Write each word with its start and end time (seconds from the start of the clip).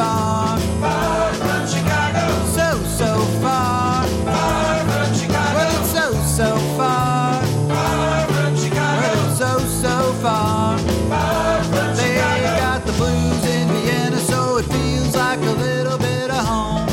far. 0.00 0.58
Far 0.82 1.32
from 1.34 1.62
Chicago. 1.72 2.24
So, 2.56 2.68
so 3.00 3.10
far. 3.42 4.06
Far 4.28 4.76
from 4.88 5.08
Chicago. 5.20 5.54
Well, 5.56 5.80
it's 5.80 5.90
so, 5.98 6.06
so 6.40 6.48
far. 6.78 7.42
Far 7.72 8.26
from 8.32 8.52
Well, 8.52 8.62
Chicago. 8.64 9.08
it's 9.28 9.38
so, 9.42 9.52
so 9.84 9.96
far. 10.24 10.78
Far 11.12 11.64
from 11.72 11.88
They 12.00 12.14
Chicago. 12.16 12.50
got 12.64 12.80
the 12.88 12.92
blues 13.00 13.44
in 13.56 13.66
Vienna, 13.74 14.20
so 14.32 14.56
it 14.60 14.66
feels 14.74 15.14
like 15.16 15.40
a 15.40 15.54
little 15.66 15.98
bit 15.98 16.30
of 16.30 16.42
home. 16.50 16.88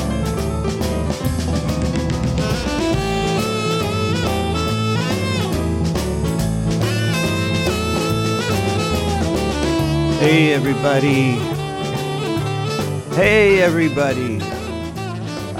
Hey, 10.19 10.53
everybody. 10.53 11.46
Hey, 13.17 13.63
everybody. 13.63 14.39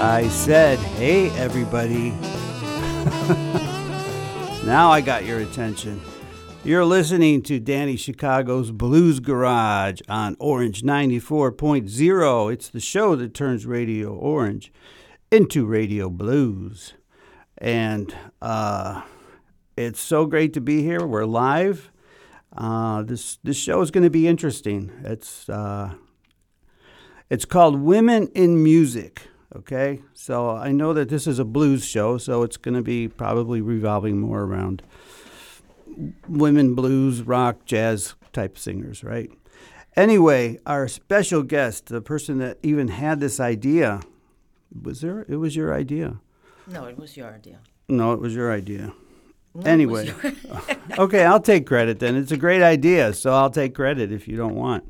I 0.00 0.28
said, 0.28 0.78
hey, 0.78 1.28
everybody. 1.30 2.10
now 4.64 4.92
I 4.92 5.00
got 5.00 5.24
your 5.24 5.40
attention. 5.40 6.00
You're 6.62 6.84
listening 6.84 7.42
to 7.42 7.58
Danny 7.58 7.96
Chicago's 7.96 8.70
Blues 8.70 9.18
Garage 9.18 10.00
on 10.08 10.36
Orange 10.38 10.82
94.0. 10.82 12.52
It's 12.52 12.68
the 12.68 12.78
show 12.78 13.16
that 13.16 13.34
turns 13.34 13.66
Radio 13.66 14.14
Orange 14.14 14.72
into 15.32 15.66
Radio 15.66 16.10
Blues. 16.10 16.94
And 17.60 18.14
uh, 18.40 19.02
it's 19.76 19.98
so 19.98 20.26
great 20.26 20.52
to 20.52 20.60
be 20.60 20.84
here. 20.84 21.04
We're 21.04 21.26
live. 21.26 21.90
Uh, 22.56 23.02
this 23.02 23.40
this 23.42 23.56
show 23.56 23.80
is 23.80 23.90
going 23.90 24.04
to 24.04 24.10
be 24.10 24.28
interesting. 24.28 24.92
It's 25.02 25.48
uh, 25.48 25.94
it's 27.30 27.44
called 27.44 27.80
Women 27.80 28.28
in 28.34 28.62
Music. 28.62 29.22
Okay, 29.56 30.02
so 30.12 30.50
I 30.50 30.72
know 30.72 30.92
that 30.92 31.08
this 31.08 31.26
is 31.26 31.38
a 31.38 31.44
blues 31.44 31.84
show, 31.84 32.18
so 32.18 32.42
it's 32.42 32.58
going 32.58 32.74
to 32.74 32.82
be 32.82 33.08
probably 33.08 33.60
revolving 33.62 34.18
more 34.20 34.42
around 34.42 34.82
women 36.28 36.74
blues, 36.74 37.22
rock, 37.22 37.64
jazz 37.64 38.14
type 38.32 38.58
singers, 38.58 39.02
right? 39.02 39.30
Anyway, 39.96 40.58
our 40.66 40.86
special 40.86 41.42
guest, 41.42 41.86
the 41.86 42.00
person 42.00 42.38
that 42.38 42.58
even 42.62 42.88
had 42.88 43.20
this 43.20 43.40
idea, 43.40 44.00
was 44.82 45.00
there? 45.00 45.24
It 45.28 45.36
was 45.36 45.56
your 45.56 45.74
idea. 45.74 46.20
No, 46.66 46.84
it 46.84 46.98
was 46.98 47.16
your 47.16 47.32
idea. 47.32 47.60
No, 47.88 48.12
it 48.12 48.20
was 48.20 48.34
your 48.34 48.52
idea. 48.52 48.92
No, 49.54 49.62
Anyway. 49.64 50.06
your- 50.06 50.32
Okay, 50.98 51.24
I'll 51.24 51.40
take 51.40 51.66
credit 51.66 51.98
then. 52.00 52.16
It's 52.16 52.32
a 52.32 52.36
great 52.36 52.62
idea, 52.62 53.12
so 53.14 53.32
I'll 53.32 53.50
take 53.50 53.74
credit 53.74 54.12
if 54.12 54.28
you 54.28 54.36
don't 54.36 54.54
want. 54.54 54.88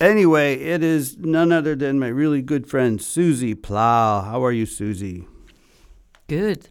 Anyway, 0.00 0.54
it 0.54 0.82
is 0.82 1.16
none 1.18 1.52
other 1.52 1.74
than 1.74 1.98
my 1.98 2.08
really 2.08 2.42
good 2.42 2.66
friend 2.66 3.00
Susi 3.00 3.54
Plahl. 3.54 4.24
How 4.24 4.44
are 4.44 4.52
you, 4.52 4.66
Susi? 4.66 5.26
Good. 6.28 6.68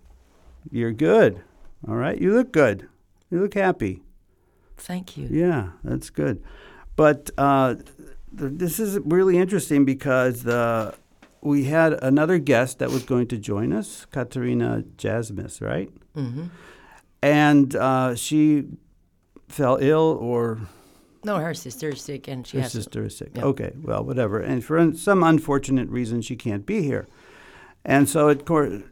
You're 0.70 0.94
good. 0.94 1.42
All 1.88 1.96
right, 1.96 2.20
you 2.20 2.34
look 2.34 2.52
good. 2.52 2.88
You 3.32 3.42
look 3.42 3.56
happy. 3.56 4.04
Thank 4.78 5.18
you. 5.18 5.28
Yeah, 5.32 5.70
that's 5.84 6.10
good. 6.10 6.44
But 6.96 7.32
uh, 7.38 7.76
th- 7.76 7.86
this 8.38 8.80
is 8.80 9.00
really 9.04 9.38
interesting 9.38 9.86
because 9.86 10.44
the 10.44 10.94
we 11.42 11.66
had 11.66 11.94
another 12.04 12.40
guest 12.40 12.80
that 12.80 12.90
was 12.90 13.04
going 13.04 13.28
to 13.28 13.38
join 13.38 13.72
us, 13.72 14.06
Katerina 14.12 14.84
Jasmus, 14.98 15.62
right? 15.62 15.92
Mm-hmm. 16.16 16.46
And 17.22 17.76
uh, 17.76 18.16
she 18.16 18.66
fell 19.48 19.78
ill 19.80 20.18
or 20.20 20.62
No, 21.26 21.38
her 21.38 21.54
sister 21.54 21.90
is 21.90 22.02
sick 22.02 22.28
and 22.28 22.46
she 22.46 22.58
has. 22.58 22.72
her 22.72 22.80
sister 22.82 23.04
is 23.06 23.18
sick. 23.18 23.32
yeah. 23.36 23.44
Okay, 23.44 23.72
well, 23.82 24.04
whatever. 24.04 24.40
And 24.40 24.64
for 24.64 24.78
un- 24.78 24.96
some 24.96 25.24
unfortunate 25.24 25.90
reason, 25.90 26.22
she 26.22 26.36
can't 26.36 26.66
be 26.66 26.84
here. 26.84 27.08
And 27.84 28.08
so 28.08 28.30
it 28.30 28.48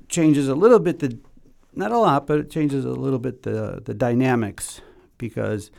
changes 0.09 0.47
a 0.47 0.55
little 0.55 0.79
bit 0.79 0.99
the, 0.99 1.17
not 1.73 1.91
a 1.91 1.97
lot, 1.97 2.27
but 2.27 2.39
it 2.39 2.49
changes 2.51 2.85
a 2.85 2.89
little 2.89 3.19
bit 3.19 3.43
the 3.43 3.81
the 3.83 3.93
dynamics 3.93 4.81
because 5.17 5.71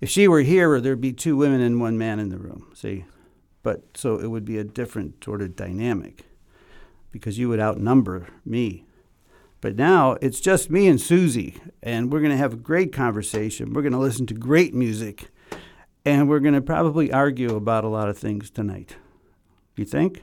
if 0.00 0.08
she 0.08 0.26
were 0.28 0.40
here, 0.42 0.80
there'd 0.80 1.00
be 1.00 1.12
two 1.12 1.36
women 1.36 1.60
and 1.60 1.80
one 1.80 1.98
man 1.98 2.18
in 2.18 2.28
the 2.30 2.38
room. 2.38 2.70
See, 2.74 3.04
but 3.62 3.82
so 3.94 4.18
it 4.18 4.28
would 4.28 4.44
be 4.44 4.58
a 4.58 4.64
different 4.64 5.22
sort 5.24 5.42
of 5.42 5.54
dynamic 5.56 6.24
because 7.10 7.38
you 7.38 7.48
would 7.48 7.60
outnumber 7.60 8.28
me. 8.44 8.84
But 9.60 9.76
now 9.76 10.16
it's 10.20 10.40
just 10.40 10.70
me 10.70 10.88
and 10.88 11.00
Susi, 11.00 11.60
and 11.82 12.10
we're 12.12 12.20
going 12.20 12.32
to 12.32 12.36
have 12.36 12.54
a 12.54 12.56
great 12.56 12.92
conversation. 12.92 13.72
We're 13.74 13.82
going 13.82 13.92
to 13.92 13.98
listen 13.98 14.26
to 14.26 14.34
great 14.34 14.74
music, 14.74 15.28
and 16.04 16.28
we're 16.28 16.40
going 16.40 16.54
to 16.54 16.60
probably 16.60 17.12
argue 17.12 17.54
about 17.56 17.84
a 17.84 17.88
lot 17.88 18.08
of 18.08 18.18
things 18.18 18.50
tonight. 18.50 18.96
You 19.76 19.84
think? 19.84 20.22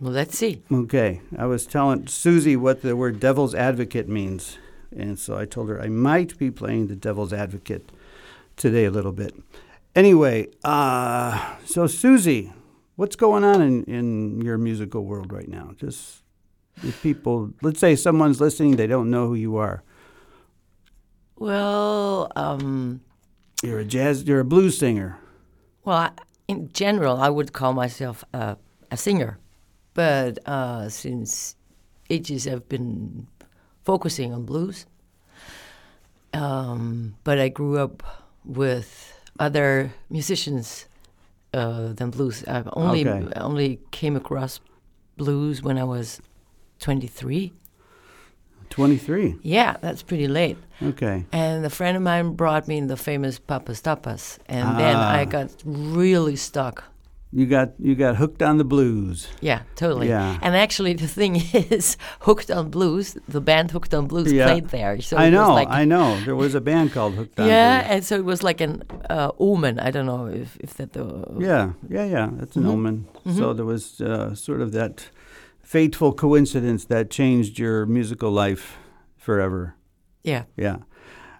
Well, 0.00 0.12
let's 0.12 0.38
see. 0.38 0.62
Okay. 0.70 1.20
I 1.36 1.46
was 1.46 1.66
telling 1.66 2.06
Susi 2.06 2.56
what 2.56 2.82
the 2.82 2.96
word 2.96 3.20
devil's 3.20 3.54
advocate 3.54 4.08
means, 4.08 4.58
and 4.96 5.18
so 5.18 5.36
I 5.36 5.44
told 5.44 5.68
her 5.68 5.80
I 5.80 5.88
might 5.88 6.38
be 6.38 6.50
playing 6.50 6.86
the 6.86 6.96
devil's 6.96 7.32
advocate 7.32 7.90
today 8.56 8.84
a 8.84 8.90
little 8.90 9.12
bit. 9.12 9.34
Anyway, 9.94 10.48
uh, 10.64 11.56
so 11.64 11.86
Susi, 11.86 12.52
what's 12.96 13.16
going 13.16 13.44
on 13.44 13.60
in, 13.60 13.84
in 13.84 14.40
your 14.40 14.56
musical 14.56 15.04
world 15.04 15.32
right 15.32 15.48
now? 15.48 15.72
Just 15.76 16.22
if 16.82 17.02
people, 17.02 17.52
let's 17.60 17.80
say 17.80 17.96
someone's 17.96 18.40
listening, 18.40 18.76
they 18.76 18.86
don't 18.86 19.10
know 19.10 19.26
who 19.28 19.34
you 19.34 19.56
are. 19.56 19.82
Well, 21.36 22.30
um, 22.36 23.00
You're 23.62 23.80
a 23.80 23.84
jazz, 23.84 24.24
you're 24.24 24.40
a 24.40 24.44
blues 24.44 24.78
singer. 24.78 25.18
well, 25.84 25.96
I, 25.98 26.10
in 26.48 26.70
general, 26.72 27.16
I 27.18 27.28
would 27.28 27.52
call 27.52 27.72
myself 27.72 28.24
a, 28.32 28.56
a 28.90 28.96
singer, 28.96 29.38
but 29.94 30.38
uh, 30.48 30.88
since 30.88 31.56
ages 32.08 32.46
I've 32.48 32.68
been 32.68 33.26
focusing 33.84 34.32
on 34.32 34.44
blues. 34.44 34.86
Um, 36.32 37.14
but 37.24 37.38
I 37.38 37.48
grew 37.48 37.78
up 37.78 38.02
with 38.44 39.12
other 39.38 39.92
musicians 40.08 40.86
uh, 41.52 41.92
than 41.92 42.10
blues. 42.10 42.44
I've 42.46 42.68
only 42.72 43.06
Okay. 43.06 43.32
only 43.36 43.80
came 43.90 44.16
across 44.16 44.60
blues 45.16 45.62
when 45.62 45.76
I 45.76 45.84
was 45.84 46.20
twenty 46.78 47.08
three. 47.08 47.52
23. 48.70 49.36
Yeah, 49.42 49.76
that's 49.80 50.02
pretty 50.02 50.28
late. 50.28 50.56
Okay. 50.82 51.24
And 51.32 51.64
a 51.66 51.70
friend 51.70 51.96
of 51.96 52.02
mine 52.02 52.34
brought 52.34 52.66
me 52.68 52.80
the 52.80 52.96
famous 52.96 53.38
Papa's 53.38 53.80
Tapas, 53.82 54.38
and 54.46 54.78
then 54.78 54.96
Ah. 54.96 55.20
I 55.20 55.24
got 55.26 55.50
really 55.64 56.36
stuck. 56.36 56.84
You 57.32 57.46
got 57.46 57.68
you 57.78 57.94
got 57.94 58.16
hooked 58.16 58.42
on 58.42 58.58
the 58.58 58.64
blues. 58.64 59.28
Yeah, 59.40 59.60
totally. 59.76 60.08
Yeah. 60.08 60.38
And 60.42 60.56
actually, 60.56 60.94
the 60.94 61.06
thing 61.06 61.36
is, 61.70 61.96
Hooked 62.20 62.50
on 62.50 62.70
Blues, 62.70 63.16
the 63.28 63.40
band 63.40 63.70
Hooked 63.70 63.94
on 63.94 64.06
Blues 64.08 64.32
Yeah. 64.32 64.46
played 64.46 64.70
there. 64.70 65.00
So 65.00 65.16
I 65.16 65.30
know, 65.30 65.54
like, 65.54 65.68
I 65.70 65.84
know. 65.84 66.18
There 66.24 66.34
was 66.34 66.54
a 66.56 66.60
band 66.60 66.92
called 66.92 67.14
Hooked 67.14 67.38
on 67.38 67.46
Blues. 67.46 67.52
yeah, 67.52 67.78
Blues. 67.82 67.90
and 67.94 68.04
so 68.04 68.14
it 68.16 68.24
was 68.24 68.42
like 68.42 68.60
an 68.60 68.82
uh, 69.10 69.30
omen. 69.38 69.78
I 69.78 69.90
don't 69.92 70.06
know 70.06 70.26
if 70.26 70.56
if 70.58 70.74
that 70.74 70.92
the 70.92 71.04
Yeah, 71.38 71.72
yeah, 71.88 72.04
yeah. 72.16 72.30
That's 72.38 72.56
an 72.56 72.64
Mhm. 72.64 72.72
omen. 72.72 73.04
So 73.24 73.30
Mhm. 73.30 73.56
there 73.56 73.66
was 73.66 74.00
uh, 74.00 74.34
sort 74.34 74.60
of 74.60 74.72
that 74.72 75.10
fateful 75.70 76.12
coincidence 76.12 76.84
that 76.86 77.10
changed 77.10 77.58
your 77.58 77.86
musical 77.86 78.30
life 78.44 78.76
forever. 79.16 79.74
yeah. 80.24 80.44
Yeah. 80.56 80.78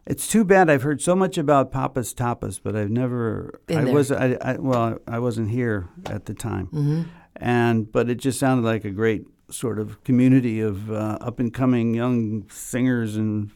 It's 0.06 0.26
too 0.28 0.44
bad. 0.44 0.70
I've 0.70 0.82
heard 0.82 1.00
so 1.02 1.14
much 1.14 1.36
about 1.38 1.70
Papa's 1.70 2.14
Tapas, 2.14 2.60
but 2.64 2.74
I've 2.74 2.90
never. 2.90 3.60
Been 3.66 3.78
I 3.78 3.84
there. 3.84 3.94
was. 3.94 4.10
I, 4.10 4.36
I 4.40 4.52
well, 4.58 4.98
I 5.06 5.18
wasn't 5.18 5.50
here 5.50 5.88
at 6.06 6.24
the 6.26 6.34
time, 6.34 6.66
hmm 6.66 7.02
and 7.36 7.90
but 7.92 8.10
it 8.10 8.18
just 8.26 8.38
sounded 8.38 8.64
like 8.72 8.84
a 8.84 8.90
great 8.90 9.22
sort 9.50 9.78
of 9.78 10.02
community 10.04 10.60
of 10.60 10.90
uh, 10.90 11.18
up 11.28 11.38
and 11.40 11.52
coming 11.54 11.94
young 11.94 12.44
singers 12.50 13.16
and 13.16 13.50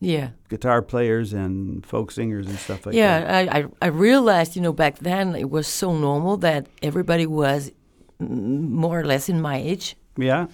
Yeah. 0.00 0.28
guitar 0.48 0.82
players 0.82 1.32
and 1.32 1.84
folk 1.86 2.10
singers 2.10 2.46
and 2.46 2.58
stuff 2.58 2.86
like 2.86 2.94
yeah, 2.94 3.20
that. 3.20 3.54
I, 3.54 3.58
I 3.58 3.64
I 3.86 3.88
realized, 4.08 4.56
you 4.56 4.62
know, 4.62 4.72
back 4.74 4.98
then 4.98 5.34
it 5.36 5.48
was 5.50 5.66
so 5.66 5.88
normal 5.96 6.36
that 6.38 6.66
everybody 6.82 7.26
was 7.26 7.70
more 8.18 8.98
or 9.00 9.04
less 9.04 9.28
in 9.28 9.40
my 9.40 9.56
age. 9.72 9.96
Yeah. 10.16 10.46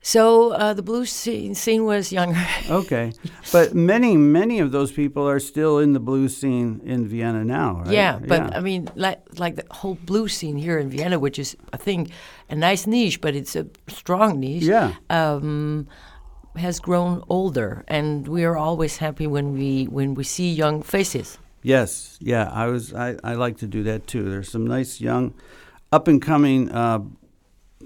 So 0.00 0.52
uh, 0.52 0.74
the 0.74 0.82
blues 0.82 1.10
scene, 1.10 1.54
scene 1.54 1.84
was 1.84 2.12
younger. 2.12 2.46
Okay. 2.70 3.12
But 3.52 3.74
many, 3.74 4.16
many 4.16 4.60
of 4.60 4.72
those 4.72 4.92
people 4.92 5.28
are 5.28 5.40
still 5.40 5.78
in 5.78 5.92
the 5.92 6.00
blues 6.00 6.36
scene 6.36 6.80
in 6.84 7.06
Vienna 7.06 7.44
now, 7.44 7.82
right? 7.84 7.92
Yeah, 7.92 8.18
but 8.18 8.54
I 8.54 8.60
mean, 8.60 8.88
like 8.94 9.20
like 9.38 9.56
the 9.56 9.64
whole 9.70 9.96
blues 10.06 10.34
scene 10.34 10.56
here 10.56 10.78
in 10.78 10.90
Vienna, 10.90 11.18
which 11.18 11.38
is 11.38 11.56
I 11.72 11.76
think 11.78 12.10
a 12.48 12.54
nice 12.54 12.86
niche, 12.86 13.20
but 13.20 13.34
it's 13.34 13.56
a 13.56 13.66
strong 13.88 14.40
niche. 14.40 14.64
Yeah. 14.64 14.94
Um, 15.10 15.88
has 16.56 16.80
grown 16.80 17.22
older, 17.28 17.84
and 17.88 18.26
we 18.28 18.44
are 18.44 18.56
always 18.56 18.98
happy 18.98 19.26
when 19.26 19.52
we 19.52 19.84
when 19.84 20.14
we 20.14 20.24
see 20.24 20.50
young 20.50 20.82
faces. 20.82 21.38
Yes. 21.62 22.18
Yeah. 22.20 22.50
I 22.52 22.66
was. 22.66 22.92
I, 22.92 23.16
I 23.24 23.34
like 23.34 23.58
to 23.58 23.66
do 23.66 23.82
that 23.84 24.06
too. 24.06 24.28
There's 24.30 24.50
some 24.50 24.66
nice 24.66 25.00
young, 25.00 25.34
up 25.90 26.08
and 26.08 26.20
coming 26.20 26.70
uh, 26.70 27.00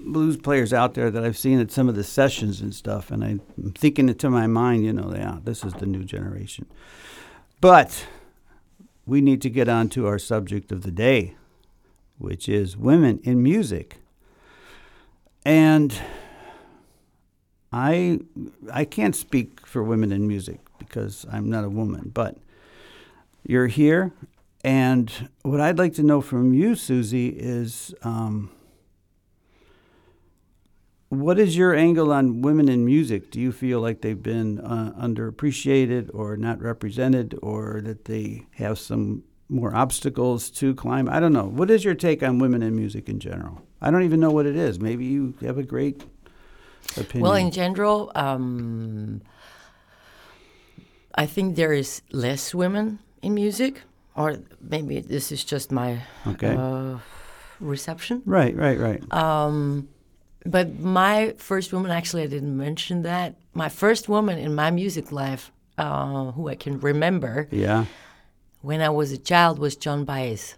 blues 0.03 0.37
players 0.37 0.73
out 0.73 0.93
there 0.95 1.11
that 1.11 1.23
I've 1.25 1.37
seen 1.37 1.59
at 1.59 1.71
some 1.71 1.89
of 1.89 1.95
the 1.95 2.03
sessions 2.03 2.61
and 2.61 2.75
stuff, 2.75 3.11
and 3.11 3.23
I'm 3.23 3.41
thinking 3.75 4.09
it 4.09 4.19
to 4.19 4.29
my 4.29 4.47
mind. 4.47 4.85
You 4.85 4.93
know, 4.93 5.13
yeah, 5.15 5.39
this 5.43 5.63
is 5.63 5.73
the 5.73 5.85
new 5.87 6.03
generation. 6.03 6.65
But 7.61 8.07
we 9.05 9.21
need 9.21 9.41
to 9.43 9.49
get 9.49 9.69
on 9.69 9.89
to 9.89 10.07
our 10.07 10.19
subject 10.19 10.71
of 10.71 10.83
the 10.83 10.91
day. 10.91 11.35
which 12.17 12.47
is 12.49 12.77
women 12.77 13.19
in 13.23 13.43
music. 13.43 13.97
And 15.45 15.93
I 17.71 18.19
I 18.71 18.85
can't 18.85 19.15
speak 19.15 19.65
for 19.67 19.83
women 19.83 20.11
in 20.11 20.27
music 20.27 20.59
because 20.79 21.25
I'm 21.31 21.49
not 21.49 21.63
a 21.63 21.69
woman, 21.69 22.11
but 22.13 22.37
you're 23.45 23.67
here, 23.67 24.13
and 24.63 25.29
what 25.43 25.59
I'd 25.59 25.77
like 25.79 25.93
to 25.95 26.03
know 26.03 26.21
from 26.21 26.53
you, 26.53 26.75
Susi, 26.75 27.29
is 27.29 27.93
um, 28.03 28.51
what 31.13 31.39
is 31.39 31.55
your 31.57 31.73
angle 31.75 32.11
on 32.11 32.41
women 32.41 32.67
in 32.69 32.85
music? 32.85 33.31
Do 33.31 33.39
you 33.39 33.51
feel 33.51 33.79
like 33.79 34.01
they've 34.01 34.21
been 34.21 34.59
uh, 34.59 34.93
underappreciated 34.99 36.09
or 36.13 36.37
not 36.37 36.61
represented, 36.61 37.37
or 37.41 37.81
that 37.83 38.05
they 38.05 38.45
have 38.55 38.77
some 38.79 39.23
more 39.49 39.75
obstacles 39.75 40.49
to 40.51 40.73
climb? 40.75 41.07
I 41.09 41.19
don't 41.19 41.33
know. 41.33 41.45
What 41.45 41.69
is 41.71 41.83
your 41.83 41.95
take 41.95 42.23
on 42.23 42.39
women 42.39 42.61
in 42.63 42.75
music 42.75 43.09
in 43.09 43.19
general? 43.19 43.61
I 43.81 43.91
don't 43.91 44.03
even 44.03 44.19
know 44.19 44.31
what 44.31 44.45
it 44.45 44.55
is. 44.55 44.79
Maybe 44.79 45.05
you 45.05 45.33
have 45.41 45.57
a 45.57 45.63
great 45.63 46.03
opinion. 46.97 47.21
Well, 47.21 47.35
in 47.35 47.51
general, 47.51 48.11
um, 48.15 49.21
I 51.15 51.25
think 51.25 51.55
there 51.55 51.73
is 51.73 52.01
less 52.11 52.55
women 52.55 52.99
in 53.21 53.33
music, 53.35 53.81
or 54.15 54.37
maybe 54.61 54.99
this 55.01 55.31
is 55.31 55.43
just 55.43 55.71
my 55.71 56.01
Okay. 56.27 56.55
uh, 56.57 56.97
reception. 57.59 58.21
right, 58.25 58.55
right, 58.55 58.79
right. 58.79 59.13
Um, 59.13 59.89
but 60.45 60.79
my 60.79 61.33
first 61.37 61.73
woman, 61.73 61.91
actually, 61.91 62.23
I 62.23 62.27
didn't 62.27 62.57
mention 62.57 63.03
that. 63.03 63.35
My 63.53 63.69
first 63.69 64.09
woman 64.09 64.37
in 64.37 64.55
my 64.55 64.71
music 64.71 65.11
life, 65.11 65.51
uh, 65.77 66.31
who 66.31 66.49
I 66.49 66.55
can 66.55 66.79
remember 66.79 67.47
yeah. 67.51 67.85
when 68.61 68.81
I 68.81 68.89
was 68.89 69.11
a 69.11 69.17
child, 69.17 69.59
was 69.59 69.75
John 69.75 70.05
Baez. 70.05 70.55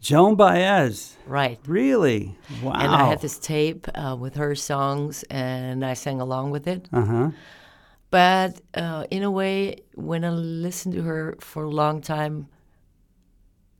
Joan 0.00 0.36
Baez. 0.36 1.16
Right. 1.24 1.58
Really? 1.66 2.36
Wow. 2.62 2.72
And 2.72 2.92
I 2.92 3.06
had 3.06 3.22
this 3.22 3.38
tape 3.38 3.88
uh, 3.94 4.14
with 4.20 4.34
her 4.34 4.54
songs, 4.54 5.24
and 5.30 5.82
I 5.82 5.94
sang 5.94 6.20
along 6.20 6.50
with 6.50 6.66
it. 6.66 6.88
Uh 6.92 7.04
huh. 7.04 7.30
But 8.10 8.60
uh, 8.74 9.06
in 9.10 9.22
a 9.22 9.30
way, 9.30 9.76
when 9.94 10.24
I 10.24 10.28
listened 10.28 10.94
to 10.94 11.02
her 11.02 11.36
for 11.40 11.64
a 11.64 11.70
long 11.70 12.02
time, 12.02 12.48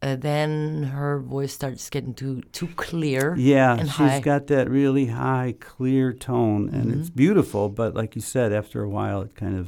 uh, 0.05 0.17
then 0.17 0.83
her 0.99 1.19
voice 1.19 1.53
starts 1.55 1.89
getting 1.95 2.15
too 2.15 2.43
too 2.59 2.69
clear. 2.77 3.35
Yeah, 3.39 3.73
and 3.81 3.89
she's 3.89 3.97
high. 3.97 4.21
got 4.21 4.43
that 4.49 4.67
really 4.69 5.06
high, 5.06 5.55
clear 5.73 6.12
tone, 6.12 6.62
and 6.75 6.87
it's 6.95 7.09
Mm-hmm. 7.09 7.17
beautiful. 7.25 7.69
But 7.81 7.91
like 8.01 8.15
you 8.17 8.23
said, 8.23 8.53
after 8.53 8.79
a 8.83 8.89
while, 8.99 9.23
it 9.27 9.33
kind 9.35 9.56
of, 9.61 9.67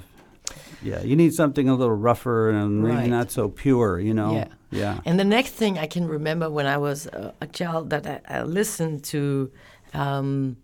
yeah, 0.83 1.01
you 1.09 1.17
need 1.17 1.33
something 1.35 1.69
a 1.69 1.75
little 1.81 1.97
rougher 2.11 2.51
and 2.51 2.83
maybe 2.83 2.97
Right. 2.97 3.11
not 3.19 3.31
so 3.31 3.49
pure, 3.49 3.93
you 4.09 4.15
know? 4.15 4.33
Yeah. 4.35 4.49
Yeah. 4.71 5.01
And 5.07 5.17
the 5.19 5.25
next 5.39 5.53
thing 5.61 5.79
I 5.79 5.87
can 5.87 6.07
remember 6.19 6.51
when 6.51 6.67
I 6.67 6.77
was 6.77 7.07
uh, 7.07 7.33
a 7.41 7.47
child 7.47 7.91
that 7.91 8.05
I, 8.07 8.21
I 8.39 8.43
listened 8.43 9.05
to 9.13 9.51
um, 9.95 10.57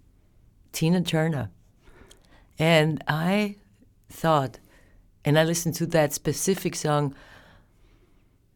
Tina 0.72 1.00
Turner, 1.02 1.46
and 2.58 3.02
I 3.08 3.56
thought, 4.10 4.58
and 5.24 5.38
I 5.38 5.44
listened 5.44 5.74
to 5.76 5.86
that 5.86 6.12
specific 6.12 6.74
song, 6.74 7.14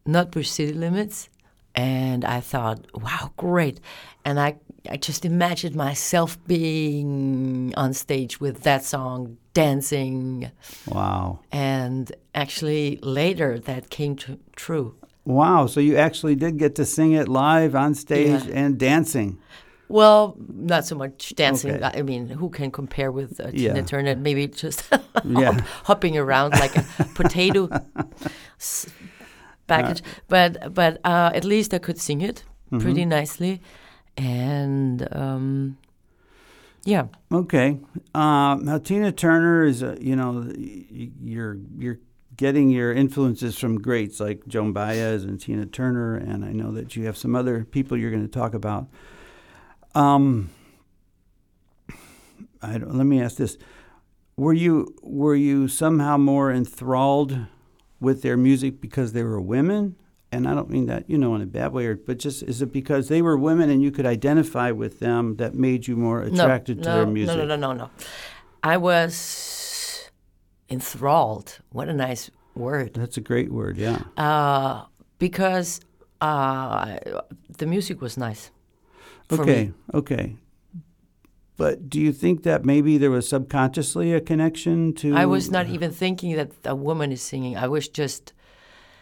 "Nutbush 0.07 0.47
City 0.47 0.73
Limits," 0.73 1.29
and 1.75 2.23
I 2.25 2.39
thought, 2.39 2.79
wow, 2.95 3.31
great, 3.37 3.79
and 4.25 4.39
I 4.39 4.55
I 4.89 4.95
just 4.97 5.25
imagined 5.25 5.75
myself 5.75 6.37
being 6.47 7.73
on 7.75 7.93
stage 7.93 8.39
with 8.39 8.63
that 8.63 8.85
song, 8.85 9.37
dancing, 9.53 10.49
Wow. 10.87 11.39
and 11.51 12.09
actually 12.33 12.97
later 13.03 13.59
that 13.59 13.89
came 13.89 14.15
tr- 14.15 14.33
true. 14.55 14.95
Wow. 15.25 15.67
So 15.67 15.81
you 15.81 15.97
actually 15.97 16.35
did 16.35 16.57
get 16.57 16.75
to 16.75 16.85
sing 16.85 17.11
it 17.11 17.27
live 17.27 17.75
on 17.75 17.95
stage 17.95 18.45
Yeah. 18.45 18.53
and 18.61 18.77
dancing. 18.79 19.39
Well, 19.89 20.37
not 20.53 20.85
so 20.85 20.95
much 20.95 21.33
dancing. 21.35 21.71
Okay. 21.83 21.99
I 21.99 22.01
mean, 22.01 22.29
who 22.29 22.49
can 22.49 22.71
compare 22.71 23.11
with 23.11 23.39
uh, 23.41 23.49
Yeah. 23.53 23.73
Tina 23.73 23.85
Turner? 23.85 24.15
Maybe 24.15 24.47
just 24.47 24.83
Yeah. 25.25 25.59
hopping 25.83 26.17
around 26.17 26.51
like 26.51 26.75
a 26.77 26.83
potato 27.13 27.67
package. 29.67 30.01
but 30.27 30.73
but 30.73 30.99
uh, 31.03 31.31
at 31.33 31.43
least 31.43 31.73
I 31.73 31.79
could 31.79 31.99
sing 31.99 32.21
it 32.21 32.43
Mm-hmm. 32.71 32.83
pretty 32.83 33.05
nicely, 33.05 33.61
and 34.17 35.07
um, 35.15 35.77
yeah, 36.83 37.07
Okay. 37.31 37.79
Um, 38.13 38.65
now 38.65 38.77
Tina 38.77 39.11
Turner 39.13 39.63
is, 39.63 39.81
a, 39.81 39.95
you 40.01 40.15
know, 40.17 40.51
you're 40.57 41.57
you're 41.79 41.99
getting 42.35 42.69
your 42.69 42.91
influences 42.93 43.57
from 43.57 43.77
greats 43.79 44.19
like 44.19 44.45
Joan 44.47 44.73
Baez 44.73 45.23
and 45.23 45.39
Tina 45.39 45.65
Turner, 45.65 46.15
and 46.15 46.43
I 46.43 46.51
know 46.51 46.71
that 46.73 46.95
you 46.97 47.05
have 47.05 47.15
some 47.15 47.35
other 47.35 47.63
people 47.63 47.95
you're 47.97 48.11
going 48.11 48.27
to 48.27 48.39
talk 48.39 48.53
about. 48.53 48.87
Um, 49.95 50.49
I 52.61 52.77
don't, 52.77 52.95
let 52.95 53.05
me 53.05 53.21
ask 53.21 53.37
this: 53.37 53.57
Were 54.35 54.53
you 54.53 54.93
were 55.01 55.35
you 55.35 55.67
somehow 55.67 56.17
more 56.17 56.51
enthralled 56.51 57.45
with 57.99 58.21
their 58.21 58.37
music 58.37 58.81
because 58.81 59.13
they 59.13 59.23
were 59.23 59.41
women? 59.41 59.95
And 60.31 60.47
I 60.47 60.53
don't 60.53 60.69
mean 60.69 60.87
that, 60.87 61.09
you 61.09 61.17
know, 61.17 61.35
in 61.35 61.41
a 61.41 61.45
bad 61.45 61.71
way, 61.71 61.85
or, 61.85 61.95
but 61.95 62.19
just 62.19 62.43
is 62.43 62.61
it 62.61 62.73
because 62.73 63.07
they 63.07 63.21
were 63.21 63.37
women 63.37 63.69
and 63.69 63.81
you 63.81 63.91
could 63.91 64.05
identify 64.05 64.71
with 64.71 64.99
them 64.99 65.37
that 65.37 65.55
made 65.55 65.87
you 65.87 65.95
more 65.95 66.21
attracted 66.21 66.77
no, 66.77 66.83
to 66.83 66.89
no, 66.89 66.95
their 66.97 67.05
music? 67.05 67.37
No, 67.37 67.45
no, 67.45 67.55
no, 67.55 67.73
no, 67.73 67.85
no. 67.85 67.89
I 68.61 68.75
was 68.75 70.09
enthralled. 70.69 71.59
What 71.71 71.87
a 71.87 71.93
nice 71.93 72.29
word. 72.55 72.95
That's 72.95 73.15
a 73.15 73.21
great 73.21 73.51
word, 73.51 73.77
yeah. 73.77 74.01
Uh, 74.17 74.83
because 75.17 75.79
uh, 76.19 76.97
the 77.57 77.65
music 77.65 78.01
was 78.01 78.17
nice. 78.17 78.51
Okay, 79.31 79.67
me. 79.67 79.73
okay. 79.93 80.37
But 81.57 81.89
do 81.89 81.99
you 81.99 82.11
think 82.13 82.43
that 82.43 82.63
maybe 82.63 82.97
there 82.99 83.09
was 83.11 83.27
subconsciously 83.27 84.13
a 84.13 84.21
connection 84.21 84.93
to? 84.95 85.15
I 85.15 85.25
was 85.25 85.49
not 85.49 85.67
even 85.67 85.91
thinking 85.91 86.35
that 86.35 86.51
a 86.65 86.75
woman 86.75 87.11
is 87.11 87.21
singing. 87.21 87.57
I 87.57 87.67
was 87.67 87.87
just 87.87 88.33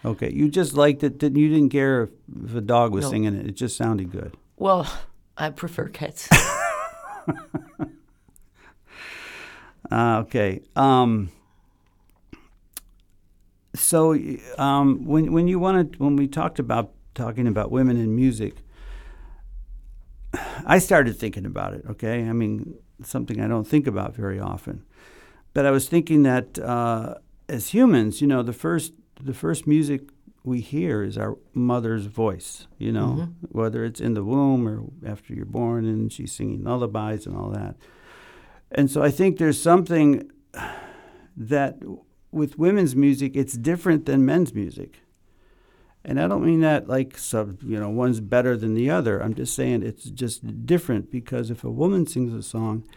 Okay, 0.06 0.32
you 0.32 0.50
just 0.50 0.74
liked 0.76 1.04
it. 1.04 1.18
Didn't 1.18 1.38
you? 1.40 1.50
Didn't 1.50 1.70
care 1.72 2.04
if, 2.04 2.10
if 2.46 2.56
a 2.56 2.62
dog 2.62 2.94
was 2.94 3.06
No. 3.06 3.10
singing 3.12 3.34
it. 3.36 3.46
It 3.48 3.56
just 3.56 3.76
sounded 3.76 4.12
good. 4.12 4.38
well, 4.58 4.88
I 5.38 5.50
prefer 5.50 5.90
cats. 5.90 6.30
Uh, 9.92 10.20
okay. 10.26 10.62
Um, 10.76 11.30
so 13.74 14.18
um, 14.58 15.06
when 15.06 15.32
when 15.34 15.48
you 15.48 15.60
wanted 15.60 16.00
when 16.00 16.16
we 16.16 16.28
talked 16.28 16.60
about 16.60 16.92
talking 17.14 17.48
about 17.48 17.72
women 17.72 17.98
in 17.98 18.16
music, 18.16 18.56
I 20.66 20.80
started 20.80 21.18
thinking 21.18 21.46
about 21.46 21.74
it. 21.74 21.84
Okay, 21.90 22.28
I 22.28 22.34
mean 22.34 22.76
something 23.04 23.42
I 23.42 23.48
don't 23.48 23.68
think 23.68 23.88
about 23.88 24.16
very 24.16 24.40
often, 24.40 24.84
but 25.54 25.66
I 25.66 25.72
was 25.72 25.88
thinking 25.88 26.24
that 26.24 26.60
uh, 26.60 27.16
as 27.50 27.70
humans, 27.70 28.22
you 28.22 28.28
know, 28.28 28.44
the 28.44 28.54
first 28.54 28.94
the 29.22 29.34
first 29.34 29.68
music 29.68 30.10
we 30.44 30.62
hear 30.62 31.04
is 31.04 31.18
our 31.18 31.38
mother's 31.54 32.06
voice. 32.06 32.68
You 32.78 32.92
know, 32.92 33.30
whether 33.50 33.84
it's 33.84 34.00
in 34.00 34.14
the 34.14 34.24
womb 34.24 34.68
or 34.68 34.84
after 35.10 35.34
you're 35.34 35.46
born 35.46 35.86
and 35.86 36.12
she's 36.12 36.32
singing 36.32 36.64
lullabies 36.64 37.26
and 37.26 37.36
all 37.36 37.50
that. 37.50 37.76
And 38.72 38.90
so 38.92 39.02
I 39.02 39.12
think 39.12 39.38
there's 39.38 39.62
something 39.62 40.32
that 41.38 41.78
with 42.32 42.58
women's 42.58 42.96
music, 42.96 43.36
it's 43.36 43.54
different 43.54 44.06
than 44.06 44.26
men's 44.26 44.54
music. 44.54 45.02
And 46.08 46.22
I 46.22 46.28
don't 46.28 46.46
mean 46.46 46.62
that 46.62 46.88
like 46.88 47.18
sub, 47.18 47.64
you 47.64 47.80
know, 47.80 47.90
one's 47.90 48.20
better 48.20 48.56
than 48.56 48.76
the 48.76 48.90
other. 48.92 49.22
I'm 49.22 49.34
just 49.34 49.56
saying 49.56 49.82
it's 49.82 50.06
just 50.06 50.66
different 50.68 51.10
because 51.12 51.50
if 51.50 51.64
a 51.64 51.70
woman 51.72 52.06
sings 52.06 52.32
a 52.34 52.44
song, 52.44 52.88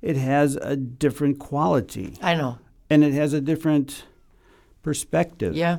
it 0.00 0.16
has 0.16 0.54
a 0.56 0.76
different 0.76 1.40
quality 1.40 2.16
I 2.22 2.34
know. 2.34 2.58
and 2.88 3.02
it 3.02 3.14
has 3.14 3.32
a 3.32 3.40
different 3.40 4.04
perspective. 4.82 5.56
Yeah. 5.56 5.78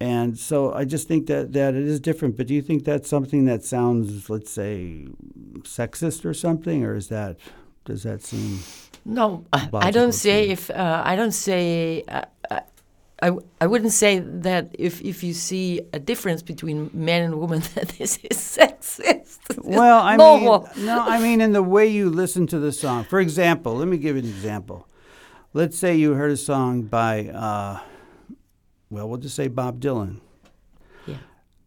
And 0.00 0.38
so 0.38 0.72
I 0.72 0.84
just 0.84 1.08
think 1.08 1.26
that, 1.26 1.52
that 1.54 1.74
it 1.74 1.82
is 1.82 1.98
different. 1.98 2.36
But 2.36 2.46
do 2.46 2.54
you 2.54 2.62
think 2.62 2.84
that's 2.84 3.08
something 3.08 3.46
that 3.46 3.64
sounds, 3.64 4.30
let's 4.30 4.50
say, 4.50 5.08
sexist 5.62 6.24
or 6.24 6.32
something, 6.34 6.84
or 6.84 6.94
is 6.94 7.08
that 7.08 7.36
does 7.84 8.04
that 8.04 8.22
seem? 8.22 8.60
No, 9.04 9.44
I- 9.52 9.90
don't 9.90 10.12
say 10.12 10.50
if 10.50 10.70
uh, 10.70 11.02
I 11.04 11.16
don't 11.16 11.32
say 11.32 12.04
uh, 12.06 12.22
I 13.20 13.32
I 13.60 13.66
wouldn't 13.66 13.92
say 13.92 14.20
that 14.20 14.74
if 14.78 15.00
if 15.02 15.22
you 15.24 15.32
see 15.34 15.80
a 15.92 15.98
difference 15.98 16.42
between 16.42 16.90
men 16.92 17.22
and 17.24 17.34
women 17.40 17.60
that 17.74 17.88
this 17.98 18.18
is 18.18 18.36
sexist. 18.38 19.38
Well, 19.64 19.98
I 20.02 20.16
normal. 20.16 20.68
mean, 20.76 20.86
no, 20.86 21.00
I 21.00 21.20
mean 21.20 21.40
in 21.40 21.52
the 21.52 21.62
way 21.62 21.86
you 21.86 22.10
listen 22.10 22.46
to 22.48 22.58
the 22.58 22.72
song. 22.72 23.04
For 23.04 23.18
example, 23.20 23.74
let 23.76 23.88
me 23.88 23.96
give 23.98 24.16
you 24.16 24.22
an 24.22 24.28
example. 24.28 24.86
Let's 25.54 25.78
say 25.78 25.96
you 25.96 26.12
heard 26.12 26.30
a 26.30 26.36
song 26.36 26.82
by, 26.82 27.28
uh, 27.28 27.80
well, 28.90 29.08
we'll 29.08 29.18
just 29.18 29.34
say 29.34 29.48
Bob 29.48 29.80
Dylan, 29.80 30.20
Yeah. 31.06 31.16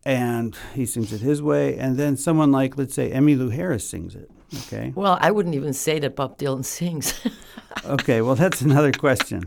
and 0.05 0.55
he 0.75 0.85
sings 0.85 1.11
it 1.11 1.21
his 1.21 1.41
way, 1.41 1.77
and 1.77 1.97
then 1.97 2.15
someone 2.15 2.51
like, 2.51 2.77
let's 2.77 2.93
say, 2.93 3.09
Emmylou 3.11 3.51
Harris 3.51 3.89
sings 3.89 4.13
it. 4.15 4.29
Okay. 4.67 4.93
Well, 4.95 5.17
I 5.19 5.31
wouldn't 5.31 5.55
even 5.55 5.73
say 5.73 5.97
that 5.99 6.15
Bob 6.15 6.37
Dylan 6.37 6.63
sings. 6.63 7.13
Okay, 7.85 8.21
well, 8.21 8.35
that's 8.35 8.61
another 8.61 8.91
question. 8.91 9.43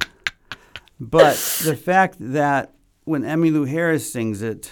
But 1.10 1.36
the 1.64 1.76
fact 1.76 2.16
that 2.18 2.72
when 3.04 3.22
Emmylou 3.22 3.68
Harris 3.68 4.10
sings 4.10 4.40
it, 4.40 4.70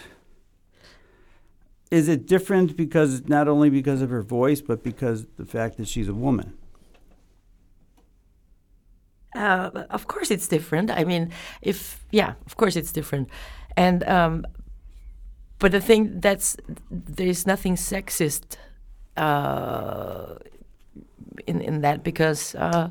is 1.90 2.08
it 2.08 2.26
different 2.26 2.74
because 2.74 3.28
not 3.28 3.48
only 3.48 3.68
because 3.68 4.00
of 4.00 4.08
her 4.08 4.22
voice, 4.22 4.62
but 4.62 4.82
because 4.82 5.26
the 5.36 5.44
fact 5.44 5.76
that 5.76 5.86
she's 5.86 6.08
a 6.08 6.14
woman? 6.14 6.56
Uh, 9.34 9.84
of 9.90 10.06
course, 10.08 10.30
it's 10.30 10.48
different. 10.48 10.90
I 10.90 11.04
mean, 11.04 11.30
if 11.60 12.02
yeah, 12.10 12.34
of 12.46 12.56
course 12.56 12.76
it's 12.76 12.92
different, 12.92 13.28
and 13.76 14.02
um, 14.08 14.46
but 15.58 15.72
the 15.72 15.80
thing 15.80 16.20
that's 16.20 16.56
there's 16.90 17.46
nothing 17.46 17.76
sexist 17.76 18.56
uh, 19.18 20.36
in 21.46 21.60
in 21.60 21.82
that 21.82 22.02
because 22.02 22.54
uh, 22.54 22.88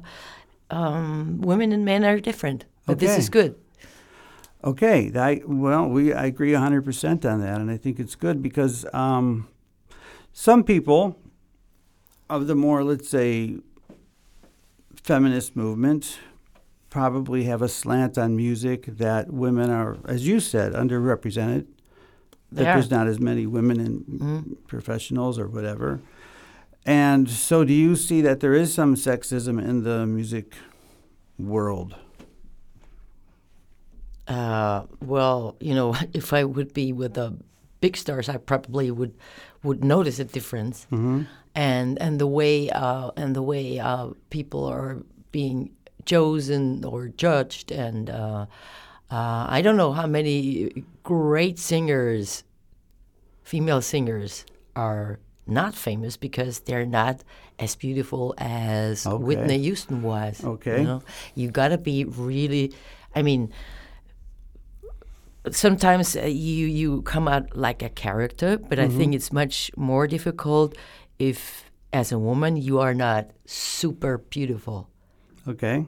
um, 0.69 1.41
women 1.41 1.71
and 1.71 1.85
men 1.85 2.03
are 2.03 2.19
different. 2.19 2.65
But 2.91 2.99
this 2.99 3.17
is 3.17 3.29
good. 3.29 3.55
Okay, 4.63 5.11
I 5.15 5.41
well, 5.45 5.87
we 5.87 6.13
I 6.13 6.25
agree 6.25 6.53
hundred 6.53 6.85
percent 6.85 7.25
on 7.25 7.41
that, 7.41 7.59
and 7.59 7.71
I 7.71 7.77
think 7.77 7.99
it's 7.99 8.15
good 8.15 8.41
because 8.41 8.85
um, 8.93 9.47
some 10.33 10.63
people 10.63 11.17
of 12.29 12.47
the 12.47 12.55
more, 12.55 12.83
let's 12.83 13.09
say, 13.09 13.57
feminist 15.03 15.55
movement 15.55 16.19
probably 16.89 17.45
have 17.45 17.61
a 17.61 17.67
slant 17.69 18.17
on 18.17 18.35
music 18.35 18.85
that 18.85 19.31
women 19.31 19.69
are, 19.69 19.97
as 20.05 20.27
you 20.27 20.39
said, 20.39 20.73
underrepresented. 20.73 21.65
That 22.51 22.65
are. 22.65 22.73
there's 22.73 22.91
not 22.91 23.07
as 23.07 23.19
many 23.19 23.45
women 23.47 23.79
in 23.79 24.57
professionals 24.67 25.39
or 25.39 25.47
whatever. 25.47 26.01
And 26.85 27.29
so, 27.29 27.63
do 27.63 27.73
you 27.73 27.95
see 27.95 28.21
that 28.21 28.39
there 28.41 28.53
is 28.53 28.73
some 28.73 28.95
sexism 28.95 29.61
in 29.63 29.83
the 29.83 30.05
music 30.05 30.55
world? 31.39 31.95
Uh, 34.27 34.83
well, 35.01 35.55
you 35.59 35.73
know, 35.73 35.95
if 36.13 36.33
I 36.33 36.43
would 36.43 36.73
be 36.73 36.93
with 36.93 37.13
the 37.15 37.33
big 37.81 37.97
stars, 37.97 38.29
I 38.29 38.37
probably 38.37 38.91
would 38.91 39.13
would 39.63 39.83
notice 39.83 40.19
a 40.19 40.25
difference, 40.25 40.87
and 41.55 42.01
and 42.01 42.19
the 42.19 42.27
way 42.27 42.69
uh, 42.69 43.11
and 43.17 43.35
the 43.35 43.41
way 43.41 43.79
uh, 43.79 44.09
people 44.29 44.65
are 44.65 44.97
being 45.31 45.71
chosen 46.05 46.83
or 46.85 47.09
judged, 47.09 47.71
and 47.71 48.09
uh, 48.09 48.45
uh, 49.11 49.45
I 49.49 49.61
don't 49.61 49.77
know 49.77 49.91
how 49.91 50.07
many 50.07 50.83
great 51.03 51.59
singers, 51.59 52.43
female 53.43 53.81
singers, 53.81 54.45
are 54.75 55.19
not 55.47 55.75
famous 55.75 56.17
because 56.17 56.59
they're 56.61 56.85
not 56.85 57.23
as 57.59 57.75
beautiful 57.75 58.33
as 58.37 59.05
Okay. 59.05 59.23
Whitney 59.23 59.59
Houston 59.59 60.01
was. 60.01 60.43
Okay. 60.43 60.79
you 60.81 60.87
know, 60.87 61.01
you 61.35 61.51
gotta 61.51 61.77
be 61.77 62.05
really. 62.05 62.73
I 63.15 63.21
mean, 63.21 63.51
sometimes 65.49 66.15
uh, 66.15 66.21
you 66.21 66.67
you 66.67 67.01
come 67.01 67.27
out 67.27 67.55
like 67.55 67.81
a 67.81 67.89
character, 67.89 68.57
but 68.57 68.79
I 68.79 68.87
think 68.87 69.15
it's 69.15 69.31
much 69.33 69.71
more 69.75 70.07
difficult 70.07 70.75
if, 71.19 71.71
as 71.93 72.11
a 72.11 72.19
woman, 72.19 72.57
you 72.57 72.79
are 72.79 72.93
not 72.93 73.31
super 73.45 74.17
beautiful, 74.17 74.87
Okay. 75.47 75.85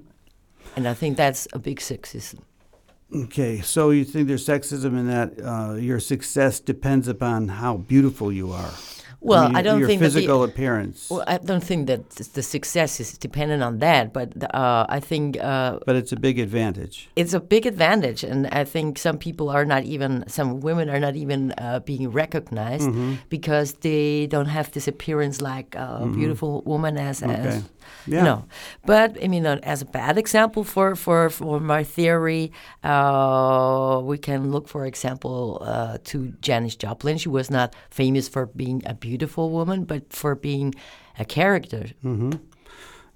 and 0.75 0.88
I 0.88 0.93
think 0.93 1.17
that's 1.17 1.48
a 1.53 1.60
big 1.60 1.79
sexism. 1.79 2.39
Okay, 3.15 3.62
so 3.62 3.91
you 3.91 4.03
think 4.05 4.27
there's 4.27 4.45
sexism 4.45 4.98
in 4.98 5.07
that 5.07 5.29
uh, 5.43 5.74
your 5.75 6.00
success 6.00 6.60
depends 6.60 7.07
upon 7.07 7.48
how 7.48 7.77
beautiful 7.77 8.31
you 8.31 8.51
are. 8.51 8.74
Well, 9.25 9.48
mean, 9.48 9.56
I 9.56 9.62
don't 9.62 9.80
your 9.80 9.88
think 9.88 10.01
that 10.01 10.10
the- 10.10 10.20
physical 10.20 10.44
appearance, 10.44 11.10
Well, 11.10 11.24
I 11.25 11.38
don't 11.38 11.63
think 11.63 11.88
that 11.88 12.01
the 12.38 12.44
success 12.44 13.00
is 13.00 13.18
dependent 13.18 13.63
on 13.63 13.80
that, 13.80 14.12
but 14.13 14.30
uh, 14.53 14.86
I 14.98 15.00
think 15.00 15.38
uh, 15.39 15.80
but 15.86 15.96
it's 15.96 16.12
a 16.12 16.20
big 16.27 16.38
advantage. 16.39 16.96
it's 17.15 17.34
a 17.34 17.39
big 17.39 17.65
advantage, 17.65 18.22
and 18.32 18.48
I 18.48 18.63
think 18.65 18.98
some 19.00 19.18
people 19.18 19.48
are 19.50 19.65
not 19.65 19.84
even 19.84 20.12
some 20.27 20.60
women 20.60 20.89
are 20.89 21.00
not 21.00 21.15
even 21.15 21.53
uh, 21.58 21.80
being 21.86 22.12
recognized 22.12 22.88
Mm-hmm. 22.89 23.13
because 23.30 23.74
they 23.88 24.27
don't 24.27 24.50
have 24.58 24.68
this 24.75 24.88
appearance 24.88 25.42
like 25.42 25.70
a 25.75 26.06
beautiful 26.20 26.62
woman 26.65 26.98
as, 26.98 27.24
Okay. 27.24 27.34
as 27.34 27.63
Yeah. 28.08 28.18
you 28.18 28.24
know. 28.24 28.46
But 28.86 29.18
I 29.24 29.28
mean, 29.28 29.46
uh, 29.46 29.60
as 29.63 29.82
a 29.82 29.86
bad 29.86 30.18
example 30.18 30.63
for 30.63 30.96
for 30.96 31.30
for 31.30 31.60
my 31.60 31.84
theory, 31.84 32.52
uh, 32.84 34.02
we 34.04 34.18
can 34.18 34.52
look, 34.52 34.68
for 34.68 34.86
example, 34.86 35.60
uh, 35.62 35.98
to 36.06 36.34
Janis 36.42 36.75
Joplin. 36.75 37.18
She 37.18 37.30
was 37.30 37.50
not 37.50 37.75
famous 37.90 38.28
for 38.30 38.46
being 38.46 38.82
a 38.86 38.94
beautiful 38.94 39.50
woman, 39.52 39.86
but 39.86 40.13
for 40.13 40.36
being 40.36 40.74
a 41.20 41.25
character. 41.25 41.86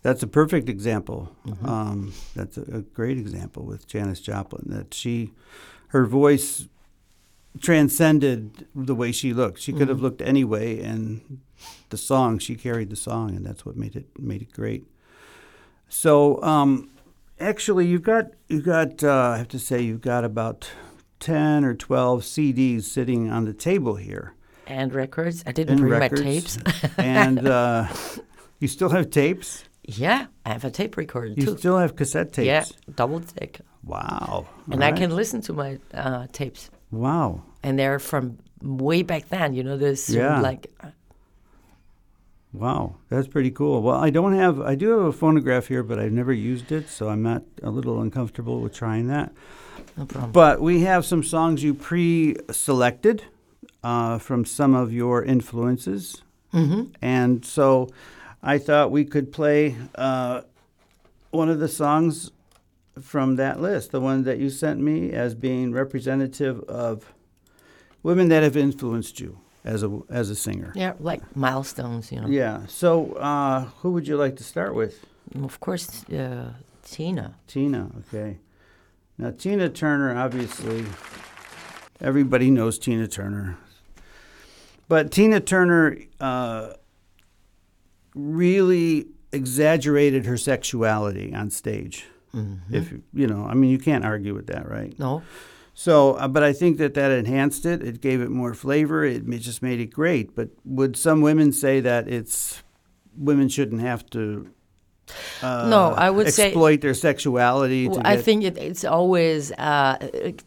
That's 0.04 0.24
a 0.24 0.28
perfect 0.28 0.70
example. 0.70 1.30
Mm-hmm. 1.46 1.66
Um, 1.70 2.14
that's 2.36 2.58
a, 2.58 2.62
a 2.78 2.82
great 2.82 3.18
example 3.18 3.64
with 3.66 3.88
Janis 3.88 4.22
Joplin. 4.22 4.64
That 4.68 4.94
she, 4.94 5.32
her 5.88 6.06
voice 6.06 6.68
transcended 7.62 8.68
the 8.76 8.96
way 8.96 9.12
she 9.12 9.34
looked. 9.34 9.60
She 9.60 9.72
Mm-hmm. 9.72 9.80
could 9.80 9.90
have 9.90 10.02
looked 10.02 10.22
any 10.22 10.44
way, 10.44 10.80
and 10.82 11.40
the 11.90 11.98
song 11.98 12.40
she 12.40 12.56
carried 12.56 12.90
the 12.90 12.96
song, 12.96 13.32
and 13.36 13.46
that's 13.46 13.66
what 13.66 13.76
made 13.78 13.96
it 13.96 14.08
made 14.20 14.42
it 14.42 14.52
great. 14.52 14.86
So, 15.90 16.42
um, 16.44 16.90
actually, 17.40 17.88
you've 17.88 18.04
got 18.04 18.26
you've 18.48 18.66
got 18.66 19.04
uh, 19.04 19.32
I 19.34 19.38
have 19.38 19.48
to 19.50 19.60
say 19.60 19.82
you've 19.82 20.02
got 20.02 20.24
about 20.26 20.70
ten 21.20 21.64
or 21.64 21.74
twelve 21.74 22.22
CDs 22.24 22.84
sitting 22.84 23.30
on 23.32 23.46
the 23.46 23.54
table 23.54 23.96
here. 23.96 24.34
And 24.66 24.94
records. 24.94 25.44
I 25.48 25.54
didn't 25.54 25.80
and 25.80 25.80
bring 25.80 25.92
records. 26.02 26.22
my 26.22 26.28
tapes. 26.28 26.58
and 26.98 27.48
uh, 27.48 27.88
you 28.60 28.68
still 28.68 28.90
have 28.90 29.10
tapes. 29.10 29.64
yeah, 29.84 30.26
I 30.46 30.50
have 30.50 30.66
a 30.66 30.70
tape 30.72 30.98
recorder 30.98 31.28
You 31.28 31.46
too. 31.46 31.58
still 31.58 31.78
have 31.78 31.96
cassette 31.96 32.34
tapes. 32.34 32.46
Yeah, 32.48 32.66
double 32.96 33.22
take. 33.22 33.62
Wow. 33.86 34.46
And 34.70 34.84
All 34.84 34.90
I 34.90 34.92
can 34.92 35.16
listen 35.16 35.40
to 35.44 35.54
my 35.54 35.80
uh, 35.94 36.28
tapes. 36.34 36.70
Wow. 36.92 37.44
And 37.64 37.80
they're 37.80 38.00
from 38.00 38.40
way 38.62 39.04
back 39.04 39.30
then. 39.30 39.54
You 39.54 39.64
know, 39.64 39.78
this 39.78 40.10
Yeah. 40.10 40.42
like 40.42 40.68
Wow. 42.54 42.96
That's 43.10 43.28
pretty 43.28 43.52
cool. 43.52 43.82
Well, 43.82 43.98
I 43.98 44.10
don't 44.10 44.34
have. 44.34 44.60
I 44.62 44.76
do 44.76 44.90
have 44.92 45.02
a 45.08 45.12
phonograph 45.12 45.68
here, 45.68 45.84
but 45.84 46.00
I've 46.00 46.12
never 46.12 46.34
used 46.34 46.72
it, 46.72 46.90
so 46.90 47.10
I'm 47.10 47.22
not 47.22 47.44
a 47.62 47.70
little 47.70 48.02
uncomfortable 48.02 48.62
with 48.62 48.74
trying 48.74 49.08
that. 49.08 49.34
no 49.98 50.06
problem. 50.06 50.32
But 50.32 50.62
we 50.62 50.82
have 50.82 51.06
some 51.06 51.24
songs 51.24 51.64
you 51.64 51.74
pre-selected 51.74 53.24
uh, 53.84 54.18
from 54.18 54.46
some 54.46 54.74
of 54.76 54.92
your 54.94 55.24
influences, 55.24 56.22
hmm 56.52 56.86
and 57.02 57.46
so 57.46 57.90
I 58.42 58.58
thought 58.58 58.92
we 58.92 59.04
could 59.04 59.32
play 59.34 59.76
uh, 59.96 60.42
one 61.32 61.50
of 61.50 61.60
the 61.60 61.68
songs 61.68 62.32
from 63.02 63.36
that 63.36 63.60
list, 63.62 63.92
the 63.92 64.00
one 64.02 64.24
that 64.24 64.40
you 64.40 64.50
sent 64.50 64.80
me 64.80 65.12
as 65.12 65.36
being 65.36 65.72
representative 65.74 66.62
of 66.64 67.14
women 68.02 68.30
that 68.30 68.42
have 68.42 68.56
influenced 68.58 69.20
you 69.20 69.38
as 69.64 69.84
a 69.84 70.00
as 70.10 70.30
a 70.30 70.36
singer. 70.36 70.72
Yeah, 70.76 70.94
like 71.00 71.22
milestones. 71.36 72.12
You 72.12 72.22
know. 72.22 72.28
Yeah. 72.28 72.66
So, 72.68 73.14
uh, 73.14 73.66
who 73.82 73.92
would 73.92 74.08
you 74.08 74.18
like 74.18 74.36
to 74.38 74.44
start 74.44 74.74
with? 74.76 75.06
Of 75.44 75.60
course, 75.60 76.04
uh, 76.10 76.54
Tina. 76.84 77.36
Tina. 77.48 77.92
Okay. 78.08 78.38
Now, 79.18 79.32
Tina 79.32 79.68
Turner, 79.70 80.16
obviously, 80.18 80.86
everybody 82.00 82.50
knows 82.52 82.78
Tina 82.80 83.08
Turner. 83.08 83.58
But 84.88 85.12
Tina 85.12 85.40
Turner 85.42 85.98
uh, 86.22 86.74
really 88.16 89.08
exaggerated 89.32 90.26
her 90.26 90.38
sexuality 90.38 91.34
on 91.34 91.50
stage. 91.50 92.06
If 92.70 92.92
you- 92.92 93.02
you 93.14 93.26
know, 93.26 93.46
I 93.46 93.56
mean, 93.56 93.72
you 93.72 93.80
can't 93.80 94.06
argue 94.06 94.36
with 94.36 94.46
that, 94.48 94.70
right? 94.70 94.98
No. 95.00 95.24
So, 95.80 96.14
uh, 96.16 96.28
but 96.28 96.42
I 96.44 96.54
think 96.54 96.80
that 96.80 96.96
that 96.96 97.12
enhanced 97.12 97.64
it. 97.64 97.84
It 97.84 98.02
gave 98.02 98.20
it 98.20 98.32
more 98.32 98.56
flavor. 98.56 99.06
It 99.06 99.28
ma- 99.28 99.38
just 99.38 99.62
made 99.62 99.80
it 99.80 99.94
great. 99.94 100.34
But 100.36 100.50
would 100.66 100.98
some 100.98 101.22
women 101.22 101.52
say 101.52 101.82
that 101.82 102.08
it's 102.08 102.64
women 103.16 103.48
shouldn't 103.48 103.82
have 103.82 104.04
to? 104.10 104.50
Uh, 105.44 105.68
No, 105.70 105.92
I 105.94 106.10
would 106.10 106.34
say- 106.34 106.48
exploit 106.48 106.82
their 106.82 106.96
sexuality. 106.96 107.90
Well, 107.90 108.02
I 108.04 108.18
think 108.18 108.44
it, 108.44 108.58
it's 108.58 108.84
always 108.84 109.52
uh, 109.52 109.98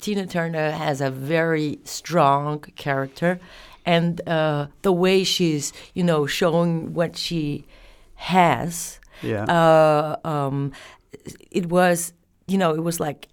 Tina 0.01 0.27
Turner 0.27 0.73
has 0.73 1.01
a 1.01 1.13
very 1.13 1.79
strong 1.85 2.59
character, 2.75 3.39
and 3.87 4.21
uh, 4.29 4.67
the 4.83 4.91
way 4.93 5.23
she's 5.23 5.73
you 5.95 6.03
know 6.03 6.27
showing 6.27 6.93
what 6.93 7.17
she 7.17 7.67
has. 8.17 8.99
Yeah. 9.23 9.45
Uh, 9.45 10.17
um, 10.27 10.73
it 11.53 11.67
was 11.67 12.13
you 12.49 12.59
know 12.59 12.75
it 12.75 12.83
was 12.83 12.99
like. 12.99 13.29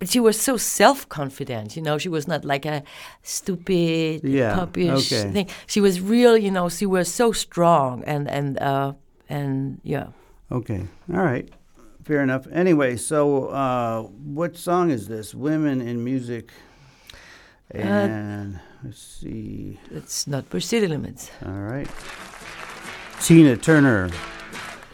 But 0.00 0.08
she 0.08 0.18
was 0.18 0.40
so 0.40 0.56
self-confident, 0.56 1.76
you 1.76 1.82
know. 1.82 1.98
She 1.98 2.08
was 2.08 2.26
not 2.26 2.42
like 2.44 2.64
a 2.64 2.82
stupid, 3.22 4.22
Yeah, 4.24 4.56
puppyish 4.56 5.12
okay. 5.12 5.30
thing. 5.30 5.48
She 5.66 5.80
was 5.80 6.00
real, 6.00 6.36
you 6.38 6.50
know. 6.50 6.68
She 6.70 6.86
was 6.86 7.06
so 7.12 7.32
strong, 7.32 8.02
and 8.04 8.26
and 8.28 8.58
uh, 8.58 8.94
and 9.28 9.78
yeah. 9.84 10.06
Okay. 10.50 10.86
All 11.12 11.22
right. 11.22 11.48
Fair 12.02 12.22
enough. 12.22 12.46
Anyway, 12.50 12.96
so 12.96 13.46
uh, 13.52 14.02
what 14.34 14.56
song 14.56 14.90
is 14.90 15.06
this? 15.06 15.34
Women 15.34 15.80
in 15.82 16.02
Music. 16.02 16.50
Uh, 17.74 17.78
And 17.78 18.58
let's 18.82 18.98
see. 19.20 19.78
It's 19.92 20.24
Nutbush 20.24 20.64
City 20.64 20.88
Limits. 20.88 21.30
All 21.44 21.52
right. 21.72 21.88
Tina 23.20 23.56
Turner 23.56 24.08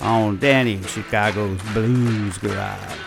on 0.00 0.38
Danny 0.38 0.82
Chicago's 0.82 1.60
Blues 1.72 2.36
Garage. 2.38 3.05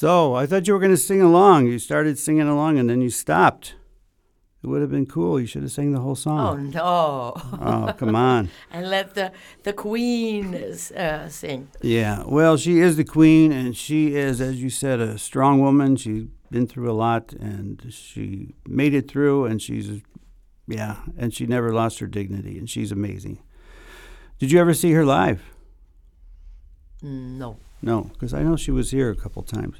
So 0.00 0.34
I 0.34 0.46
thought 0.46 0.66
you 0.66 0.72
were 0.72 0.78
going 0.80 0.92
to 0.92 0.96
sing 0.96 1.20
along. 1.20 1.66
You 1.66 1.78
started 1.78 2.18
singing 2.18 2.48
along 2.48 2.78
and 2.78 2.88
then 2.88 3.02
you 3.02 3.10
stopped. 3.10 3.74
It 4.62 4.66
would 4.66 4.80
have 4.80 4.90
been 4.90 5.04
cool. 5.04 5.38
You 5.38 5.44
should 5.44 5.60
have 5.60 5.72
sang 5.72 5.92
the 5.92 6.00
whole 6.00 6.14
song. 6.14 6.40
Oh 6.40 6.56
no! 6.56 7.32
Oh, 7.60 7.94
come 7.98 8.16
on. 8.16 8.48
and 8.70 8.88
let 8.88 9.14
the 9.14 9.30
the 9.62 9.74
queen 9.74 10.54
uh, 10.54 11.28
sing. 11.28 11.68
Yeah. 11.82 12.22
Well, 12.26 12.56
she 12.56 12.78
is 12.78 12.96
the 12.96 13.04
queen, 13.04 13.52
and 13.52 13.76
she 13.76 14.14
is, 14.16 14.40
as 14.40 14.62
you 14.62 14.70
said, 14.70 15.00
a 15.00 15.18
strong 15.18 15.60
woman. 15.60 15.96
She's 15.96 16.28
been 16.50 16.66
through 16.66 16.90
a 16.90 16.96
lot, 16.96 17.34
and 17.34 17.86
she 17.90 18.54
made 18.66 18.94
it 18.94 19.06
through, 19.06 19.44
and 19.44 19.60
she's, 19.60 20.00
yeah, 20.66 20.96
and 21.18 21.34
she 21.34 21.44
never 21.46 21.72
lost 21.74 21.98
her 21.98 22.06
dignity, 22.06 22.56
and 22.56 22.70
she's 22.70 22.90
amazing. 22.90 23.42
Did 24.38 24.50
you 24.50 24.60
ever 24.60 24.72
see 24.72 24.92
her 24.92 25.04
live? 25.04 25.42
Mm, 27.04 27.36
No. 27.36 27.58
No, 27.82 28.10
because 28.12 28.34
I 28.34 28.42
know 28.42 28.56
she 28.56 28.70
was 28.70 28.90
here 28.90 29.10
a 29.10 29.16
couple 29.16 29.42
times. 29.42 29.78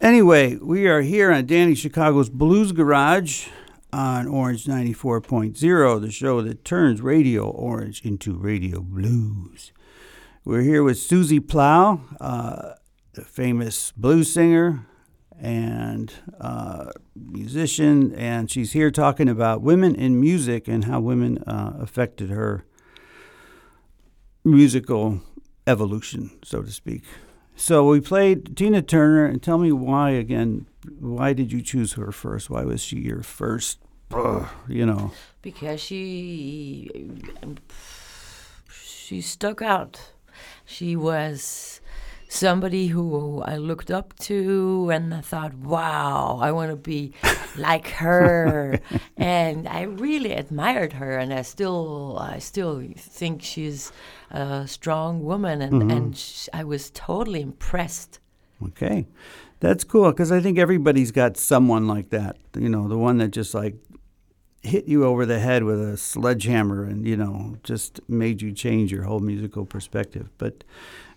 Anyway, 0.00 0.56
we 0.56 0.88
are 0.88 1.02
here 1.02 1.32
on 1.32 1.46
Danny 1.46 1.76
Chicago's 1.76 2.28
Blues 2.28 2.72
Garage 2.72 3.46
on 3.92 4.26
Orange 4.26 4.64
94.0, 4.64 6.00
the 6.00 6.10
show 6.10 6.42
that 6.42 6.64
turns 6.64 7.00
Radio 7.00 7.48
Orange 7.48 8.02
into 8.02 8.36
Radio 8.36 8.80
Blues. 8.80 9.70
We're 10.44 10.62
here 10.62 10.82
with 10.82 10.98
Susi 10.98 11.38
Plahl, 11.38 12.00
uh, 12.20 12.72
the 13.12 13.22
famous 13.22 13.92
blues 13.92 14.32
singer 14.32 14.86
and 15.40 16.12
uh, 16.40 16.90
musician, 17.14 18.12
and 18.14 18.50
she's 18.50 18.72
here 18.72 18.90
talking 18.90 19.28
about 19.28 19.62
women 19.62 19.94
in 19.94 20.20
music 20.20 20.66
and 20.66 20.86
how 20.86 20.98
women 20.98 21.38
uh, 21.44 21.76
affected 21.78 22.30
her 22.30 22.64
musical 24.44 25.20
evolution, 25.66 26.30
so 26.42 26.62
to 26.62 26.70
speak. 26.70 27.02
So 27.54 27.86
we 27.86 28.00
played 28.00 28.56
Tina 28.56 28.82
Turner, 28.82 29.26
and 29.26 29.42
tell 29.42 29.58
me 29.58 29.72
why 29.72 30.10
again. 30.10 30.66
Why 30.98 31.32
did 31.32 31.52
you 31.52 31.62
choose 31.62 31.92
her 31.94 32.10
first? 32.10 32.50
Why 32.50 32.64
was 32.64 32.82
she 32.82 32.98
your 32.98 33.22
first? 33.22 33.78
you 34.68 34.84
know. 34.84 35.12
because 35.40 35.80
she 35.80 36.90
she 38.72 39.20
stuck 39.20 39.62
out. 39.62 40.12
She 40.64 40.96
was 40.96 41.80
somebody 42.32 42.86
who 42.86 43.42
I 43.42 43.56
looked 43.56 43.90
up 43.90 44.18
to, 44.20 44.90
and 44.90 45.14
I 45.14 45.20
thought, 45.20 45.54
"Wow, 45.54 46.38
I 46.40 46.50
want 46.52 46.70
to 46.70 46.76
be 46.76 47.12
like 47.56 47.88
her." 47.88 48.80
and 49.16 49.68
I 49.68 49.82
really 49.82 50.32
admired 50.32 50.94
her, 50.94 51.18
and 51.18 51.32
I 51.32 51.42
still, 51.42 52.18
I 52.18 52.38
still 52.38 52.82
think 52.96 53.42
she's 53.42 53.92
a 54.30 54.66
strong 54.66 55.22
woman, 55.22 55.60
and 55.62 55.74
mm-hmm. 55.74 55.90
and 55.90 56.16
sh- 56.16 56.48
I 56.52 56.64
was 56.64 56.90
totally 56.90 57.42
impressed. 57.42 58.18
Okay, 58.66 59.06
that's 59.60 59.84
cool 59.84 60.10
because 60.10 60.32
I 60.32 60.40
think 60.40 60.58
everybody's 60.58 61.12
got 61.12 61.36
someone 61.36 61.86
like 61.86 62.10
that. 62.10 62.36
You 62.56 62.68
know, 62.68 62.88
the 62.88 62.98
one 62.98 63.18
that 63.18 63.28
just 63.28 63.54
like 63.54 63.76
hit 64.62 64.86
you 64.86 65.04
over 65.04 65.26
the 65.26 65.40
head 65.40 65.64
with 65.64 65.80
a 65.80 65.96
sledgehammer 65.96 66.84
and 66.84 67.06
you 67.06 67.16
know 67.16 67.56
just 67.64 68.00
made 68.08 68.40
you 68.40 68.52
change 68.52 68.92
your 68.92 69.02
whole 69.02 69.20
musical 69.20 69.66
perspective. 69.66 70.30
But 70.38 70.64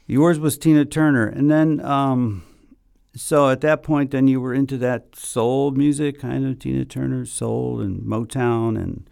yours 0.07 0.39
was 0.39 0.57
Tina 0.57 0.85
Turner, 0.85 1.27
and 1.27 1.49
then 1.49 1.79
um, 1.85 2.43
so 3.15 3.49
at 3.49 3.61
that 3.61 3.81
point, 3.81 4.11
then 4.11 4.27
you 4.27 4.41
were 4.41 4.53
into 4.53 4.77
that 4.79 5.15
soul 5.15 5.71
music, 5.71 6.19
kind 6.19 6.45
of 6.45 6.59
Tina 6.59 6.83
Turner 6.85 7.25
soul 7.25 7.79
and 7.79 8.01
Motown 8.03 8.77
and 8.77 9.09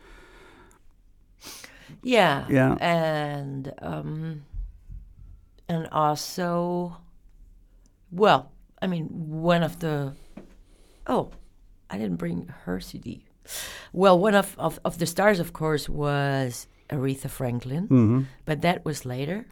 Yeah. 2.01 2.45
Yeah. 2.49 2.75
And 2.81 3.71
um 3.81 4.43
and 5.69 5.87
also 5.91 6.97
well, 8.11 8.51
I 8.81 8.87
mean 8.87 9.07
one 9.07 9.63
of 9.63 9.79
the 9.79 10.13
oh, 11.07 11.31
I 11.89 11.97
didn't 11.97 12.17
bring 12.17 12.47
her 12.65 12.79
CD. 12.79 13.25
Well, 13.91 14.17
one 14.19 14.35
of, 14.35 14.55
of, 14.57 14.79
of 14.85 14.99
the 14.99 15.05
stars 15.05 15.39
of 15.39 15.53
course 15.53 15.87
was 15.87 16.67
Aretha 16.89 17.29
Franklin, 17.29 17.87
hmm 17.87 18.21
but 18.45 18.61
that 18.61 18.83
was 18.83 19.05
later. 19.05 19.45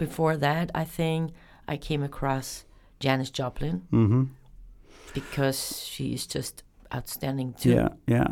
Before 0.00 0.36
that, 0.38 0.70
I 0.74 0.84
think 0.84 1.32
I 1.68 1.76
came 1.76 2.02
across 2.02 2.64
Janis 3.00 3.30
Joplin 3.30 3.82
hmm 3.90 4.24
because 5.12 5.84
is 6.14 6.26
just 6.26 6.62
outstanding 6.94 7.52
too. 7.52 7.72
yeah, 7.72 7.88
yeah. 8.06 8.28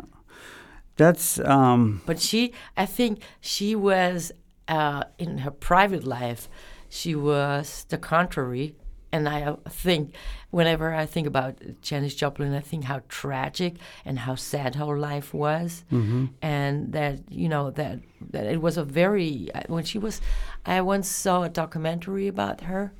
That's 0.95 1.39
um, 1.39 2.01
But 2.05 2.19
she, 2.19 2.53
I 2.75 2.85
think 2.85 3.21
she 3.39 3.75
was 3.75 4.31
uh, 4.67 5.03
in 5.17 5.39
her 5.39 5.51
private 5.51 6.03
life, 6.03 6.49
she 6.89 7.13
was 7.15 7.85
the 7.89 7.97
contrary. 7.97 8.75
And 9.11 9.27
I 9.27 9.41
uh, 9.41 9.55
think, 9.67 10.13
whenever 10.51 10.93
I 10.93 11.05
think 11.07 11.25
about 11.25 11.55
Janis 11.81 12.13
Joplin, 12.13 12.53
I 12.53 12.59
think 12.59 12.83
how 12.83 13.01
tragic 13.09 13.75
and 14.05 14.19
how 14.19 14.35
sad 14.35 14.75
her 14.75 14.97
life 14.99 15.33
was, 15.33 15.83
and 15.91 16.93
that 16.93 17.19
you 17.31 17.49
know 17.49 17.71
that 17.71 17.99
that 18.29 18.45
it 18.45 18.61
was 18.61 18.77
a 18.77 18.83
very 18.83 19.49
uh, 19.55 19.63
when 19.67 19.83
she 19.83 19.97
was. 19.97 20.21
I 20.65 20.81
once 20.81 21.07
saw 21.09 21.41
a 21.43 21.49
documentary 21.49 22.27
about 22.27 22.61
her, 22.61 22.93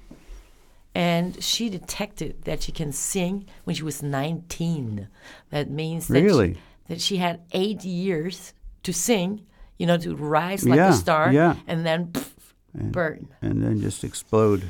and 0.95 1.41
she 1.43 1.69
detected 1.69 2.43
that 2.45 2.63
she 2.63 2.71
can 2.71 2.91
sing 2.91 3.45
when 3.65 3.75
she 3.75 3.83
was 3.83 4.01
19. 4.01 5.07
That 5.51 5.69
means 5.69 6.07
that 6.07 6.19
she- 6.19 6.23
Really? 6.25 6.57
that 6.87 7.01
she 7.01 7.17
had 7.17 7.41
eight 7.51 7.83
years 7.85 8.53
to 8.81 8.91
sing, 8.91 9.45
you 9.77 9.85
know, 9.85 9.97
to 9.97 10.15
rise 10.15 10.67
like 10.67 10.77
Yeah, 10.77 10.89
a 10.89 10.93
star, 10.93 11.31
yeah. 11.31 11.55
and 11.67 11.85
then 11.85 12.07
pff, 12.07 12.31
burn. 12.73 13.27
and 13.43 13.61
then 13.63 13.79
just 13.79 14.03
explode. 14.03 14.63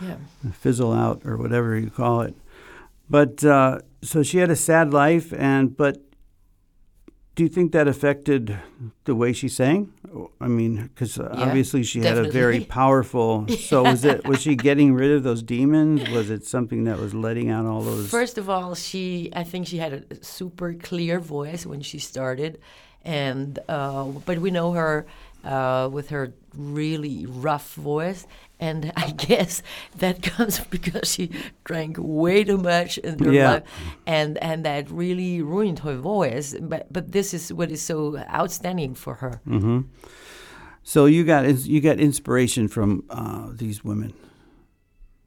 Yeah. 0.00 0.16
fizzle 0.52 0.92
out 0.92 1.22
or 1.24 1.36
whatever 1.36 1.78
you 1.78 1.90
call 1.90 2.22
it. 2.22 2.34
But 3.08 3.44
uh, 3.44 3.80
so 4.02 4.22
she 4.22 4.38
had 4.38 4.50
a 4.50 4.56
sad 4.56 4.92
life, 4.92 5.32
and 5.32 5.76
but 5.76 5.98
do 7.34 7.42
you 7.42 7.48
think 7.48 7.72
that 7.72 7.88
affected 7.88 8.56
the 9.04 9.14
way 9.14 9.32
she 9.32 9.48
sang? 9.48 9.92
I 10.40 10.46
mean, 10.46 10.84
because 10.94 11.18
Yeah, 11.18 11.28
obviously 11.32 11.82
she 11.82 12.00
had 12.00 12.16
a 12.16 12.30
very 12.30 12.60
powerful. 12.80 13.48
So 13.48 13.82
was 13.82 14.04
it 14.04 14.24
was 14.24 14.40
she 14.40 14.54
getting 14.54 14.94
rid 14.94 15.10
of 15.10 15.22
those 15.22 15.42
demons? 15.42 16.08
Was 16.10 16.30
it 16.30 16.46
something 16.46 16.84
that 16.84 16.98
was 16.98 17.12
letting 17.12 17.50
out 17.50 17.66
all 17.66 17.82
those? 17.82 18.08
First 18.08 18.38
of 18.38 18.48
all, 18.48 18.74
she 18.74 19.30
I 19.34 19.42
think 19.42 19.66
she 19.66 19.78
had 19.78 19.92
a 19.92 20.24
super 20.24 20.74
clear 20.74 21.18
voice 21.18 21.66
when 21.66 21.80
she 21.80 21.98
started, 21.98 22.60
and 23.04 23.58
uh, 23.68 24.04
but 24.04 24.38
we 24.38 24.50
know 24.50 24.72
her 24.72 25.06
uh, 25.44 25.88
with 25.92 26.10
her 26.10 26.32
really 26.56 27.26
rough 27.26 27.74
voice, 27.74 28.26
and 28.64 28.92
I 29.06 29.10
guess 29.26 29.62
that 29.98 30.16
comes 30.22 30.60
because 30.76 31.12
she 31.14 31.26
drank 31.68 31.96
way 32.00 32.44
too 32.44 32.58
much 32.58 32.98
in 32.98 33.18
her 33.24 33.32
Yeah. 33.32 33.50
life, 33.50 33.62
and 34.06 34.38
and 34.38 34.64
that 34.64 34.90
really 34.90 35.42
ruined 35.42 35.78
her 35.80 35.96
voice. 36.00 36.56
But 36.60 36.82
but 36.92 37.04
this 37.12 37.34
is 37.34 37.52
what 37.52 37.70
is 37.70 37.82
so 37.82 38.16
outstanding 38.40 38.94
for 38.96 39.14
her. 39.22 39.40
hmm 39.44 39.80
So 40.82 41.06
you 41.06 41.24
got 41.24 41.44
you 41.66 41.80
got 41.80 41.98
inspiration 42.00 42.68
from 42.68 43.02
uh, 43.10 43.48
these 43.56 43.84
women. 43.84 44.12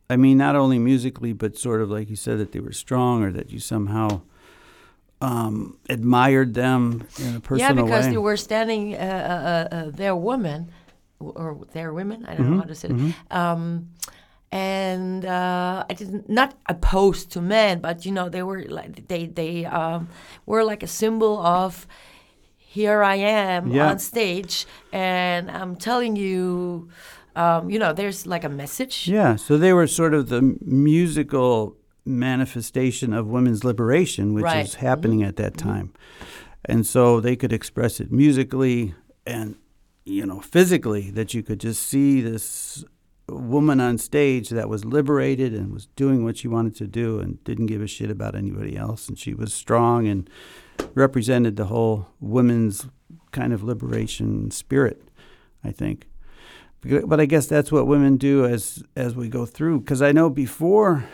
I 0.10 0.15
mean, 0.15 0.38
not 0.38 0.56
only 0.56 0.80
musically, 0.80 1.34
but 1.34 1.58
sort 1.58 1.82
of 1.82 1.89
like 1.89 2.10
you 2.10 2.15
said 2.15 2.38
that 2.39 2.52
they 2.52 2.62
were 2.62 2.73
strong, 2.73 3.23
or 3.23 3.32
that 3.34 3.50
you 3.52 3.60
somehow 3.60 4.21
um, 5.21 5.78
admired 5.89 6.54
them 6.54 7.08
in 7.19 7.36
a 7.36 7.39
personal 7.39 7.76
yeah, 7.76 7.82
because 7.84 8.06
way. 8.06 8.12
they 8.12 8.17
were 8.17 8.38
standing, 8.38 8.95
uh, 8.95 9.67
uh, 9.71 9.76
uh, 9.76 9.91
they're 9.97 10.15
women, 10.15 10.60
w- 10.62 10.71
or 11.19 11.58
they're 11.73 11.93
women, 11.93 12.25
I 12.25 12.36
don't 12.36 12.43
Mm-hmm, 12.45 12.51
know 12.53 12.62
how 12.62 12.67
to 12.67 12.75
say 12.75 12.89
it. 12.89 13.36
Um, 13.36 13.89
and 14.51 15.25
uh, 15.25 15.84
I 15.89 15.93
didn't 15.93 16.30
not 16.30 16.56
opposed 16.67 17.32
to 17.32 17.41
men, 17.41 17.80
but 17.82 18.06
you 18.06 18.12
know 18.12 18.30
they 18.30 18.43
were 18.43 18.63
like 18.63 19.08
they 19.08 19.25
they 19.27 19.65
um, 19.65 20.08
were 20.45 20.63
like 20.63 20.84
a 20.84 20.88
symbol 20.88 21.39
of 21.39 21.86
here 22.58 23.01
I 23.03 23.15
am 23.15 23.71
Yeah. 23.71 23.89
on 23.89 23.99
stage, 23.99 24.65
and 24.93 25.49
I'm 25.51 25.75
telling 25.75 26.15
you, 26.15 26.88
um, 27.36 27.69
you 27.69 27.80
know, 27.80 27.91
there's 27.93 28.25
like 28.25 28.43
a 28.45 28.49
message. 28.49 29.08
yeah, 29.10 29.36
so 29.36 29.58
they 29.58 29.73
were 29.73 29.88
sort 29.88 30.13
of 30.13 30.30
the 30.30 30.41
musical 30.62 31.75
manifestation 32.06 33.13
of 33.13 33.27
women's 33.27 33.63
liberation, 33.63 34.34
which 34.34 34.45
Right. 34.45 34.65
is 34.65 34.75
happening 34.75 35.23
at 35.23 35.36
that 35.38 35.58
time, 35.58 35.91
and 36.65 36.86
so 36.86 37.19
they 37.19 37.36
could 37.36 37.51
express 37.51 37.99
it 37.99 38.12
musically 38.12 38.93
and 39.25 39.56
you 40.07 40.25
know 40.25 40.39
physically. 40.39 41.11
That 41.11 41.33
you 41.33 41.43
could 41.43 41.59
just 41.59 41.83
see 41.83 42.21
this 42.21 42.83
woman 43.29 43.79
on 43.79 43.97
stage 43.97 44.49
that 44.49 44.69
was 44.69 44.85
liberated 44.85 45.53
and 45.53 45.73
was 45.73 45.87
doing 45.95 46.23
what 46.23 46.37
she 46.37 46.47
wanted 46.47 46.75
to 46.75 46.87
do 46.87 47.19
and 47.19 47.43
didn't 47.43 47.65
give 47.65 47.81
a 47.81 47.87
shit 47.87 48.09
about 48.09 48.35
anybody 48.35 48.77
else. 48.77 49.09
And 49.09 49.19
she 49.19 49.33
was 49.33 49.53
strong 49.53 50.07
and 50.07 50.29
represented 50.95 51.57
the 51.57 51.65
whole 51.65 52.07
women's 52.19 52.87
kind 53.31 53.51
of 53.51 53.63
liberation 53.63 54.49
spirit, 54.51 55.09
I 55.63 55.71
think. 55.71 56.07
But 56.81 57.19
I 57.19 57.25
guess 57.25 57.47
that's 57.47 57.71
what 57.71 57.87
women 57.87 58.17
do 58.17 58.45
as 58.45 58.83
as 58.95 59.15
we 59.15 59.29
go 59.29 59.45
through. 59.45 59.81
Because 59.81 60.01
I 60.01 60.11
know 60.11 60.29
before 60.29 61.05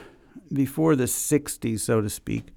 before 0.52 0.96
the 0.96 1.06
'60s, 1.06 1.80
so 1.80 2.02
to 2.02 2.10
speak, 2.10 2.50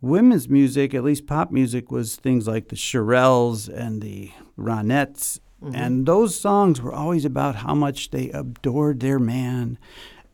women's 0.00 0.48
music, 0.48 0.94
at 0.94 1.04
least 1.04 1.26
pop 1.26 1.50
music, 1.50 1.90
was 1.90 2.16
things 2.16 2.46
like 2.46 2.68
the 2.68 2.76
Shirelles 2.76 3.68
and 3.68 4.02
the 4.02 4.30
Ronettes, 4.58 5.40
and 5.74 6.06
those 6.06 6.38
songs 6.38 6.80
were 6.80 6.92
always 6.92 7.24
about 7.24 7.56
how 7.56 7.74
much 7.74 8.10
they 8.10 8.30
adored 8.30 9.00
their 9.00 9.18
man, 9.18 9.76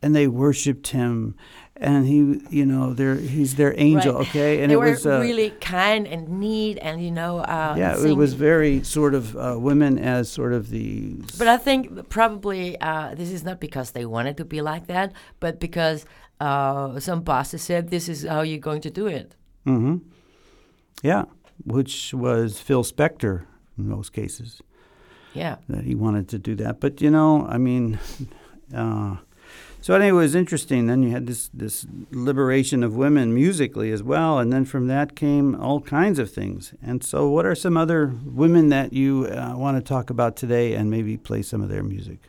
and 0.01 0.15
they 0.15 0.27
worshipped 0.27 0.89
him, 0.89 1.35
and 1.75 2.05
he, 2.05 2.39
you 2.51 2.63
know, 2.63 2.93
they're 2.93 3.15
he's 3.15 3.55
their 3.55 3.73
angel, 3.79 4.19
Right. 4.19 4.27
okay, 4.29 4.61
and 4.61 4.69
they 4.69 4.75
it 4.75 4.77
were 4.77 4.91
was 4.91 5.05
uh, 5.07 5.19
really 5.19 5.49
kind 5.61 6.07
and 6.07 6.29
neat, 6.29 6.77
and 6.79 7.03
you 7.03 7.09
know, 7.09 7.39
uh, 7.39 7.73
yeah, 7.75 7.97
it 7.99 8.15
was 8.15 8.33
very 8.35 8.83
sort 8.83 9.15
of 9.15 9.35
uh, 9.35 9.55
women 9.57 9.97
as 9.97 10.29
sort 10.31 10.53
of 10.53 10.69
the 10.69 11.15
But 11.39 11.47
I 11.47 11.57
think 11.57 12.07
probably 12.09 12.79
uh, 12.79 13.15
this 13.15 13.31
is 13.31 13.43
not 13.43 13.59
because 13.59 13.91
they 13.91 14.05
wanted 14.05 14.37
to 14.37 14.45
be 14.45 14.61
like 14.61 14.85
that, 14.87 15.11
but 15.39 15.59
because 15.59 16.05
uh, 16.39 16.99
some 16.99 17.21
bosses 17.21 17.63
said 17.63 17.89
this 17.89 18.07
is 18.07 18.25
how 18.25 18.41
you're 18.41 18.59
going 18.59 18.81
to 18.81 18.91
do 18.91 19.07
it. 19.07 19.33
Hmm 19.65 19.97
Yeah, 21.03 21.25
which 21.65 22.13
was 22.13 22.59
Phil 22.59 22.83
Spector 22.83 23.45
in 23.77 23.89
most 23.89 24.13
cases 24.13 24.61
Yeah. 25.33 25.57
that 25.67 25.83
he 25.83 25.95
wanted 25.95 26.27
to 26.29 26.39
do 26.39 26.55
that. 26.63 26.79
But 26.79 27.01
you 27.01 27.11
know, 27.11 27.45
I 27.47 27.57
mean, 27.57 27.99
uh, 28.75 29.17
so 29.81 29.93
anyway, 29.93 30.09
it 30.09 30.11
was 30.13 30.35
interesting. 30.35 30.87
Then 30.87 31.03
you 31.03 31.11
had 31.11 31.27
this 31.27 31.49
this 31.53 31.85
liberation 32.11 32.83
of 32.83 32.95
women 32.95 33.33
musically 33.33 33.91
as 33.91 34.01
well, 34.01 34.39
and 34.39 34.51
then 34.51 34.65
from 34.65 34.87
that 34.87 35.15
came 35.15 35.55
all 35.55 35.79
kinds 35.81 36.19
of 36.19 36.31
things. 36.31 36.73
And 36.81 37.03
so, 37.03 37.29
what 37.29 37.45
are 37.45 37.55
some 37.55 37.77
other 37.77 38.11
women 38.25 38.69
that 38.69 38.93
you 38.93 39.27
uh, 39.27 39.53
want 39.57 39.77
to 39.77 39.83
talk 39.83 40.09
about 40.09 40.35
today, 40.35 40.73
and 40.73 40.89
maybe 40.89 41.17
play 41.17 41.43
some 41.43 41.61
of 41.63 41.69
their 41.69 41.83
music? 41.83 42.19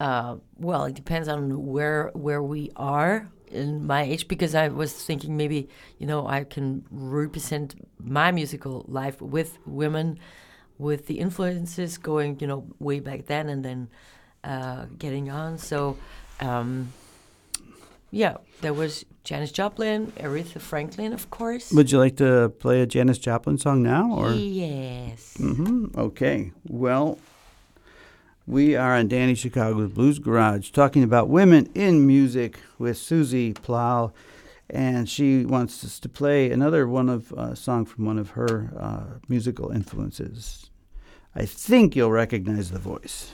Uh, 0.00 0.36
well, 0.58 0.84
it 0.86 0.94
depends 0.94 1.28
on 1.28 1.66
where 1.66 2.10
where 2.14 2.42
we 2.42 2.70
are 2.74 3.28
in 3.52 3.86
my 3.86 4.02
age. 4.02 4.28
Because 4.28 4.54
I 4.54 4.68
was 4.68 4.92
thinking 4.92 5.36
maybe 5.36 5.68
you 5.98 6.06
know 6.06 6.26
I 6.26 6.44
can 6.44 6.84
represent 6.90 7.74
my 7.98 8.32
musical 8.32 8.84
life 8.88 9.20
with 9.20 9.58
women, 9.66 10.18
with 10.78 11.06
the 11.06 11.18
influences 11.18 11.98
going 11.98 12.38
you 12.40 12.46
know 12.46 12.66
way 12.78 13.00
back 13.00 13.26
then 13.26 13.48
and 13.48 13.64
then 13.64 13.88
uh, 14.44 14.86
getting 14.98 15.30
on. 15.30 15.58
So. 15.58 15.96
Um, 16.40 16.92
yeah, 18.14 18.36
there 18.60 18.74
was 18.74 19.06
Janis 19.24 19.52
Joplin, 19.52 20.12
Aretha 20.18 20.60
Franklin, 20.60 21.14
of 21.14 21.30
course. 21.30 21.72
Would 21.72 21.90
you 21.90 21.98
like 21.98 22.16
to 22.16 22.50
play 22.58 22.82
a 22.82 22.86
Janis 22.86 23.16
Joplin 23.16 23.56
song 23.56 23.82
now, 23.82 24.12
or? 24.12 24.34
yes. 24.34 25.34
hmm 25.38 25.86
Okay. 25.96 26.52
Well, 26.68 27.18
we 28.46 28.74
are 28.74 28.94
on 28.96 29.08
Danny 29.08 29.34
Chicago's 29.34 29.90
Blues 29.90 30.18
Garage 30.18 30.70
talking 30.70 31.02
about 31.02 31.28
women 31.28 31.68
in 31.74 32.06
music 32.06 32.58
with 32.78 32.96
Susi 32.96 33.52
Plahl, 33.52 34.12
and 34.68 35.08
she 35.08 35.44
wants 35.44 35.84
us 35.84 36.00
to 36.00 36.08
play 36.08 36.50
another 36.50 36.88
one 36.88 37.08
of 37.08 37.32
uh, 37.32 37.54
song 37.54 37.84
from 37.84 38.04
one 38.04 38.18
of 38.18 38.30
her 38.30 38.72
uh, 38.76 39.18
musical 39.28 39.70
influences. 39.70 40.70
I 41.34 41.46
think 41.46 41.94
you'll 41.94 42.10
recognize 42.10 42.70
the 42.70 42.78
voice. 42.78 43.32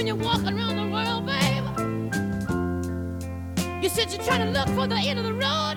When 0.00 0.06
you're 0.06 0.16
walking 0.16 0.48
around 0.48 0.76
the 0.76 0.88
world, 0.90 1.26
baby, 1.26 1.66
you 3.82 3.88
said 3.90 4.10
you're 4.10 4.22
trying 4.22 4.40
to 4.40 4.50
look 4.50 4.66
for 4.68 4.86
the 4.86 4.94
end 4.94 5.18
of 5.18 5.26
the 5.26 5.34
road. 5.34 5.74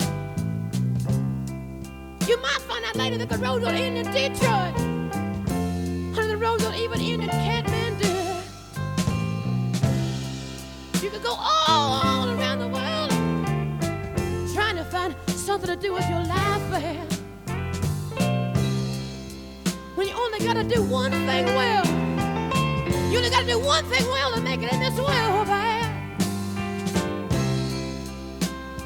You 2.26 2.38
might 2.42 2.62
find 2.62 2.86
out 2.86 2.96
later 2.96 3.18
that 3.18 3.28
the 3.28 3.38
road 3.40 3.64
don't 3.64 3.76
end 3.76 3.98
in 3.98 4.06
Detroit. 4.06 4.80
And 4.80 6.30
the 6.30 6.38
road 6.38 6.62
don't 6.62 6.76
even 6.76 7.02
end 7.02 7.24
in 7.24 7.30
Kathmandu. 7.32 8.14
You 11.04 11.10
could 11.10 11.22
go 11.22 11.36
all, 11.38 12.02
all 12.06 12.30
around 12.30 12.60
the 12.60 12.70
world 12.70 13.12
trying 14.54 14.78
to 14.78 14.86
find 14.86 15.14
something 15.28 15.68
to 15.68 15.76
do 15.76 15.92
with 15.92 16.08
your 16.10 16.24
life, 16.24 16.72
babe. 16.72 17.12
When 19.96 20.08
you 20.08 20.14
only 20.16 20.40
gotta 20.40 20.64
do 20.64 20.82
one 20.82 21.12
thing 21.12 21.46
well. 21.48 22.03
You 23.14 23.20
only 23.20 23.30
gotta 23.30 23.46
do 23.46 23.60
one 23.60 23.86
thing 23.86 24.04
well 24.08 24.34
to 24.34 24.42
make 24.42 24.64
it 24.64 24.74
in 24.74 24.80
this 24.80 24.98
world, 24.98 25.12
oh, 25.12 25.46
babe. 25.46 25.86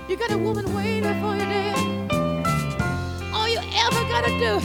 You 0.10 0.18
got 0.18 0.32
a 0.32 0.38
woman 0.38 0.76
waiting 0.76 1.04
for 1.22 1.34
you 1.34 1.46
there. 1.46 1.78
All 3.34 3.48
you 3.48 3.60
ever 3.86 4.04
gotta 4.12 4.38
do 4.38 4.60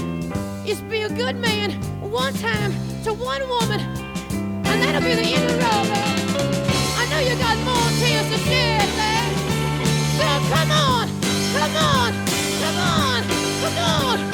is 0.69 0.81
be 0.81 1.03
a 1.03 1.09
good 1.09 1.37
man 1.37 1.81
one 2.01 2.35
time 2.35 2.73
to 3.05 3.13
one 3.13 3.49
woman, 3.49 3.79
and 3.79 4.83
that'll 4.83 5.01
be 5.01 5.15
the 5.15 5.31
end 5.31 5.45
of 5.45 5.53
the 5.53 5.59
road, 5.63 5.87
babe. 5.95 6.19
I 6.99 7.07
know 7.09 7.21
you 7.21 7.37
got 7.39 7.57
more 7.63 7.89
tears 8.03 8.29
to 8.33 8.39
shed, 8.43 8.89
babe. 8.99 9.33
So 10.19 10.27
come 10.51 10.73
on, 10.73 11.07
come 11.55 11.77
on, 11.77 12.13
come 12.59 12.79
on, 12.79 13.23
come 13.63 13.79
on, 13.79 14.32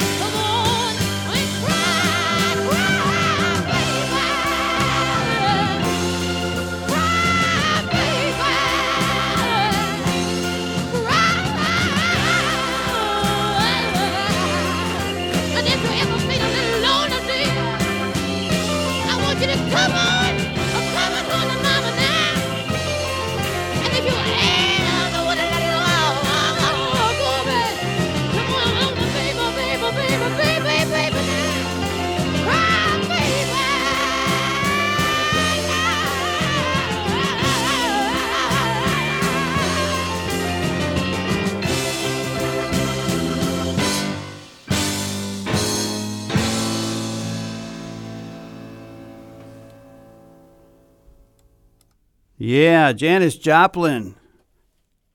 Yeah, 52.53 52.93
Janis 52.93 53.35
Joplin, 53.37 54.15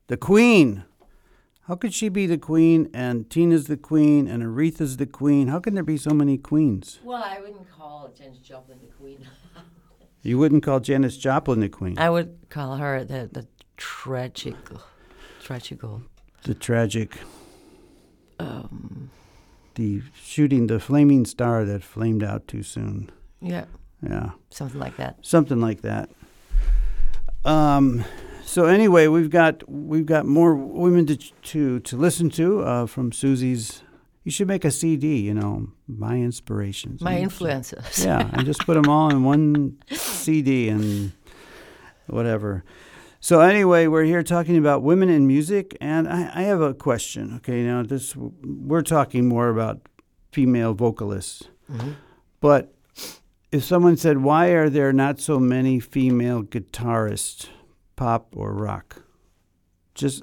the 0.06 0.16
Queen. 0.16 0.84
How 1.62 1.74
could 1.74 1.92
she 1.92 2.08
be 2.08 2.26
the 2.28 2.38
Queen 2.38 2.88
and 2.94 3.28
Tina's 3.28 3.66
the 3.66 3.76
Queen 3.76 4.28
and 4.28 4.40
Aretha's 4.44 4.98
the 4.98 5.06
Queen? 5.06 5.48
How 5.48 5.58
can 5.58 5.74
there 5.74 5.82
be 5.82 5.96
so 5.96 6.10
many 6.10 6.38
queens? 6.38 7.00
Well, 7.02 7.20
I 7.24 7.40
wouldn't 7.40 7.68
call 7.76 8.08
Janis 8.16 8.38
Joplin 8.38 8.78
the 8.80 8.92
queen. 8.96 9.26
You 10.22 10.38
wouldn't 10.38 10.62
call 10.62 10.78
Janis 10.78 11.16
Joplin 11.18 11.58
the 11.58 11.68
Queen. 11.68 11.98
I 11.98 12.08
would 12.08 12.38
call 12.50 12.76
her 12.76 13.02
the 13.02 13.28
the 13.30 13.48
tragic, 13.76 14.54
tragical. 15.42 16.02
the 16.44 16.54
tragic, 16.54 17.18
Um, 18.38 19.10
the 19.74 20.02
shooting 20.22 20.68
the 20.68 20.78
flaming 20.78 21.26
star 21.26 21.64
that 21.66 21.82
flamed 21.82 22.22
out 22.22 22.46
too 22.46 22.62
soon. 22.62 23.10
yeah, 23.42 23.64
Yeah. 24.00 24.30
something 24.50 24.80
like 24.80 24.96
that. 24.98 25.16
something 25.26 25.60
like 25.60 25.82
that. 25.82 26.08
Um, 27.44 28.04
so 28.44 28.66
anyway, 28.66 29.06
we've 29.08 29.30
got 29.30 29.68
we've 29.68 30.06
got 30.06 30.26
more 30.26 30.54
women 30.54 31.06
to 31.06 31.16
to, 31.16 31.80
to 31.80 31.96
listen 31.96 32.30
to 32.30 32.60
uh, 32.62 32.86
from 32.86 33.12
Susi's. 33.12 33.82
You 34.24 34.30
should 34.30 34.48
make 34.48 34.64
a 34.64 34.70
CD. 34.70 35.18
You 35.20 35.34
know, 35.34 35.68
my 35.86 36.16
inspirations. 36.16 37.02
My 37.02 37.12
And- 37.12 37.24
influences. 37.24 38.04
Yeah, 38.04 38.28
and 38.32 38.46
just 38.46 38.64
put 38.64 38.74
them 38.74 38.88
all 38.88 39.10
in 39.10 39.24
one 39.24 39.76
CD 39.90 40.68
and 40.68 41.12
whatever. 42.06 42.64
So 43.20 43.40
anyway, 43.40 43.86
we're 43.86 44.04
here 44.04 44.22
talking 44.22 44.58
about 44.58 44.82
women 44.82 45.08
in 45.08 45.26
music, 45.26 45.76
and 45.80 46.06
I, 46.08 46.30
I 46.34 46.42
have 46.42 46.60
a 46.60 46.74
question. 46.74 47.34
Okay, 47.36 47.62
now 47.62 47.82
this 47.82 48.14
we're 48.16 48.82
talking 48.82 49.26
more 49.28 49.48
about 49.48 49.80
female 50.32 50.74
vocalists, 50.74 51.44
Mhm. 51.72 51.94
but 52.40 52.73
if 53.54 53.62
someone 53.64 53.96
said, 53.96 54.16
"Why 54.18 54.48
are 54.58 54.68
there 54.68 54.92
not 54.92 55.20
so 55.20 55.38
many 55.38 55.80
female 55.80 56.42
guitarists, 56.42 57.48
pop 57.96 58.22
or 58.36 58.52
rock?" 58.52 59.02
Just, 59.94 60.22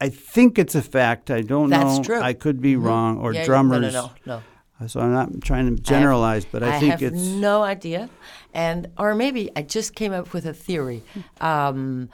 I 0.00 0.08
think 0.08 0.58
it's 0.58 0.74
a 0.74 0.82
fact. 0.82 1.30
I 1.30 1.42
don't 1.42 1.70
That's 1.70 1.98
know. 1.98 2.04
true. 2.04 2.20
I 2.20 2.32
could 2.32 2.60
be 2.60 2.74
Mhm. 2.74 2.84
wrong. 2.86 3.18
Or 3.18 3.32
Yeah, 3.34 3.44
drummers. 3.44 3.92
No, 3.92 4.02
no, 4.02 4.10
no, 4.26 4.42
no. 4.80 4.86
So 4.88 4.98
I'm 5.00 5.12
not 5.12 5.28
trying 5.42 5.66
to 5.76 5.80
generalize, 5.80 6.44
but 6.44 6.62
I, 6.64 6.80
think 6.80 6.94
it's 6.94 6.94
I 6.94 6.96
think 6.96 7.00
have 7.00 7.12
it's 7.12 7.40
no 7.40 7.62
idea, 7.62 8.08
and 8.52 8.88
or 8.98 9.14
maybe 9.14 9.42
I 9.54 9.62
just 9.62 9.94
came 9.94 10.12
up 10.12 10.32
with 10.34 10.44
a 10.44 10.52
theory. 10.54 11.02
Um, 11.40 12.08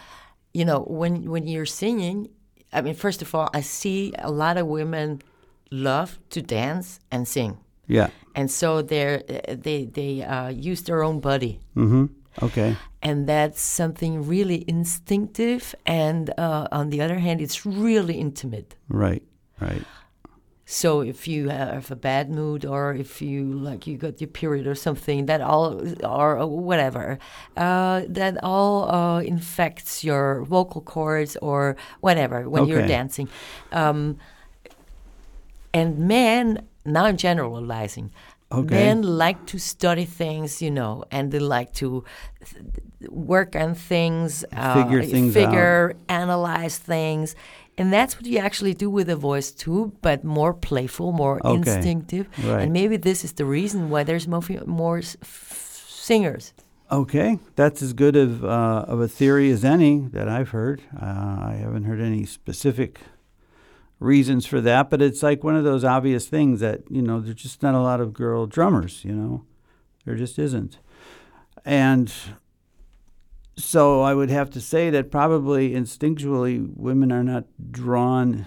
you 0.53 0.65
know, 0.67 0.81
when 1.01 1.31
when 1.31 1.47
you're 1.47 1.65
singing, 1.83 2.29
I 2.73 2.83
mean, 2.83 2.95
first 2.95 3.23
of 3.23 3.35
all, 3.35 3.49
I 3.55 3.63
see 3.63 4.13
a 4.19 4.31
lot 4.31 4.59
of 4.59 4.67
women 4.67 5.23
love 5.71 6.19
to 6.31 6.43
dance 6.43 7.01
and 7.11 7.27
sing, 7.27 7.57
yeah. 7.89 8.09
and 8.35 8.51
so 8.51 8.83
they're 8.83 9.23
they 9.67 9.85
they 9.87 10.23
uh, 10.23 10.49
use 10.71 10.83
their 10.83 11.03
own 11.03 11.21
body, 11.21 11.59
Mm-hmm. 11.77 12.07
Okay. 12.43 12.77
and 13.03 13.27
that's 13.29 13.61
something 13.61 14.29
really 14.29 14.65
instinctive. 14.69 15.75
And 15.85 16.31
uh, 16.39 16.69
on 16.71 16.91
the 16.91 17.01
other 17.01 17.19
hand, 17.19 17.41
it's 17.41 17.67
really 17.67 18.15
intimate. 18.21 18.77
Right. 18.89 19.23
Right. 19.61 19.83
So 20.71 21.01
if 21.01 21.27
you 21.27 21.49
have 21.49 21.91
a 21.91 21.97
bad 21.97 22.29
mood, 22.31 22.65
or 22.67 22.95
if 22.95 23.23
you 23.23 23.43
like 23.69 23.87
you 23.89 23.97
got 23.97 24.21
your 24.21 24.29
period 24.29 24.67
or 24.67 24.75
something, 24.77 25.27
that 25.27 25.41
all 25.41 25.81
or 26.05 26.47
whatever, 26.47 27.19
uh, 27.57 28.03
that 28.07 28.37
all 28.43 28.89
uh, 28.91 29.21
infects 29.23 30.05
your 30.05 30.45
vocal 30.45 30.83
cords 30.83 31.37
or 31.41 31.75
whatever 32.03 32.49
when 32.51 32.67
you're 32.69 32.87
dancing. 32.87 33.29
Um, 33.73 34.19
and 35.73 35.99
men, 35.99 36.67
now 36.93 37.05
I'm 37.05 37.17
generalizing. 37.17 38.11
Okay. 38.51 38.75
Men 38.75 39.03
like 39.03 39.45
to 39.47 39.59
study 39.59 40.07
things, 40.07 40.63
you 40.63 40.71
know, 40.71 41.05
and 41.11 41.31
they 41.31 41.39
like 41.39 41.73
to 41.75 42.03
th- 42.45 43.11
work 43.11 43.55
on 43.55 43.75
things, 43.75 44.43
uh, 44.57 44.83
Figure 44.83 45.03
things 45.03 45.35
figure, 45.35 45.95
analyze 46.09 46.79
things, 46.79 47.35
and 47.77 47.93
that's 47.93 48.17
what 48.17 48.25
you 48.27 48.39
actually 48.39 48.73
do 48.75 48.89
with 48.89 49.11
a 49.11 49.17
voice 49.17 49.51
too, 49.53 49.93
but 50.01 50.25
more 50.25 50.55
playful, 50.55 51.13
more 51.13 51.41
Okay. 51.45 51.57
instinctive. 51.59 52.27
Right. 52.43 52.63
And 52.63 52.73
maybe 52.73 52.97
this 52.97 53.23
is 53.23 53.33
the 53.35 53.45
reason 53.45 53.91
why 53.91 54.03
there's 54.05 54.27
more, 54.27 54.41
fe- 54.43 54.61
more 54.67 54.99
s- 54.99 55.17
f- 55.23 55.85
singers. 55.91 56.55
Okay. 56.91 57.39
That's 57.55 57.83
as 57.83 57.93
good 57.93 58.17
of 58.17 58.43
uh, 58.45 58.85
of 58.89 58.99
a 59.03 59.09
theory 59.09 59.51
as 59.51 59.63
any 59.63 60.09
that 60.13 60.27
I've 60.27 60.49
heard. 60.53 60.81
Uh, 60.97 61.05
I 61.53 61.59
haven't 61.61 61.85
heard 61.85 62.01
any 62.01 62.25
specific 62.25 63.01
reasons 64.01 64.47
for 64.47 64.61
that, 64.61 64.91
but 64.91 65.03
it's 65.03 65.23
like 65.23 65.43
one 65.43 65.57
of 65.57 65.65
those 65.65 65.85
obvious 65.85 66.27
things 66.27 66.61
that 66.61 66.83
you 66.91 67.03
know 67.03 67.21
there's 67.21 67.37
just 67.37 67.63
not 67.63 67.75
a 67.75 67.81
lot 67.81 68.01
of 68.01 68.13
girl 68.13 68.47
drummers. 68.47 69.05
You 69.05 69.13
know, 69.13 69.45
there 70.05 70.15
just 70.15 70.39
isn't, 70.39 70.79
and 71.65 72.13
so 73.57 74.03
I 74.03 74.15
would 74.15 74.31
have 74.31 74.51
to 74.51 74.61
say 74.61 74.91
that 74.91 75.11
probably 75.11 75.71
instinctually 75.71 76.73
women 76.77 77.11
are 77.11 77.25
not 77.25 77.45
drawn 77.71 78.47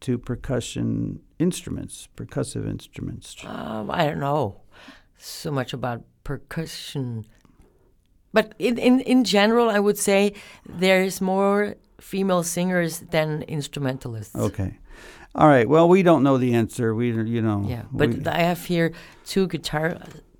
to 0.00 0.18
percussion 0.18 1.20
instruments, 1.38 2.08
percussive 2.16 2.68
instruments. 2.68 3.36
Um, 3.44 3.90
I 3.90 4.06
don't 4.06 4.20
know 4.20 4.60
so 5.18 5.50
much 5.50 5.72
about 5.72 6.02
percussion, 6.24 7.26
but 8.32 8.54
in, 8.58 8.78
in, 8.78 9.00
in 9.00 9.24
general, 9.24 9.68
I 9.68 9.78
would 9.78 9.98
say 9.98 10.34
there's 10.66 11.20
more 11.20 11.76
female 12.00 12.42
singers 12.42 13.00
than 13.00 13.42
instrumentalists. 13.42 14.36
Okay. 14.36 14.78
All 15.36 15.48
right. 15.48 15.68
Well, 15.68 15.86
we 15.86 16.02
don't 16.02 16.22
know 16.22 16.38
the 16.38 16.54
answer. 16.54 16.94
We, 16.94 17.12
you 17.12 17.42
know. 17.42 17.64
Yeah, 17.68 17.82
but 17.92 18.08
we- 18.08 18.26
I 18.26 18.38
have 18.38 18.64
here 18.64 18.92
two 19.26 19.46
guitar 19.46 19.98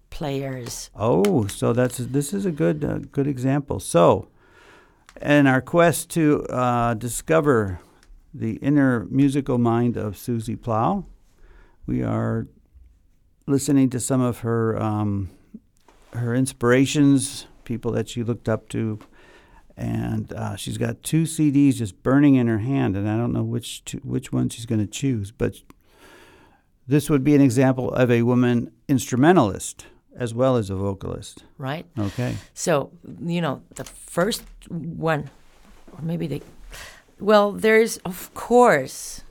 players. 0.09 0.91
oh, 0.95 1.47
so 1.49 1.75
that's 1.75 1.99
this 1.99 2.33
is 2.33 2.47
a 2.47 2.51
good 2.51 2.83
uh, 2.83 2.99
good 3.13 3.27
example. 3.27 3.79
So, 3.79 4.29
in 5.21 5.47
our 5.47 5.61
quest 5.61 6.09
to 6.11 6.45
uh, 6.45 6.95
discover 6.95 7.81
the 8.33 8.55
inner 8.63 9.05
musical 9.11 9.59
mind 9.59 9.99
of 9.99 10.17
Susi 10.17 10.57
Plahl, 10.57 11.05
we 11.87 12.03
are 12.03 12.47
listening 13.47 13.91
to 13.91 14.01
some 14.01 14.23
of 14.23 14.39
her 14.39 14.81
um, 14.83 15.29
her 16.15 16.35
inspirations, 16.35 17.47
people 17.65 17.93
that 17.93 18.09
she 18.09 18.23
looked 18.23 18.49
up 18.49 18.71
to, 18.71 18.99
and 19.77 20.33
uh, 20.33 20.57
she's 20.57 20.79
got 20.79 21.03
two 21.03 21.25
CDs 21.25 21.75
just 21.75 22.03
burning 22.03 22.35
in 22.35 22.47
her 22.47 22.59
hand, 22.59 22.97
and 22.97 23.09
I 23.09 23.17
don't 23.17 23.33
know 23.33 23.43
which 23.43 23.85
two, 23.85 23.99
which 23.99 24.33
one 24.33 24.49
she's 24.49 24.67
going 24.67 24.81
to 24.81 24.87
choose, 24.87 25.31
but 25.31 25.57
this 26.87 27.11
would 27.11 27.25
be 27.25 27.35
an 27.35 27.41
example 27.41 27.91
of 27.93 28.11
a 28.11 28.23
woman 28.23 28.71
instrumentalist 28.89 29.87
as 30.17 30.33
well 30.33 30.57
as 30.57 30.71
a 30.71 30.75
vocalist. 30.75 31.45
right? 31.59 31.85
Okay. 31.99 32.37
So, 32.55 32.91
you 33.21 33.41
know, 33.43 33.63
the 33.75 33.85
first 33.85 34.45
one, 34.71 35.29
or 35.93 36.01
maybe 36.03 36.27
they, 36.27 36.41
well, 37.21 37.53
there's, 37.53 37.99
of 37.99 38.33
course, 38.33 39.23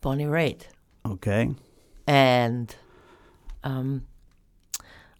Bonnie 0.00 0.24
Raitt. 0.24 0.62
Okay. 1.06 1.50
And 2.06 2.74
um, 3.62 4.06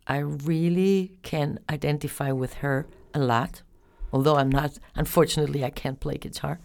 I 0.09 0.19
really 0.19 1.19
can 1.23 1.61
identify 1.71 2.33
with 2.33 2.55
her 2.55 2.87
a 3.15 3.19
lot, 3.19 3.63
although 4.13 4.37
I'm 4.37 4.51
not, 4.51 4.79
unfortunately, 4.95 5.65
I 5.65 5.71
can't 5.71 5.99
play 6.01 6.17
guitar. 6.19 6.59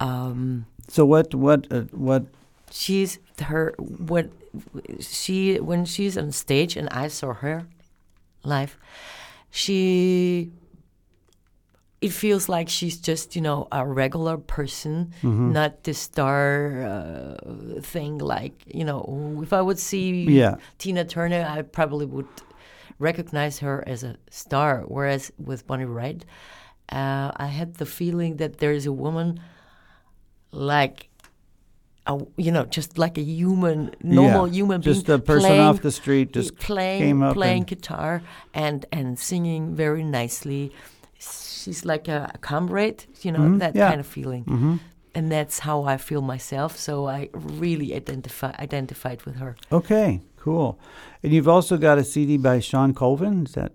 Um, 0.00 0.66
So 0.88 1.04
what 1.04 1.34
what 1.34 1.66
uh, 1.72 1.82
what 1.92 2.24
she's 2.70 3.18
her 3.42 3.74
what 3.78 4.26
she 5.00 5.58
when 5.60 5.84
she's 5.84 6.16
on 6.16 6.30
stage 6.32 6.76
and 6.76 6.88
I 6.90 7.08
saw 7.08 7.32
her 7.34 7.66
live, 8.44 8.78
she 9.50 10.50
it 12.00 12.12
feels 12.12 12.48
like 12.48 12.68
she's 12.68 12.98
just 12.98 13.34
you 13.34 13.42
know 13.42 13.66
a 13.72 13.86
regular 13.86 14.36
person, 14.38 15.12
Mm-hmm. 15.22 15.52
not 15.52 15.82
the 15.84 15.94
star 15.94 16.82
uh, 16.84 17.80
thing. 17.80 18.18
Like 18.18 18.52
you 18.66 18.84
know, 18.84 19.40
if 19.42 19.52
I 19.52 19.60
would 19.62 19.78
see 19.78 20.24
Yeah. 20.28 20.56
Tina 20.78 21.04
Turner, 21.04 21.44
I 21.48 21.62
probably 21.62 22.06
would 22.06 22.28
recognize 22.98 23.58
her 23.60 23.82
as 23.86 24.02
a 24.02 24.16
star. 24.30 24.82
Whereas 24.86 25.32
with 25.38 25.66
Bonnie 25.66 25.84
Raitt, 25.84 26.22
uh, 26.90 27.30
I 27.36 27.46
had 27.46 27.74
the 27.74 27.86
feeling 27.86 28.36
that 28.36 28.58
there 28.58 28.72
is 28.72 28.86
a 28.86 28.92
woman 28.92 29.40
like 30.52 31.08
a, 32.06 32.18
you 32.36 32.52
know, 32.52 32.64
just 32.64 32.98
like 32.98 33.18
a 33.18 33.22
human, 33.22 33.90
normal 34.02 34.46
Yeah, 34.46 34.54
human 34.54 34.80
being. 34.80 34.94
just 34.94 35.08
a 35.08 35.18
person 35.18 35.48
playing- 35.50 35.60
off 35.60 35.82
the 35.82 35.90
street 35.90 36.32
just 36.32 36.56
playing, 36.58 37.02
came 37.02 37.22
up 37.22 37.34
playing 37.34 37.58
and- 37.58 37.66
guitar 37.66 38.22
and 38.54 38.86
and 38.92 39.18
singing 39.18 39.74
very 39.74 40.04
nicely. 40.04 40.72
She's 41.18 41.84
like 41.84 42.06
a, 42.06 42.30
a 42.34 42.38
comrade, 42.38 43.04
you 43.22 43.32
know, 43.32 43.40
Mhm, 43.40 43.58
that 43.58 43.74
yeah. 43.74 43.88
kind 43.88 43.98
of 44.00 44.06
feeling, 44.06 44.44
Mhm. 44.44 44.78
and 45.16 45.32
that's 45.32 45.58
how 45.60 45.82
I 45.82 45.96
feel 45.96 46.22
myself. 46.22 46.76
So 46.76 47.08
I 47.08 47.28
really 47.34 47.92
identify 47.92 48.52
identified 48.60 49.24
with 49.26 49.36
her. 49.36 49.56
Okay, 49.72 50.20
cool. 50.46 50.78
And 51.24 51.32
you've 51.32 51.48
also 51.48 51.76
got 51.76 51.98
a 51.98 52.04
CD 52.04 52.36
by 52.36 52.60
Shawn 52.60 52.94
Colvin. 52.94 53.46
Is 53.46 53.54
that 53.54 53.72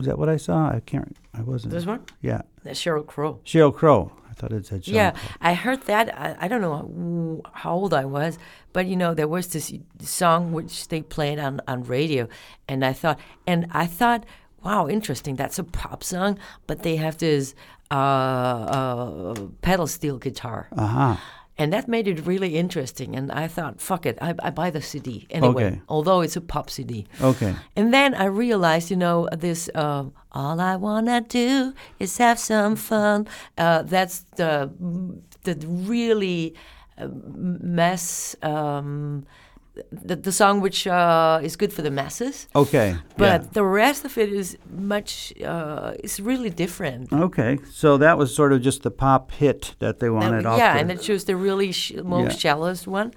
is 0.00 0.06
that 0.06 0.18
what 0.18 0.28
I 0.28 0.36
saw? 0.36 0.68
I 0.68 0.80
can't. 0.80 1.16
I 1.32 1.40
wasn't. 1.40 1.72
This 1.72 1.86
one, 1.86 2.02
Yeah, 2.20 2.42
That's 2.62 2.80
Sheryl 2.80 3.06
Crow. 3.06 3.40
Sheryl 3.44 3.74
Crow. 3.74 4.12
I 4.28 4.32
thought 4.34 4.52
it 4.52 4.66
said 4.66 4.84
Sean. 4.84 4.94
Yeah, 4.94 5.10
Crow. 5.12 5.20
I 5.40 5.54
heard 5.54 5.82
that. 5.92 6.06
I, 6.24 6.36
I 6.44 6.48
don't 6.48 6.60
know 6.60 7.42
how 7.62 7.72
old 7.74 7.94
I 7.94 8.04
was, 8.04 8.38
but 8.74 8.84
you 8.86 8.96
know, 8.96 9.14
there 9.14 9.28
was 9.28 9.46
this 9.48 9.72
song 10.00 10.52
which 10.52 10.88
they 10.88 11.00
played 11.02 11.38
on, 11.38 11.60
on 11.66 11.84
radio, 11.84 12.28
and 12.68 12.84
I 12.84 12.92
thought, 12.92 13.18
and 13.46 13.66
I 13.72 13.86
thought 13.86 14.24
wow, 14.62 14.88
interesting. 14.88 15.36
That's 15.36 15.58
a 15.58 15.64
pop 15.64 16.04
song, 16.04 16.38
but 16.66 16.82
they 16.82 16.96
have 16.96 17.16
this 17.16 17.54
uh, 17.90 17.94
uh, 17.94 19.34
pedal 19.62 19.86
steel 19.86 20.18
guitar. 20.18 20.68
Uh 20.76 20.86
huh. 20.86 21.16
And 21.60 21.72
that 21.72 21.86
made 21.88 22.06
it 22.08 22.26
really 22.26 22.56
interesting. 22.56 23.14
And 23.18 23.30
I 23.30 23.46
thought, 23.48 23.80
fuck 23.80 24.06
it, 24.06 24.16
I, 24.20 24.30
I 24.42 24.50
buy 24.50 24.70
the 24.70 24.80
CD 24.80 25.26
anyway, 25.30 25.64
Okay. 25.66 25.80
although 25.88 26.20
it's 26.24 26.36
a 26.36 26.40
pop 26.40 26.70
CD. 26.70 27.06
Okay. 27.20 27.54
And 27.76 27.92
then 27.92 28.14
I 28.14 28.24
realized, 28.24 28.90
you 28.90 28.96
know, 28.96 29.28
this 29.46 29.68
uh, 29.74 30.04
all 30.32 30.58
I 30.60 30.76
wanna 30.76 31.20
do 31.20 31.74
is 31.98 32.18
have 32.18 32.38
some 32.38 32.76
fun. 32.76 33.26
Uh, 33.58 33.82
that's 33.82 34.24
the 34.36 34.70
the 35.44 35.54
really 35.66 36.54
uh, 36.98 37.08
mass. 37.78 38.36
Um, 38.42 39.24
the, 39.90 40.16
the 40.16 40.32
song 40.32 40.60
which 40.60 40.86
uh, 40.86 41.40
is 41.42 41.56
good 41.56 41.72
for 41.72 41.82
the 41.82 41.90
masses, 41.90 42.46
Okay. 42.54 42.96
but 43.16 43.42
yeah. 43.42 43.50
the 43.52 43.64
rest 43.64 44.04
of 44.04 44.16
it 44.18 44.32
is 44.32 44.56
much. 44.70 45.32
Uh, 45.44 45.92
is 46.04 46.20
really 46.20 46.50
different. 46.50 47.12
Okay. 47.12 47.58
So 47.72 47.98
that 47.98 48.16
was 48.18 48.34
sort 48.34 48.52
of 48.52 48.60
just 48.62 48.82
the 48.82 48.90
pop 48.90 49.32
hit 49.32 49.74
that 49.78 49.98
they 50.00 50.10
wanted 50.10 50.46
Uh, 50.46 50.50
off. 50.52 50.58
yeah, 50.58 50.78
and 50.78 50.90
it 50.90 51.00
chose 51.02 51.24
the 51.24 51.36
really 51.36 51.72
sh- 51.72 51.92
most 52.04 52.32
Yeah. 52.32 52.38
shallowest 52.38 52.86
one, 52.86 53.12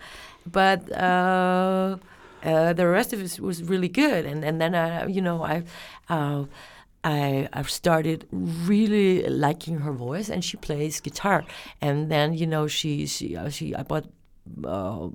but 0.51 0.79
uh, 0.91 1.97
uh, 2.43 2.73
the 2.73 2.87
rest 2.87 3.13
of 3.13 3.19
it 3.21 3.39
was 3.39 3.61
really 3.63 3.89
good. 3.89 4.25
And 4.25 4.43
and 4.43 4.59
then 4.61 4.73
I, 4.75 5.07
you 5.07 5.21
know, 5.21 5.43
I. 5.43 5.63
Uh, 6.09 6.45
I 7.05 7.49
I 7.51 7.61
started 7.63 8.19
really 8.31 9.27
liking 9.27 9.79
her 9.79 9.91
voice, 9.91 10.29
and 10.33 10.41
she 10.41 10.55
plays 10.57 11.01
guitar. 11.01 11.43
And 11.81 12.09
then 12.09 12.33
you 12.33 12.47
know 12.47 12.67
she 12.67 13.05
she 13.07 13.35
uh, 13.35 13.49
she 13.49 13.75
I 13.75 13.83
bought 13.83 14.05
uh, 14.63 15.09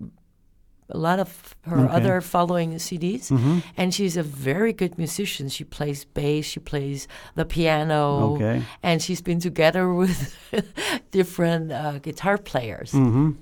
a 0.90 0.96
lot 0.98 1.18
of 1.20 1.54
her 1.62 1.80
Okay. 1.84 1.94
other 1.96 2.20
following 2.20 2.78
CDs, 2.78 3.28
Mm-hmm. 3.30 3.58
and 3.76 3.92
she's 3.92 4.16
a 4.16 4.22
very 4.22 4.72
good 4.72 4.96
musician. 4.98 5.48
She 5.50 5.64
plays 5.64 6.04
bass, 6.04 6.46
she 6.46 6.60
plays 6.60 7.06
the 7.34 7.44
piano, 7.44 8.34
Okay. 8.34 8.62
and 8.82 9.02
she's 9.02 9.20
been 9.22 9.40
together 9.40 9.92
with 10.00 10.34
different 11.10 11.72
uh, 11.72 11.98
guitar 11.98 12.38
players. 12.38 12.92
Mm-hmm. 12.92 13.32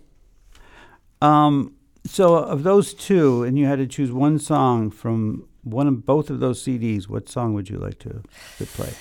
Um, 1.24 1.74
so 2.04 2.34
of 2.36 2.62
those 2.62 2.94
two, 2.94 3.42
and 3.44 3.58
you 3.58 3.66
had 3.66 3.78
to 3.78 3.86
choose 3.86 4.10
one 4.12 4.38
song 4.38 4.90
from 4.90 5.46
one 5.62 5.86
of 5.88 6.04
both 6.04 6.30
of 6.30 6.40
those 6.40 6.62
CDs, 6.64 7.08
what 7.08 7.28
song 7.28 7.54
would 7.54 7.68
you 7.70 7.78
like 7.78 7.98
to, 8.00 8.22
to 8.58 8.66
play? 8.66 8.92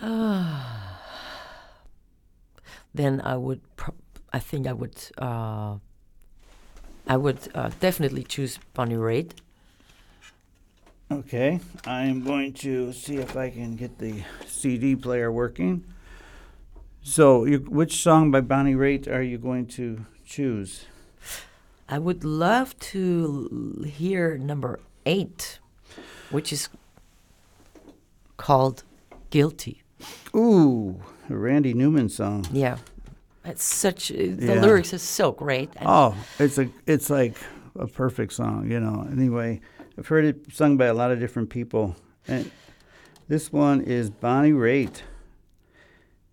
Then 2.94 3.20
I 3.24 3.36
would, 3.36 3.60
pro- 3.76 3.94
I 4.32 4.38
think 4.38 4.66
I 4.66 4.72
would, 4.74 4.96
uh, 5.18 5.76
I 7.06 7.16
would 7.16 7.38
uh, 7.54 7.70
definitely 7.80 8.22
choose 8.22 8.58
Bonnie 8.74 8.94
Raitt. 8.94 9.32
Okay, 11.10 11.60
I 11.86 12.04
am 12.04 12.24
going 12.24 12.54
to 12.54 12.92
see 12.92 13.16
if 13.16 13.36
I 13.36 13.50
can 13.50 13.76
get 13.76 13.98
the 13.98 14.22
CD 14.46 14.96
player 14.96 15.30
working. 15.30 15.84
So, 17.02 17.44
you, 17.44 17.58
which 17.58 17.96
song 18.02 18.30
by 18.30 18.40
Bonnie 18.40 18.74
Raitt 18.74 19.08
are 19.08 19.20
you 19.22 19.36
going 19.36 19.66
to 19.78 20.06
choose? 20.24 20.86
I 21.88 21.98
would 21.98 22.24
love 22.24 22.78
to 22.92 23.76
l- 23.82 23.84
hear 23.84 24.38
number 24.38 24.80
eight, 25.04 25.58
which 26.30 26.50
is 26.52 26.70
called 28.38 28.84
"Guilty." 29.28 29.82
Ooh, 30.34 31.02
a 31.28 31.36
Randy 31.36 31.74
Newman 31.74 32.08
song. 32.08 32.46
Yeah, 32.50 32.78
it's 33.44 33.64
such. 33.64 34.10
uh, 34.12 34.14
The 34.16 34.54
Yeah. 34.54 34.60
lyrics 34.62 34.92
are 34.94 34.98
so 34.98 35.32
great. 35.32 35.70
and- 35.76 35.88
Oh, 35.88 36.14
it's 36.38 36.58
a 36.58 36.68
it's 36.86 37.10
like 37.10 37.36
a 37.76 37.86
perfect 37.86 38.32
song, 38.32 38.70
you 38.70 38.78
know. 38.80 39.06
Anyway, 39.10 39.60
I've 39.98 40.06
heard 40.08 40.24
it 40.24 40.52
sung 40.54 40.76
by 40.76 40.86
a 40.86 40.94
lot 40.94 41.10
of 41.10 41.18
different 41.20 41.50
people, 41.50 41.96
and 42.28 42.50
this 43.28 43.52
one 43.52 43.80
is 43.80 44.10
Bonnie 44.10 44.52
Raitt 44.52 45.02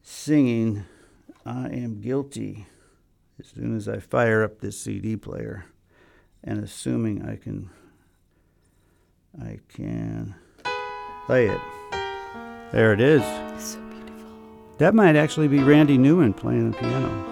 singing 0.01 0.84
"I 1.45 1.68
Am 1.70 2.01
Guilty." 2.01 2.68
As 3.39 3.47
soon 3.47 3.76
as 3.78 3.88
I 3.88 3.99
fire 3.99 4.43
up 4.43 4.60
this 4.60 4.78
CD 4.82 5.16
player, 5.16 5.66
and 6.43 6.62
assuming 6.62 7.24
I 7.24 7.38
can, 7.38 7.70
I 9.41 9.60
can 9.70 10.36
play 11.26 11.47
it. 11.47 11.62
There 12.74 12.91
it 12.91 12.99
is. 12.99 13.78
That 14.80 14.95
might 14.95 15.17
actually 15.17 15.49
be 15.49 15.59
Randy 15.59 15.97
Newman 15.97 16.32
playing 16.34 16.71
the 16.71 16.77
piano. 16.77 17.28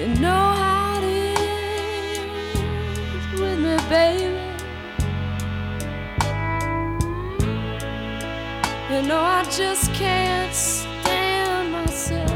You 0.00 0.08
know 0.14 0.30
how 0.30 0.98
it 1.02 1.04
is 1.04 2.20
with 3.38 3.58
me, 3.58 3.76
baby. 3.90 4.32
You 8.90 9.02
know 9.02 9.20
I 9.20 9.44
just 9.50 9.92
can't 9.92 10.54
stand 10.54 11.72
myself. 11.72 12.30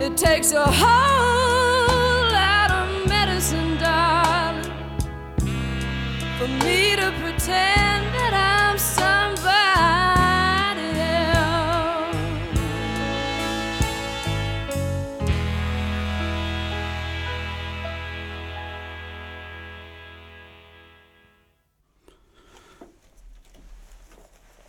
It 0.00 0.16
takes 0.16 0.52
a 0.52 0.64
whole 0.64 2.30
lot 2.30 2.70
of 2.70 3.08
medicine, 3.08 3.78
darling, 3.78 4.70
for 6.38 6.46
me 6.64 6.94
to 6.94 7.12
pretend 7.20 7.75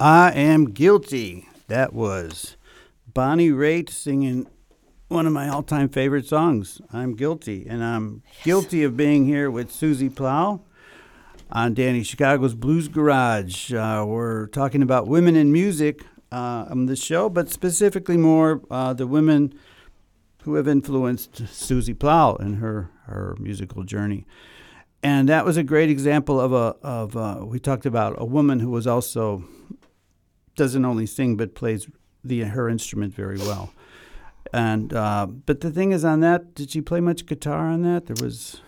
I 0.09 0.31
am 0.31 0.69
guilty. 0.69 1.49
That 1.67 1.91
was 1.91 2.55
Bonnie 3.13 3.49
Raitt 3.49 3.89
singing 3.89 4.47
one 5.09 5.27
of 5.27 5.33
my 5.33 5.49
all-time 5.49 5.89
favorite 5.89 6.25
songs. 6.25 6.79
I'm 6.93 7.13
guilty, 7.13 7.67
and 7.67 7.83
I'm 7.83 8.23
guilty 8.45 8.85
of 8.85 8.95
being 8.95 9.25
here 9.25 9.51
with 9.51 9.69
Susi 9.69 10.09
Plahl 10.09 10.61
on 11.51 11.73
Danny 11.73 12.03
Chicago's 12.03 12.55
Blues 12.55 12.87
Garage. 12.87 13.73
Uh, 13.73 14.05
we're 14.07 14.47
talking 14.47 14.81
about 14.81 15.09
women 15.09 15.35
in 15.35 15.51
music 15.51 16.05
uh, 16.31 16.67
on 16.69 16.85
this 16.85 17.03
show, 17.03 17.27
but 17.27 17.49
specifically 17.49 18.15
more 18.15 18.61
uh, 18.71 18.93
the 18.93 19.07
women 19.07 19.53
who 20.43 20.55
have 20.55 20.69
influenced 20.69 21.49
Susi 21.49 21.93
Plahl 21.93 22.37
in 22.37 22.53
her 22.53 22.91
her 23.07 23.35
musical 23.41 23.83
journey. 23.83 24.25
And 25.03 25.27
that 25.27 25.43
was 25.43 25.57
a 25.57 25.63
great 25.63 25.89
example 25.89 26.39
of 26.39 26.53
a 26.53 26.77
of 26.81 27.17
uh, 27.17 27.41
we 27.43 27.59
talked 27.59 27.85
about 27.85 28.15
a 28.17 28.23
woman 28.25 28.61
who 28.61 28.69
was 28.69 28.87
also 28.87 29.43
doesn't 30.57 30.83
only 30.85 31.05
sing 31.05 31.37
but 31.37 31.55
plays 31.55 31.87
the 32.23 32.41
her 32.43 32.67
instrument 32.69 33.13
very 33.15 33.37
well. 33.37 33.69
And 34.53 34.93
uh, 34.93 35.25
but 35.45 35.61
the 35.61 35.71
thing 35.71 35.91
is, 35.93 36.03
on 36.03 36.19
that, 36.21 36.53
did 36.55 36.71
she 36.71 36.81
play 36.81 36.99
much 37.01 37.25
guitar 37.25 37.67
on 37.67 37.81
that? 37.83 38.05
There 38.07 38.15
was 38.25 38.61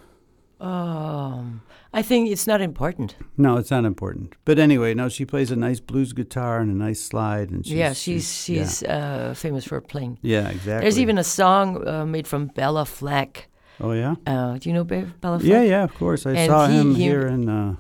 Um, 0.62 1.62
I 1.94 2.02
think 2.04 2.30
it's 2.30 2.46
not 2.48 2.62
important. 2.62 3.16
no, 3.38 3.58
it's 3.58 3.72
not 3.72 3.86
important. 3.86 4.36
But 4.46 4.60
anyway, 4.60 4.94
no, 4.94 5.10
she 5.10 5.26
plays 5.26 5.52
a 5.52 5.56
nice 5.56 5.80
blues 5.80 6.14
guitar 6.14 6.60
and 6.62 6.70
a 6.72 6.76
nice 6.88 7.02
slide, 7.02 7.50
and 7.50 7.66
she's, 7.66 7.76
yeah, 7.76 7.94
she's 7.94 8.26
she's 8.44 8.84
uh, 8.84 9.34
famous 9.36 9.66
for 9.66 9.82
playing. 9.82 10.18
yeah, 10.22 10.42
yeah, 10.42 10.50
exactly. 10.50 10.82
There's 10.84 11.00
even 11.00 11.18
a 11.18 11.24
song 11.24 11.88
uh, 11.88 12.06
made 12.06 12.28
from 12.28 12.50
Béla 12.50 12.86
Fleck. 12.86 13.48
oh 13.80 13.94
yeah, 13.94 14.16
Uh, 14.28 14.58
do 14.60 14.70
you 14.70 14.76
know 14.76 14.86
Béla 14.86 15.40
Fleck? 15.40 15.44
yeah, 15.44 15.64
yeah. 15.64 15.84
Of 15.84 15.94
course, 15.96 16.26
I 16.30 16.34
And 16.36 16.50
saw 16.52 16.68
he- 16.68 16.76
him 16.78 16.96
he- 16.96 17.04
here, 17.04 17.26
in 17.28 17.48
uh, 17.50 17.76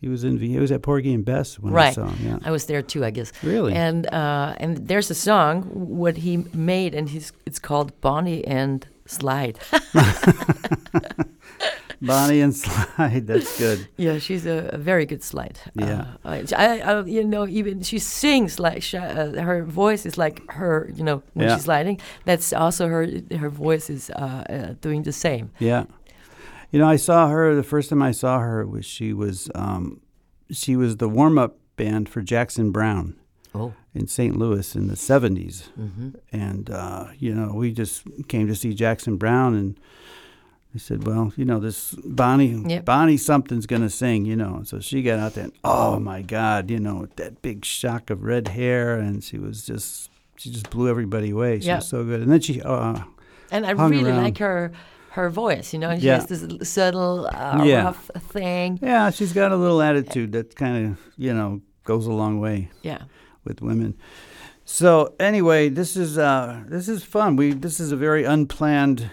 he 0.00 0.08
was 0.08 0.22
in 0.24 0.38
he 0.38 0.58
was 0.58 0.70
at 0.72 0.82
Porgy 0.82 1.12
and 1.14 1.24
Bess 1.24 1.58
when 1.58 1.74
I 1.76 1.90
saw 1.92 2.06
him. 2.06 2.26
Yeah, 2.26 2.38
I 2.48 2.50
was 2.50 2.66
there 2.66 2.82
too, 2.82 3.04
I 3.04 3.10
guess. 3.10 3.32
really. 3.42 3.74
And 3.74 4.06
uh, 4.12 4.54
and 4.58 4.88
there's 4.88 5.10
a 5.10 5.14
song 5.14 5.62
what 5.98 6.16
he 6.18 6.36
made, 6.54 6.94
and 6.94 7.08
he's 7.08 7.32
it's 7.46 7.58
called 7.58 7.92
Bonnie 8.00 8.44
and 8.46 8.86
Slide. 9.06 9.58
Bonnie 12.00 12.40
and 12.40 12.54
Slide. 12.54 13.26
That's 13.26 13.58
good. 13.58 13.88
yeah, 13.96 14.18
she's 14.18 14.46
a, 14.46 14.70
a 14.72 14.78
very 14.78 15.04
good 15.04 15.22
slide. 15.24 15.58
Yeah. 15.74 16.04
uh, 16.24 16.42
I, 16.56 16.80
I, 16.80 17.00
you 17.04 17.24
know, 17.24 17.44
even 17.48 17.82
she 17.82 17.98
sings 17.98 18.60
like 18.60 18.82
sh- 18.84 18.94
uh, 18.94 19.32
her 19.42 19.64
voice 19.64 20.06
is 20.06 20.16
like 20.16 20.48
her. 20.52 20.90
You 20.94 21.02
know, 21.02 21.22
when 21.34 21.48
Yeah. 21.48 21.56
she's 21.56 21.64
sliding, 21.64 21.98
that's 22.24 22.52
also 22.52 22.86
her. 22.86 23.04
Her 23.36 23.50
voice 23.50 23.90
is 23.90 24.10
uh, 24.10 24.44
uh, 24.48 24.74
doing 24.80 25.02
the 25.02 25.12
same. 25.12 25.50
Yeah. 25.58 25.84
You 26.70 26.78
know, 26.78 26.88
I 26.88 26.96
saw 26.96 27.28
her 27.28 27.54
the 27.54 27.62
first 27.62 27.88
time 27.90 28.02
I 28.02 28.10
saw 28.12 28.40
her 28.40 28.66
was 28.66 28.84
she 28.84 29.12
was 29.12 29.50
um, 29.54 30.00
she 30.50 30.76
was 30.76 30.96
the 30.98 31.08
warm 31.08 31.38
up 31.38 31.56
band 31.76 32.08
for 32.08 32.20
Jackson 32.22 32.70
Browne 32.72 33.14
Oh. 33.54 33.72
in 33.94 34.06
St. 34.08 34.36
Louis 34.36 34.74
in 34.76 34.88
the 34.88 34.94
70s. 34.94 35.68
hmm 35.74 36.10
And, 36.32 36.68
uh, 36.70 37.06
you 37.18 37.34
know, 37.34 37.52
we 37.54 37.72
just 37.72 38.02
came 38.28 38.46
to 38.48 38.54
see 38.54 38.74
Jackson 38.74 39.16
Browne 39.16 39.54
and 39.54 39.80
they 40.74 40.78
said, 40.80 41.06
well, 41.06 41.32
you 41.36 41.44
know, 41.46 41.58
this 41.58 41.92
Bonnie, 42.04 42.62
Yep. 42.66 42.84
Bonnie 42.84 43.16
something's 43.16 43.66
going 43.66 43.80
to 43.82 43.88
sing, 43.90 44.26
you 44.26 44.36
know. 44.36 44.62
So 44.64 44.80
she 44.80 45.02
got 45.02 45.18
out 45.18 45.34
there 45.34 45.44
and, 45.44 45.52
oh 45.64 45.98
my 45.98 46.20
God, 46.20 46.70
you 46.70 46.78
know, 46.78 46.96
with 46.96 47.16
that 47.16 47.40
big 47.40 47.64
shock 47.64 48.10
of 48.10 48.22
red 48.22 48.48
hair. 48.48 48.98
And 48.98 49.24
she 49.24 49.38
was 49.38 49.64
just, 49.64 50.10
she 50.36 50.50
just 50.50 50.68
blew 50.68 50.88
everybody 50.88 51.30
away. 51.30 51.60
She 51.60 51.68
Yeah. 51.68 51.76
was 51.76 51.86
so 51.88 52.04
good. 52.04 52.20
And 52.20 52.30
then 52.30 52.40
she, 52.40 52.60
uh, 52.60 53.00
And 53.50 53.64
I 53.64 53.74
Hung 53.74 53.90
really 53.90 54.10
around. 54.10 54.22
like 54.24 54.38
her 54.38 54.72
her 55.18 55.30
voice. 55.30 55.72
You 55.72 55.78
know, 55.80 55.98
she 55.98 56.06
Yeah. 56.06 56.20
has 56.20 56.26
this 56.26 56.68
subtle, 56.70 57.26
uh, 57.34 57.62
Yeah. 57.64 57.84
rough 57.84 58.10
thing. 58.32 58.78
yeah, 58.82 59.10
she's 59.10 59.32
got 59.32 59.50
a 59.52 59.56
little 59.56 59.80
attitude 59.82 60.32
that 60.32 60.54
kind 60.56 60.76
of, 60.86 60.98
you 61.16 61.32
know, 61.34 61.60
goes 61.84 62.06
a 62.06 62.12
long 62.12 62.40
way. 62.40 62.68
Yeah. 62.82 63.02
with 63.44 63.62
women. 63.62 63.94
So 64.64 65.14
anyway, 65.18 65.70
this 65.70 65.96
is 65.96 66.18
uh, 66.18 66.60
this 66.68 66.86
is 66.88 67.02
fun. 67.02 67.36
We 67.36 67.54
this 67.54 67.80
is 67.80 67.92
a 67.92 67.96
very 67.96 68.24
unplanned 68.24 69.10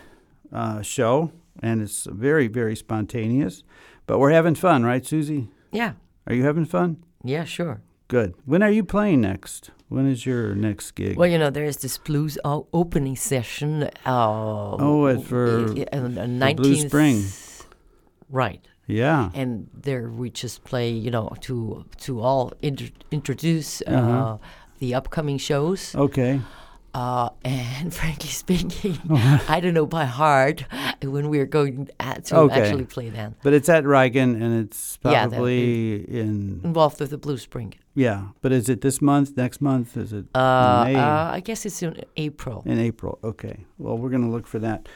uh, 0.52 0.82
show, 0.82 1.32
and 1.64 1.82
it's 1.82 2.06
very 2.12 2.48
very 2.50 2.76
spontaneous. 2.76 3.64
But 4.08 4.20
we're 4.20 4.34
having 4.34 4.56
fun, 4.56 4.84
right, 4.84 5.06
Susi? 5.06 5.48
Yeah. 5.72 5.94
Are 6.28 6.36
you 6.36 6.44
having 6.44 6.66
fun? 6.66 6.98
Yeah. 7.24 7.46
Sure. 7.46 7.80
Good. 8.08 8.36
When 8.46 8.62
are 8.62 8.70
you 8.70 8.84
playing 8.84 9.22
next? 9.22 9.72
When 9.90 10.08
is 10.08 10.26
your 10.26 10.54
next 10.56 10.92
gig? 10.92 11.18
Well, 11.18 11.30
you 11.30 11.38
know, 11.38 11.50
there 11.50 11.64
is 11.66 11.78
this 11.78 11.98
blues 11.98 12.38
opening 12.46 13.16
session. 13.16 13.84
Uh, 14.06 14.76
Oh, 14.78 15.06
it's 15.08 15.28
for- 15.28 15.70
on 15.92 16.30
for 16.30 16.54
Blue 16.56 16.76
Spring. 16.76 17.24
Right. 18.30 18.62
yeah. 18.88 19.30
And 19.34 19.70
there 19.74 20.10
we 20.10 20.30
just 20.30 20.64
play, 20.64 20.90
you 20.90 21.10
know, 21.12 21.34
to 21.42 21.86
to 22.06 22.22
all 22.22 22.54
intro 22.62 22.88
introduce 23.12 23.82
uh, 23.88 23.92
Uh-huh. 23.92 24.38
the 24.80 24.94
upcoming 24.96 25.38
shows. 25.40 25.96
Okay. 25.96 26.42
Uh, 26.94 27.30
and 27.44 27.94
frankly 28.00 28.30
speaking, 28.30 28.98
Oh. 29.10 29.46
I 29.50 29.60
don't 29.60 29.74
know 29.74 29.86
by 29.86 30.06
heart 30.06 30.66
when 31.04 31.30
we're 31.30 31.46
going 31.50 31.88
to 31.88 32.36
Okay. 32.36 32.62
actually 32.62 32.86
play 32.86 33.10
then. 33.10 33.36
But 33.44 33.54
it's 33.54 33.70
at 33.70 33.84
Reigen, 33.84 34.36
and 34.42 34.66
it's 34.66 34.98
Yeah, 35.04 35.28
probably 35.28 36.06
in 36.08 36.62
Involved 36.64 37.00
with 37.00 37.10
the 37.10 37.18
Blue 37.18 37.38
Spring. 37.38 37.74
Yeah. 37.96 38.28
But 38.42 38.52
is 38.52 38.68
it 38.70 38.82
this 38.82 39.02
month? 39.02 39.36
Next 39.38 39.62
month? 39.62 39.96
Is 39.98 40.12
it 40.14 40.26
Uh, 40.36 40.84
May? 40.86 40.96
uh, 40.96 41.32
I 41.32 41.40
guess 41.40 41.66
it's 41.66 41.82
in 41.82 42.02
April. 42.18 42.62
In 42.66 42.78
April. 42.78 43.18
Okay. 43.24 43.66
Well, 43.78 43.98
we're 43.98 44.10
going 44.10 44.24
to 44.26 44.30
look 44.30 44.46
for 44.48 44.60
that. 44.60 44.88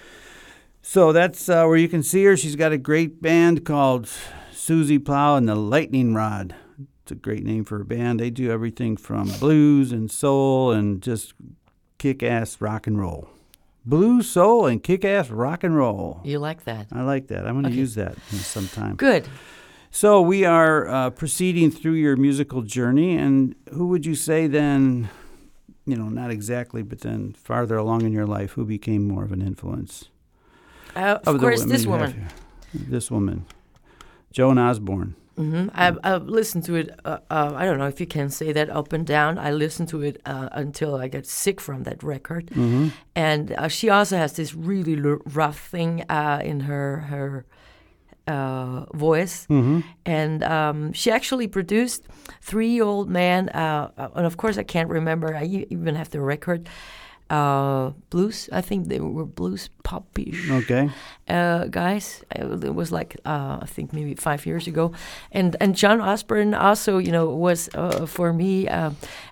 So 0.82 1.12
that's 1.12 1.48
uh, 1.50 1.66
where 1.66 1.78
you 1.78 1.88
can 1.90 2.04
see 2.04 2.24
her. 2.26 2.36
She's 2.38 2.56
got 2.56 2.72
a 2.72 2.78
great 2.78 3.22
band 3.22 3.64
called 3.66 4.10
Susi 4.52 5.00
Plahl 5.00 5.38
and 5.38 5.48
the 5.48 5.56
Lightning 5.56 6.14
Rod. 6.14 6.56
It's 7.04 7.12
a 7.12 7.16
great 7.16 7.44
name 7.44 7.64
for 7.66 7.82
a 7.82 7.86
band. 7.86 8.20
They 8.20 8.30
do 8.30 8.52
everything 8.52 8.98
from 8.98 9.30
blues 9.40 9.92
and 9.92 10.12
soul 10.12 10.72
and 10.72 11.02
just 11.02 11.34
kick 11.98 12.22
ass 12.22 12.60
rock 12.62 12.86
and 12.86 13.00
roll. 13.00 13.30
Blues, 13.86 14.30
soul, 14.30 14.66
and 14.68 14.84
kick 14.84 15.04
ass 15.06 15.30
rock 15.30 15.64
and 15.64 15.76
roll. 15.76 16.22
You 16.24 16.38
like 16.40 16.66
that? 16.66 16.88
I 16.92 17.02
like 17.02 17.28
that. 17.28 17.46
I'm 17.48 17.54
going 17.54 17.64
to 17.64 17.70
Okay. 17.70 17.78
use 17.80 17.96
that 17.96 18.18
sometime. 18.30 18.96
Good. 18.98 19.26
So 19.92 20.22
we 20.22 20.46
are 20.46 20.88
uh, 20.88 21.10
proceeding 21.10 21.72
through 21.72 21.94
your 21.94 22.16
musical 22.16 22.62
journey, 22.62 23.18
and 23.18 23.56
who 23.72 23.88
would 23.88 24.06
you 24.06 24.16
say 24.16 24.48
then, 24.48 25.10
you 25.86 25.96
know, 25.96 26.10
not 26.10 26.30
exactly, 26.32 26.84
but 26.84 27.02
then 27.02 27.34
farther 27.34 27.76
along 27.76 28.04
in 28.04 28.12
your 28.14 28.28
life, 28.28 28.52
who 28.52 28.66
became 28.66 29.08
more 29.08 29.24
of 29.24 29.32
an 29.32 29.42
influence? 29.42 30.10
Uh, 30.96 31.18
of, 31.26 31.34
the 31.34 31.40
course, 31.40 31.66
this 31.66 31.86
woman. 31.88 32.28
This 32.74 33.10
woman, 33.10 33.46
Joan 34.32 34.60
Osborne. 34.60 35.16
hmm 35.36 35.70
I've, 35.74 35.98
I've 36.04 36.28
listened 36.28 36.66
to 36.66 36.76
it. 36.76 37.00
Uh, 37.04 37.18
uh, 37.32 37.54
I 37.56 37.66
don't 37.66 37.80
know 37.80 37.88
if 37.88 38.00
you 38.00 38.06
can 38.06 38.30
say 38.30 38.52
that 38.52 38.70
up 38.70 38.94
and 38.94 39.08
down. 39.08 39.40
I 39.40 39.52
listened 39.52 39.90
to 39.90 40.04
it 40.04 40.22
uh, 40.26 40.50
until 40.52 40.96
I 40.96 41.08
got 41.08 41.26
sick 41.26 41.60
from 41.60 41.84
that 41.84 42.04
record. 42.04 42.48
Mm-hmm. 42.48 42.90
And 43.16 43.54
uh, 43.54 43.70
she 43.70 43.90
also 43.90 44.18
has 44.18 44.34
this 44.34 44.54
really 44.54 44.96
l- 45.04 45.18
rough 45.26 45.60
thing 45.60 46.04
uh, 46.10 46.42
in 46.44 46.62
her 46.62 46.98
her 47.10 47.46
uh, 48.30 48.86
voice. 48.94 49.48
Mm-hmm. 49.50 49.80
And 50.06 50.44
um, 50.44 50.94
she 50.94 51.12
actually 51.12 51.48
produced 51.48 52.04
Three 52.42 52.82
Old 52.82 53.10
man, 53.10 53.50
Uh, 53.50 53.90
uh, 53.98 54.16
and 54.16 54.26
of 54.26 54.36
course, 54.38 54.60
I 54.62 54.64
can't 54.64 54.90
remember. 54.90 55.36
I 55.36 55.66
even 55.70 55.96
have 55.96 56.10
the 56.10 56.22
record. 56.22 56.70
Uh, 57.32 57.92
blues. 58.10 58.50
I 58.52 58.62
think 58.62 58.88
they 58.88 59.00
were 59.00 59.24
blues 59.26 59.70
popish 59.84 60.50
Okay. 60.50 60.90
uh, 61.30 61.66
guys. 61.70 62.24
Uh, 62.34 62.58
It 62.66 62.74
was 62.74 62.92
like 62.92 63.18
uh, 63.24 63.62
I 63.62 63.68
think 63.68 63.94
maybe 63.94 64.16
five 64.16 64.50
years 64.50 64.68
ago, 64.68 64.92
and 65.32 65.56
and 65.62 65.78
Joan 65.78 66.02
Osborne 66.02 66.56
also, 66.58 66.98
you 66.98 67.12
know, 67.12 67.30
was 67.30 67.70
uh, 67.76 68.08
for 68.08 68.34
me 68.34 68.66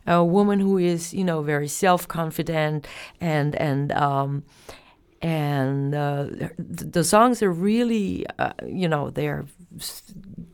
a 0.06 0.22
woman 0.24 0.60
who 0.60 0.78
is 0.78 1.12
you 1.14 1.24
know 1.24 1.42
very 1.42 1.68
self 1.68 2.06
confident 2.08 2.88
and 3.20 3.56
and. 3.56 3.92
Um, 3.92 4.44
and 5.22 5.96
uh, 5.96 6.26
the 6.60 7.04
songs 7.04 7.42
are 7.42 7.52
really, 7.52 8.26
uh, 8.40 8.54
you 8.66 8.88
know, 8.88 9.10
they're 9.10 9.46
s- 9.80 10.04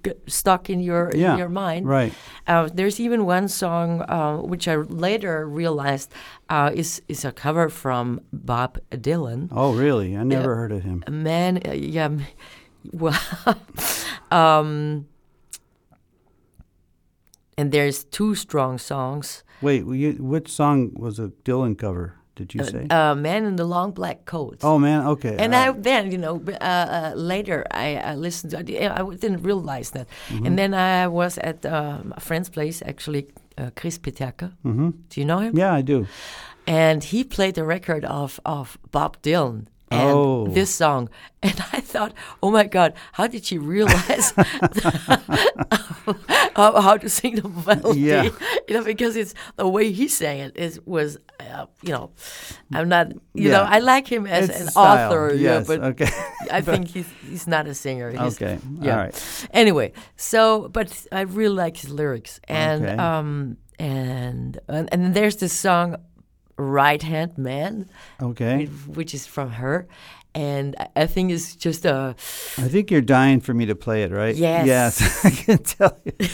g- 0.06 0.14
stuck 0.28 0.70
in 0.70 0.80
your 0.80 1.12
Yeah, 1.14 1.34
in 1.34 1.38
your 1.40 1.50
mind. 1.50 1.86
Right. 1.88 2.14
Uh, 2.48 2.70
there's 2.74 3.00
even 3.00 3.26
one 3.26 3.48
song 3.50 4.02
uh, 4.08 4.38
which 4.38 4.68
I 4.68 4.76
later 4.76 5.46
realized 5.48 6.14
uh, 6.50 6.72
is 6.74 7.02
is 7.08 7.26
a 7.26 7.32
cover 7.32 7.70
from 7.70 8.22
Bob 8.32 8.78
Dylan. 8.92 9.50
Oh, 9.52 9.74
really? 9.74 10.16
I 10.16 10.24
never 10.24 10.56
heard 10.56 10.72
of 10.72 10.84
him. 10.84 11.04
Man, 11.10 11.60
uh, 11.68 11.72
yeah, 11.74 12.10
well, 12.94 13.20
um, 14.32 15.08
and 17.58 17.72
there's 17.72 18.04
two 18.06 18.36
strong 18.36 18.78
songs. 18.78 19.44
Wait, 19.62 19.86
you, 19.86 20.14
which 20.20 20.50
song 20.52 20.92
was 20.96 21.20
a 21.20 21.30
Dylan 21.46 21.78
cover? 21.78 22.16
Did 22.36 22.54
you 22.56 22.64
say? 22.64 22.88
Uh, 22.90 23.14
Man 23.16 23.46
in 23.46 23.56
the 23.58 23.66
Long 23.66 23.92
Black 23.94 24.26
Coat. 24.26 24.58
oh 24.64 24.80
man. 24.80 25.08
Okay. 25.08 25.36
And 25.38 25.54
all 25.54 25.62
I 25.70 25.72
then, 25.82 26.12
you 26.12 26.18
know, 26.18 26.42
uh, 26.48 26.54
uh, 26.64 27.14
later 27.16 27.66
I, 27.72 27.98
I 28.12 28.16
listened 28.16 28.52
to. 28.52 28.58
I 28.58 29.02
I 29.02 29.16
didn't 29.16 29.44
realize 29.44 29.92
that, 29.92 30.08
Mm-hmm. 30.30 30.46
and 30.48 30.58
then 30.58 30.74
I 30.74 31.08
was 31.08 31.38
at 31.38 31.66
um, 31.66 32.14
a 32.18 32.20
friend's 32.20 32.50
place, 32.50 32.82
actually, 32.86 33.28
uh, 33.58 33.70
Chris 33.76 34.00
Peterka. 34.00 34.52
Mm-hmm. 34.66 34.90
Do 35.10 35.22
you 35.22 35.26
know 35.26 35.40
him? 35.40 35.58
Yeah, 35.58 35.74
I 35.80 35.84
do. 35.84 36.06
and 36.68 37.04
he 37.04 37.24
played 37.24 37.54
the 37.56 37.64
record 37.66 38.06
of 38.06 38.40
of 38.46 38.78
Bob 38.92 39.18
Dylan 39.22 39.66
and 39.94 40.10
Oh. 40.10 40.48
this 40.48 40.74
song, 40.74 41.10
and 41.44 41.60
I 41.74 41.82
thought, 41.82 42.14
oh 42.42 42.52
my 42.52 42.64
God, 42.66 42.94
how 43.14 43.28
did 43.28 43.46
she 43.46 43.58
realize 43.58 44.34
how, 46.56 46.82
how 46.82 46.98
to 46.98 47.10
sing 47.10 47.36
the 47.36 47.48
melody. 47.50 48.00
Yeah. 48.02 48.30
You 48.68 48.76
know, 48.80 48.86
because 48.86 49.18
it's 49.18 49.34
the 49.58 49.68
way 49.68 49.92
he 49.92 50.08
sang 50.08 50.40
it 50.40 50.56
is 50.56 50.80
was, 50.86 51.18
uh, 51.40 51.66
you 51.82 51.92
know, 51.92 52.12
I'm 52.74 52.88
not, 52.88 53.12
you 53.34 53.50
Yeah. 53.50 53.58
know, 53.58 53.64
I 53.64 53.80
like 53.80 54.08
him 54.08 54.26
as 54.26 54.50
It's 54.50 54.62
an 54.62 54.68
style, 54.70 55.12
author, 55.12 55.34
yes, 55.36 55.42
yeah, 55.42 55.64
but 55.78 55.84
okay. 55.92 56.10
I 56.50 56.62
think 56.62 56.88
he's 56.88 57.08
he's 57.30 57.46
not 57.46 57.68
a 57.68 57.74
singer. 57.74 58.10
He's, 58.12 58.42
Okay, 58.42 58.58
yeah. 58.80 58.92
all 58.92 58.98
right. 59.04 59.48
Anyway, 59.52 59.92
so 60.16 60.70
but 60.70 61.06
I 61.12 61.22
really 61.22 61.56
like 61.56 61.76
his 61.78 61.90
lyrics, 61.92 62.40
and 62.48 62.86
Okay. 62.86 62.96
um 62.96 63.58
and 63.80 64.58
and, 64.70 64.88
and 64.94 65.14
there's 65.14 65.36
this 65.36 65.54
song, 65.54 65.98
Right 66.58 67.02
Hand 67.02 67.38
Man, 67.38 67.90
Okay. 68.22 68.66
which 68.88 69.14
is 69.14 69.26
from 69.26 69.52
her, 69.52 69.88
and 70.36 70.76
I- 70.80 70.88
I 71.04 71.06
think 71.08 71.32
it's 71.32 71.56
just 71.56 71.86
a 71.86 72.16
I 72.58 72.68
think 72.68 72.92
you're 72.92 73.02
dying 73.02 73.40
for 73.42 73.54
me 73.54 73.66
to 73.68 73.76
play 73.76 74.04
it, 74.04 74.12
right? 74.12 74.36
Yes. 74.36 74.68
Yes, 74.68 75.26
I 75.26 75.30
can 75.32 75.58
tell 75.64 75.98
you. 76.06 76.12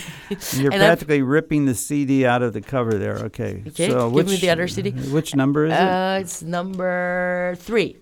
You're 0.55 0.71
And 0.73 0.81
I've- 0.81 0.87
practically 0.89 1.21
ripping 1.21 1.65
the 1.65 1.75
CD 1.75 2.25
out 2.25 2.41
of 2.43 2.53
the 2.53 2.61
cover 2.61 2.93
there. 2.93 3.17
Okay. 3.31 3.63
Okay, 3.67 3.89
So 3.89 4.07
give 4.09 4.13
which, 4.15 4.27
me 4.27 4.37
the 4.37 4.49
other 4.51 4.67
CD. 4.67 4.91
Which 4.91 5.35
number 5.35 5.65
is 5.65 5.73
it? 5.73 5.79
uh, 5.79 6.17
it's 6.21 6.41
number 6.43 7.55
three. 7.59 7.97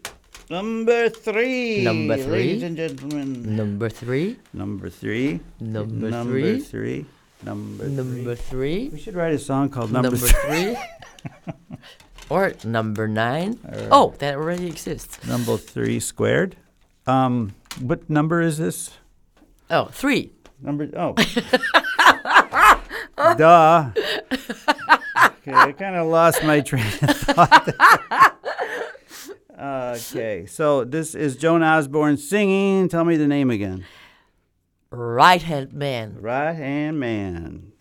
Number 0.49 1.09
three. 1.09 1.84
Number 1.84 2.15
three. 2.18 2.32
Ladies 2.32 2.63
and 2.63 2.78
gentlemen. 2.78 3.55
Number 3.55 3.89
three. 3.89 4.38
Number 4.53 4.89
three. 4.89 5.39
Number 5.59 6.09
Number 6.09 6.32
three. 6.41 6.59
three. 6.61 7.05
Number 7.43 7.88
Number 7.88 8.34
three. 8.36 8.86
three. 8.88 8.89
We 8.89 8.99
should 8.99 9.13
write 9.15 9.34
a 9.34 9.39
song 9.39 9.70
called 9.70 9.91
Number, 9.91 10.11
Number 10.11 10.26
Three. 10.26 10.78
or 12.30 12.53
number 12.63 13.07
nine. 13.07 13.59
Oh, 13.91 14.13
that 14.19 14.36
already 14.36 14.67
exists. 14.67 15.25
Number 15.28 15.57
three 15.57 15.99
squared. 15.99 16.55
Um, 17.05 17.53
what 17.80 18.09
number 18.09 18.41
is 18.41 18.57
this? 18.57 18.91
Oh, 19.69 19.86
three. 19.86 20.32
Number 20.61 20.89
oh. 20.95 21.13
Duh. 23.38 23.91
Okay, 24.32 25.53
I 25.53 25.71
kind 25.71 25.95
of 25.95 26.07
lost 26.07 26.43
my 26.43 26.61
train 26.61 26.86
of 26.86 27.17
thought. 27.17 28.36
okay, 29.59 30.45
so 30.45 30.84
this 30.84 31.15
is 31.15 31.38
Joan 31.38 31.63
Osborne 31.63 32.17
singing. 32.17 32.89
Tell 32.89 33.05
me 33.05 33.17
the 33.17 33.28
name 33.28 33.49
again. 33.49 33.86
Right 34.89 35.41
hand 35.41 35.73
man. 35.73 36.17
Right 36.19 36.53
Hand 36.53 36.99
Man. 36.99 37.71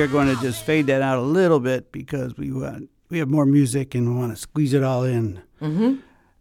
We 0.00 0.04
are 0.04 0.08
going 0.08 0.34
to 0.34 0.40
just 0.40 0.64
fade 0.64 0.86
that 0.86 1.02
out 1.02 1.18
a 1.18 1.20
little 1.20 1.60
bit 1.60 1.92
because 1.92 2.34
we 2.38 2.50
want 2.50 2.88
we 3.10 3.18
have 3.18 3.28
more 3.28 3.44
music 3.44 3.94
and 3.94 4.08
we 4.08 4.18
want 4.18 4.32
to 4.32 4.40
squeeze 4.40 4.72
it 4.72 4.82
all 4.82 5.04
in. 5.04 5.42
Mm-hmm. 5.60 5.96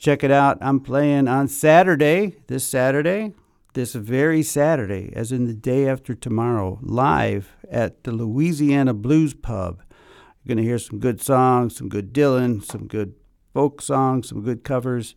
Check 0.05 0.23
it 0.23 0.31
out. 0.31 0.59
I'm 0.61 0.81
playing 0.81 1.29
on 1.29 1.49
Saturday, 1.49 2.37
this 2.47 2.63
Saturday, 2.67 3.33
this 3.73 3.95
very 3.95 4.43
Saturday, 4.43 5.11
as 5.17 5.33
in 5.33 5.47
the 5.47 5.55
day 5.55 5.89
after 5.89 6.15
tomorrow, 6.15 6.79
live 6.83 7.57
at 7.71 8.05
the 8.05 8.13
Louisiana 8.13 8.93
Blues 8.93 9.33
Pub. 9.33 9.83
You're 10.43 10.57
going 10.57 10.63
to 10.63 10.69
hear 10.69 10.79
some 10.79 10.99
good 10.99 11.23
songs, 11.23 11.77
some 11.77 11.89
good 11.89 12.13
Dylan, 12.13 12.63
some 12.63 12.87
good 12.87 13.15
folk 13.55 13.81
songs, 13.81 14.29
some 14.29 14.43
good 14.43 14.63
covers. 14.63 15.15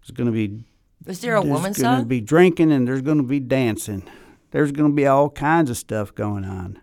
There's 0.00 0.12
going 0.12 0.28
to 0.28 0.32
be 0.32 0.66
Is 1.04 1.20
there 1.20 1.34
a 1.34 1.40
woman 1.40 1.50
there's 1.50 1.78
woman's 1.78 1.82
going 1.82 1.98
to 1.98 2.06
be 2.06 2.20
drinking 2.20 2.70
and 2.70 2.86
there's 2.86 3.02
going 3.02 3.16
to 3.16 3.24
be 3.24 3.40
dancing. 3.40 4.04
There's 4.52 4.70
going 4.70 4.92
to 4.92 4.94
be 4.94 5.08
all 5.08 5.30
kinds 5.30 5.68
of 5.68 5.76
stuff 5.76 6.14
going 6.14 6.44
on. 6.44 6.80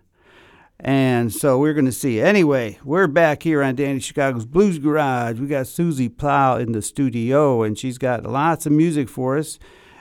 And 0.82 1.32
so 1.32 1.58
we're 1.58 1.74
going 1.74 1.86
to 1.86 1.92
see. 1.92 2.20
Anyway, 2.20 2.78
we're 2.84 3.06
back 3.06 3.42
here 3.42 3.62
on 3.62 3.74
Danny 3.74 4.00
Chicago's 4.00 4.46
Blues 4.46 4.78
Garage. 4.78 5.38
We 5.38 5.46
got 5.46 5.66
Susi 5.66 6.08
Plahl 6.08 6.58
in 6.58 6.72
the 6.72 6.80
studio, 6.80 7.62
and 7.62 7.78
she's 7.78 7.98
got 7.98 8.24
lots 8.24 8.64
of 8.64 8.72
music 8.72 9.08
for 9.08 9.36
us. 9.36 9.58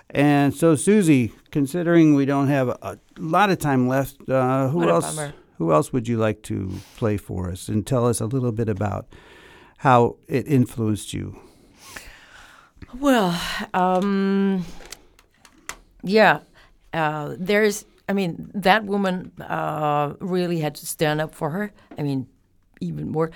And 0.10 0.56
so, 0.56 0.76
Susi, 0.76 1.34
considering 1.52 2.16
we 2.16 2.26
don't 2.26 2.48
have 2.48 2.70
a, 2.70 2.78
a 2.82 2.98
lot 3.18 3.50
of 3.50 3.60
time 3.60 3.90
left, 3.90 4.30
uh, 4.30 4.70
who 4.70 4.90
else? 4.90 5.16
bummer. 5.16 5.34
Who 5.58 5.74
else 5.74 5.92
would 5.92 6.08
you 6.08 6.18
like 6.18 6.42
to 6.44 6.72
play 6.96 7.18
for 7.18 7.52
us 7.52 7.68
and 7.68 7.86
tell 7.86 8.08
us 8.08 8.22
a 8.22 8.26
little 8.26 8.54
bit 8.54 8.70
about 8.70 9.08
how 9.80 10.16
it 10.30 10.48
influenced 10.48 11.14
you? 11.14 11.38
Well, 12.98 13.40
um, 13.74 14.66
yeah, 16.02 16.40
uh, 16.94 17.36
there's 17.38 17.84
I 18.10 18.14
mean, 18.14 18.50
that 18.56 18.86
woman 18.86 19.32
uh, 19.40 20.14
really 20.20 20.60
had 20.60 20.74
to 20.76 20.86
stand 20.88 21.22
up 21.22 21.36
for 21.36 21.52
her. 21.52 21.72
I 21.96 22.02
mean, 22.02 22.26
even 22.82 23.12
more, 23.12 23.30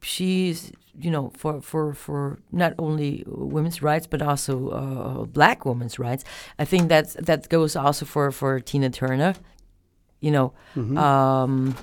she's 0.00 0.72
you 0.98 1.10
know 1.10 1.30
for 1.36 1.60
for 1.60 1.92
for 1.92 2.38
not 2.50 2.72
only 2.78 3.24
women's 3.26 3.82
rights 3.82 4.06
but 4.06 4.22
also 4.22 4.68
uh, 4.70 5.24
black 5.26 5.66
women's 5.66 5.98
rights. 5.98 6.24
I 6.58 6.64
think 6.64 6.88
that's 6.88 7.12
that 7.14 7.48
goes 7.50 7.76
also 7.76 8.06
for 8.06 8.32
for 8.32 8.58
Tina 8.58 8.88
Turner. 8.88 9.34
You 10.20 10.30
know, 10.30 10.52
um, 10.96 11.76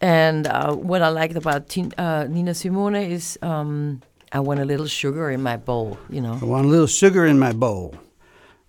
and 0.00 0.46
uh, 0.46 0.74
what 0.74 1.02
I 1.02 1.08
liked 1.08 1.36
about 1.36 1.76
uh, 1.98 2.26
Nina 2.28 2.54
Simone 2.54 2.96
is 2.96 3.38
um, 3.42 4.02
I 4.32 4.40
want 4.40 4.60
a 4.60 4.64
little 4.64 4.86
sugar 4.86 5.30
in 5.30 5.42
my 5.42 5.56
bowl. 5.56 5.98
You 6.08 6.20
know, 6.20 6.38
I 6.40 6.44
want 6.44 6.66
a 6.66 6.68
little 6.68 6.86
sugar 6.86 7.26
in 7.26 7.38
my 7.40 7.52
bowl. 7.52 7.94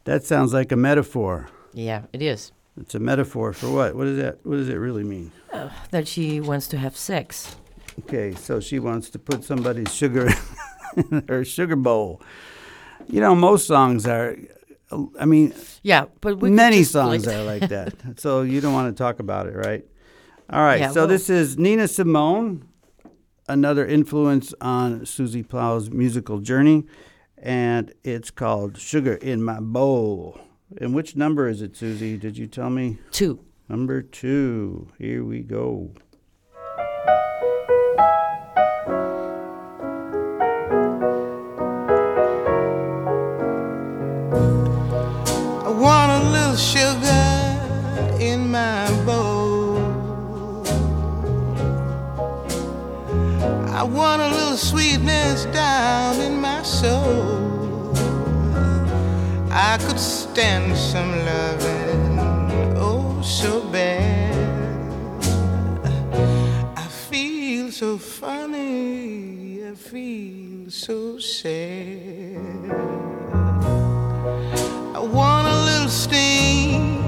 That 0.06 0.24
sounds 0.24 0.54
like 0.54 0.72
a 0.72 0.76
metaphor. 0.76 1.47
yeah, 1.74 2.04
it 2.14 2.22
is 2.22 2.52
It's 2.80 2.95
a 2.95 2.99
metaphor 2.99 3.54
for 3.54 3.70
what? 3.70 3.95
What 3.95 4.06
does 4.06 4.18
that? 4.18 4.39
What 4.43 4.58
does 4.58 4.70
it 4.70 4.76
really 4.76 5.04
mean? 5.04 5.32
Oh, 5.54 5.72
that 5.91 6.08
she 6.08 6.39
wants 6.39 6.68
to 6.70 6.78
have 6.78 6.95
sex. 6.97 7.56
Okay, 7.99 8.34
so 8.36 8.60
she 8.60 8.80
wants 8.80 9.10
to 9.12 9.20
put 9.20 9.43
somebody's 9.43 9.93
sugar 9.93 10.30
in 10.97 11.24
her 11.28 11.43
sugar 11.45 11.76
bowl. 11.76 12.22
You 13.08 13.20
know, 13.22 13.36
most 13.36 13.68
songs 13.68 14.08
are. 14.08 14.36
I 15.20 15.26
mean, 15.26 15.54
Yeah, 15.84 16.06
but 16.20 16.39
we 16.39 16.49
many 16.49 16.84
songs 16.84 17.26
like- 17.26 17.36
are 17.36 17.43
like 17.43 17.70
that. 17.70 17.93
so 18.20 18.41
you 18.41 18.60
don't 18.62 18.74
want 18.74 18.95
to 18.95 19.04
talk 19.04 19.20
about 19.20 19.47
it, 19.47 19.56
right? 19.56 19.86
All 20.49 20.62
right. 20.64 20.82
Yeah, 20.82 20.91
so 20.91 21.02
well- 21.02 21.08
this 21.08 21.30
is 21.30 21.58
Nina 21.58 21.88
Simone, 21.88 22.66
another 23.47 23.86
influence 23.86 24.54
on 24.60 25.06
Susi 25.06 25.43
Plahl's 25.43 25.89
musical 25.89 26.39
journey, 26.39 26.86
and 27.41 27.91
it's 28.03 28.31
called 28.31 28.77
"Sugar 28.77 29.15
in 29.15 29.43
My 29.43 29.59
Bowl." 29.59 30.39
And 30.77 30.95
which 30.95 31.15
number 31.17 31.49
is 31.49 31.61
it, 31.61 31.75
Susi? 31.75 32.17
Did 32.17 32.37
you 32.37 32.47
tell 32.47 32.69
me? 32.69 32.99
two. 33.11 33.39
Number 33.67 34.01
two. 34.01 34.87
Here 34.97 35.23
we 35.23 35.41
go. 35.41 35.91
I 45.63 45.69
want 45.69 46.23
a 46.23 46.29
little 46.31 46.55
sugar 46.55 48.17
in 48.21 48.51
my 48.51 48.89
bowl. 49.05 49.77
I 53.67 53.83
want 53.83 54.21
a 54.21 54.29
little 54.29 54.57
sweetness 54.57 55.45
down 55.45 56.19
in 56.19 56.39
my 56.39 56.61
soul. 56.63 57.30
I 59.72 59.78
could 59.78 59.97
stand 59.97 60.76
some 60.76 61.11
loving, 61.26 62.19
oh, 62.76 63.22
so 63.22 63.61
bad. 63.69 64.36
I 66.76 66.88
feel 67.09 67.72
so 67.72 67.97
funny, 67.97 69.63
I 69.65 69.74
feel 69.76 70.69
so 70.69 71.19
sad. 71.19 72.69
I 74.93 74.99
want 74.99 75.47
a 75.47 75.55
little 75.63 75.88
steam 75.88 76.99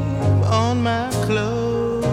on 0.45 0.81
my 0.83 1.09
clothes. 1.25 2.05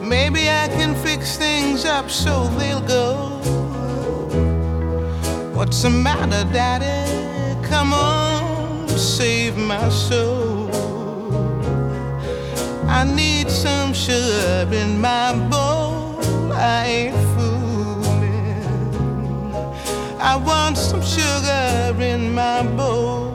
Maybe 0.00 0.48
I 0.48 0.68
can 0.68 0.94
fix 0.94 1.36
things 1.36 1.84
up 1.84 2.08
so 2.08 2.46
they'll 2.56 2.86
go. 2.86 3.31
What's 5.62 5.80
the 5.80 5.90
matter, 5.90 6.42
Daddy? 6.52 7.08
Come 7.68 7.94
on, 7.94 8.88
save 8.88 9.56
my 9.56 9.88
soul. 9.90 10.68
I 12.88 13.04
need 13.04 13.48
some 13.48 13.94
sugar 13.94 14.68
in 14.72 15.00
my 15.00 15.32
bowl. 15.50 16.18
I 16.52 16.84
ain't 16.84 17.16
fooling. 17.36 18.64
I 20.18 20.34
want 20.34 20.76
some 20.76 21.00
sugar 21.00 21.94
in 22.02 22.34
my 22.34 22.64
bowl. 22.64 23.31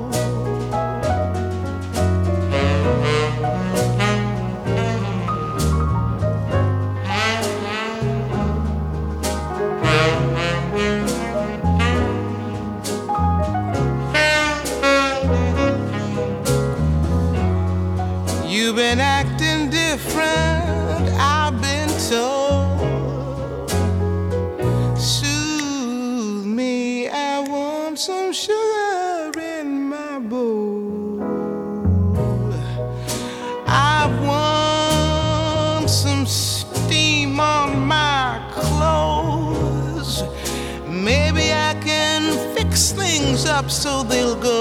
Up 43.68 43.72
so 43.72 44.04
they'll 44.04 44.36
go. 44.36 44.60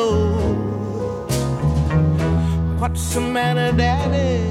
What's 2.81 3.15
the 3.15 3.21
matter, 3.21 3.77
Daddy? 3.77 4.43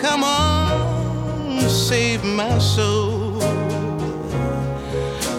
Come 0.00 0.24
on, 0.24 1.60
save 1.68 2.24
my 2.24 2.58
soul. 2.58 3.40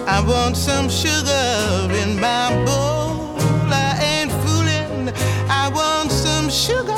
I 0.07 0.23
want 0.25 0.55
some 0.55 0.89
sugar 0.89 1.89
in 2.01 2.17
my 2.19 2.47
bowl. 2.65 3.35
I 3.87 3.91
ain't 4.13 4.31
fooling. 4.43 5.13
I 5.49 5.69
want 5.73 6.11
some 6.11 6.49
sugar 6.49 6.94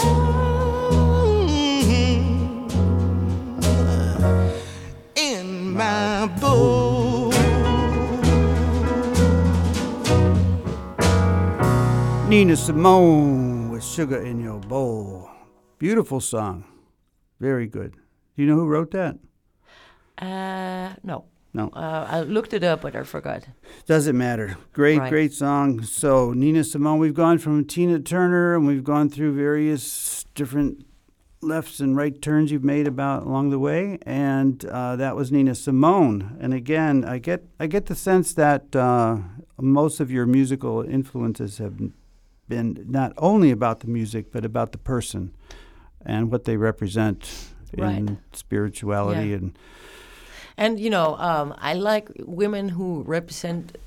Nina 12.37 12.55
Simone 12.55 13.71
with 13.71 13.83
Sugar 13.83 14.21
in 14.23 14.39
Your 14.39 14.59
Bowl. 14.59 15.27
Beautiful 15.79 16.19
song. 16.21 16.65
Very 17.39 17.65
good. 17.65 17.93
Do 17.93 18.43
you 18.43 18.45
know 18.47 18.53
who 18.53 18.67
wrote 18.67 18.91
that? 18.91 19.17
Uh, 20.19 20.93
no. 21.03 21.25
No. 21.55 21.69
Uh, 21.69 22.05
I 22.07 22.21
looked 22.21 22.53
it 22.53 22.63
up, 22.63 22.81
but 22.81 22.95
I 22.95 23.01
forgot. 23.01 23.47
Doesn't 23.87 24.15
matter. 24.15 24.55
Great, 24.71 24.99
Right. 24.99 25.09
great 25.09 25.33
song. 25.33 25.81
So, 25.81 26.31
Nina 26.33 26.63
Simone, 26.63 26.99
we've 26.99 27.15
gone 27.15 27.39
from 27.39 27.65
Tina 27.65 27.99
Turner 27.99 28.55
and 28.55 28.67
we've 28.67 28.83
gone 28.83 29.09
through 29.09 29.33
various 29.33 30.23
different 30.35 30.85
lefts 31.41 31.79
and 31.79 31.97
right 31.97 32.21
turns 32.21 32.51
you've 32.51 32.63
made 32.63 32.85
about 32.85 33.23
along 33.23 33.49
the 33.49 33.57
way, 33.57 33.97
and 34.03 34.63
uh, 34.65 34.95
that 34.95 35.15
was 35.15 35.31
Nina 35.31 35.55
Simone. 35.55 36.37
And 36.39 36.53
again, 36.53 37.03
I 37.03 37.17
get 37.17 37.47
I 37.59 37.65
get 37.65 37.87
the 37.87 37.95
sense 37.95 38.31
that 38.35 38.75
uh, 38.75 39.17
most 39.59 39.99
of 39.99 40.11
your 40.11 40.27
musical 40.27 40.83
influences 40.83 41.57
have 41.57 41.77
been 42.47 42.85
not 42.87 43.11
only 43.17 43.51
about 43.51 43.79
the 43.79 43.87
music 43.87 44.31
but 44.31 44.45
about 44.45 44.71
the 44.71 44.77
person 44.77 45.31
and 46.05 46.31
what 46.31 46.43
they 46.43 46.57
represent 46.57 47.29
in 47.73 47.83
Right. 47.83 48.17
spirituality 48.33 49.29
Yeah. 49.29 49.37
and 49.37 49.57
And 50.57 50.79
you 50.79 50.89
know, 50.89 51.15
um, 51.19 51.53
I 51.57 51.73
like 51.75 52.09
women 52.25 52.69
who 52.69 53.03
represent, 53.03 53.77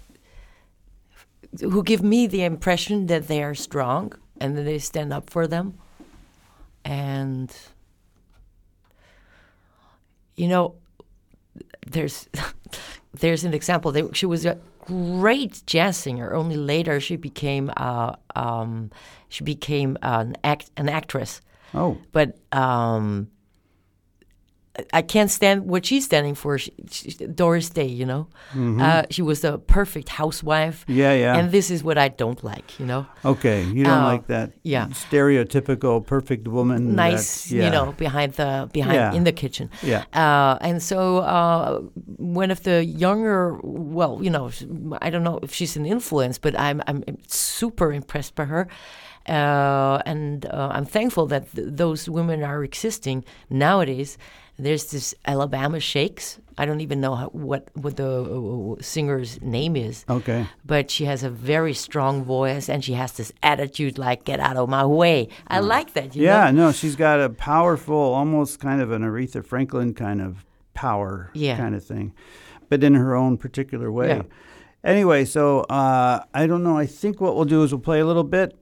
who 1.61 1.83
give 1.83 2.03
me 2.03 2.29
the 2.29 2.45
impression 2.45 3.07
that 3.07 3.27
they 3.27 3.43
are 3.43 3.55
strong 3.57 4.13
and 4.41 4.57
that 4.57 4.65
they 4.65 4.79
stand 4.79 5.13
up 5.13 5.29
for 5.31 5.47
them. 5.49 5.75
And 6.85 7.51
you 10.37 10.49
know, 10.49 10.75
there's 11.87 12.29
there's 13.21 13.45
an 13.45 13.55
example. 13.55 13.93
There, 13.93 14.13
she 14.15 14.27
was 14.27 14.47
great 14.91 15.63
jazz 15.67 15.97
singer. 15.97 16.35
Only 16.35 16.57
later 16.57 16.99
she 17.01 17.17
became 17.17 17.71
uh, 17.77 18.17
um, 18.35 18.91
she 19.29 19.45
became 19.45 19.97
an 20.03 20.37
act 20.43 20.71
an 20.77 20.89
actress 20.89 21.41
oh 21.75 21.97
but 22.13 22.37
um, 22.53 23.29
I 24.95 25.03
can't 25.03 25.31
stand 25.31 25.67
what 25.67 25.85
she's 25.85 26.05
standing 26.05 26.37
for. 26.37 26.57
She, 26.57 26.73
she, 26.91 27.11
Doris 27.27 27.71
Day, 27.71 27.87
you 27.89 28.07
know, 28.07 28.29
uh, 28.57 29.03
she 29.11 29.21
was 29.21 29.41
the 29.41 29.59
perfect 29.59 30.09
housewife. 30.09 30.85
Mm-hmm. 30.87 30.99
Yeah, 31.01 31.13
yeah. 31.15 31.37
And 31.39 31.51
this 31.51 31.71
is 31.71 31.83
what 31.83 31.99
I 31.99 32.09
don't 32.09 32.43
like, 32.45 32.79
you 32.79 32.87
know. 32.87 33.05
Okay, 33.25 33.65
you 33.65 33.83
don't 33.85 34.03
Oh, 34.05 34.07
like 34.07 34.27
that 34.29 34.53
yeah. 34.63 34.87
stereotypical 34.89 36.07
perfect 36.07 36.47
woman. 36.49 36.95
nice, 36.95 37.51
yeah. 37.51 37.65
you 37.65 37.71
know, 37.71 37.93
behind 37.93 38.35
the 38.35 38.69
behind 38.73 38.95
Yeah. 38.95 39.13
in 39.13 39.25
the 39.25 39.33
kitchen. 39.33 39.71
Yeah. 39.83 40.05
Uh, 40.15 40.57
and 40.61 40.81
so 40.83 41.19
uh, 41.19 41.81
one 42.17 42.51
of 42.53 42.63
the 42.63 42.85
younger, 42.85 43.59
well, 43.63 44.21
you 44.23 44.31
know, 44.31 44.51
I 45.03 45.11
don't 45.11 45.25
know 45.25 45.41
if 45.43 45.53
she's 45.53 45.77
an 45.77 45.85
influence, 45.85 46.39
but 46.39 46.55
I'm 46.59 46.81
I'm 46.87 47.03
super 47.27 47.93
impressed 47.93 48.35
by 48.37 48.45
her. 48.45 48.69
Uh, 49.29 50.01
and 50.07 50.47
uh, 50.47 50.71
I'm 50.73 50.87
thankful 50.87 51.27
that 51.27 51.53
th- 51.55 51.69
those 51.71 52.09
women 52.09 52.43
are 52.43 52.65
existing 52.65 53.25
nowadays. 53.51 54.17
There's 54.63 54.91
this 54.91 55.15
Alabama 55.25 55.81
Shakes. 55.81 56.39
I 56.59 56.67
don't 56.67 56.83
even 56.83 57.01
know 57.01 57.15
how, 57.15 57.29
what 57.29 57.69
what 57.75 57.97
the 57.97 58.77
uh, 58.79 58.83
singer's 58.83 59.41
name 59.41 59.77
is 59.77 60.05
Okay. 60.11 60.47
but 60.67 60.91
she 60.91 61.07
has 61.07 61.23
a 61.25 61.31
very 61.31 61.73
strong 61.73 62.23
voice 62.25 62.69
and 62.69 62.85
she 62.85 62.93
has 62.93 63.13
this 63.13 63.33
attitude 63.43 63.97
like 63.97 64.25
get 64.25 64.41
out 64.41 64.57
of 64.59 64.69
my 64.69 64.85
way 64.85 65.29
i 65.47 65.59
like 65.61 65.95
that 65.95 66.11
Mm. 66.11 66.17
Yeah, 66.17 66.51
know? 66.51 66.67
no, 66.67 66.73
she's 66.73 66.97
got 66.97 67.19
a 67.21 67.31
powerful, 67.31 67.97
almost 67.97 68.61
kind 68.61 68.83
of 68.83 68.91
an 68.93 69.01
Aretha 69.03 69.43
Franklin 69.43 69.95
kind 69.95 70.21
of 70.21 70.45
power 70.75 71.31
Yeah. 71.33 71.57
kind 71.57 71.75
of 71.75 71.83
thing, 71.83 72.13
but 72.69 72.85
in 72.85 72.95
her 72.95 73.15
own 73.17 73.39
particular 73.39 73.91
way. 73.91 74.09
Yeah. 74.09 74.23
Anyway, 74.85 75.25
so 75.25 75.61
uh, 75.71 76.25
I 76.35 76.47
don't 76.47 76.63
know. 76.63 76.77
I 76.77 76.87
think 76.87 77.21
what 77.21 77.37
we'll 77.37 77.45
do 77.57 77.63
is 77.63 77.73
we'll 77.73 77.81
play 77.81 78.01
a 78.01 78.07
little 78.07 78.25
bit 78.39 78.57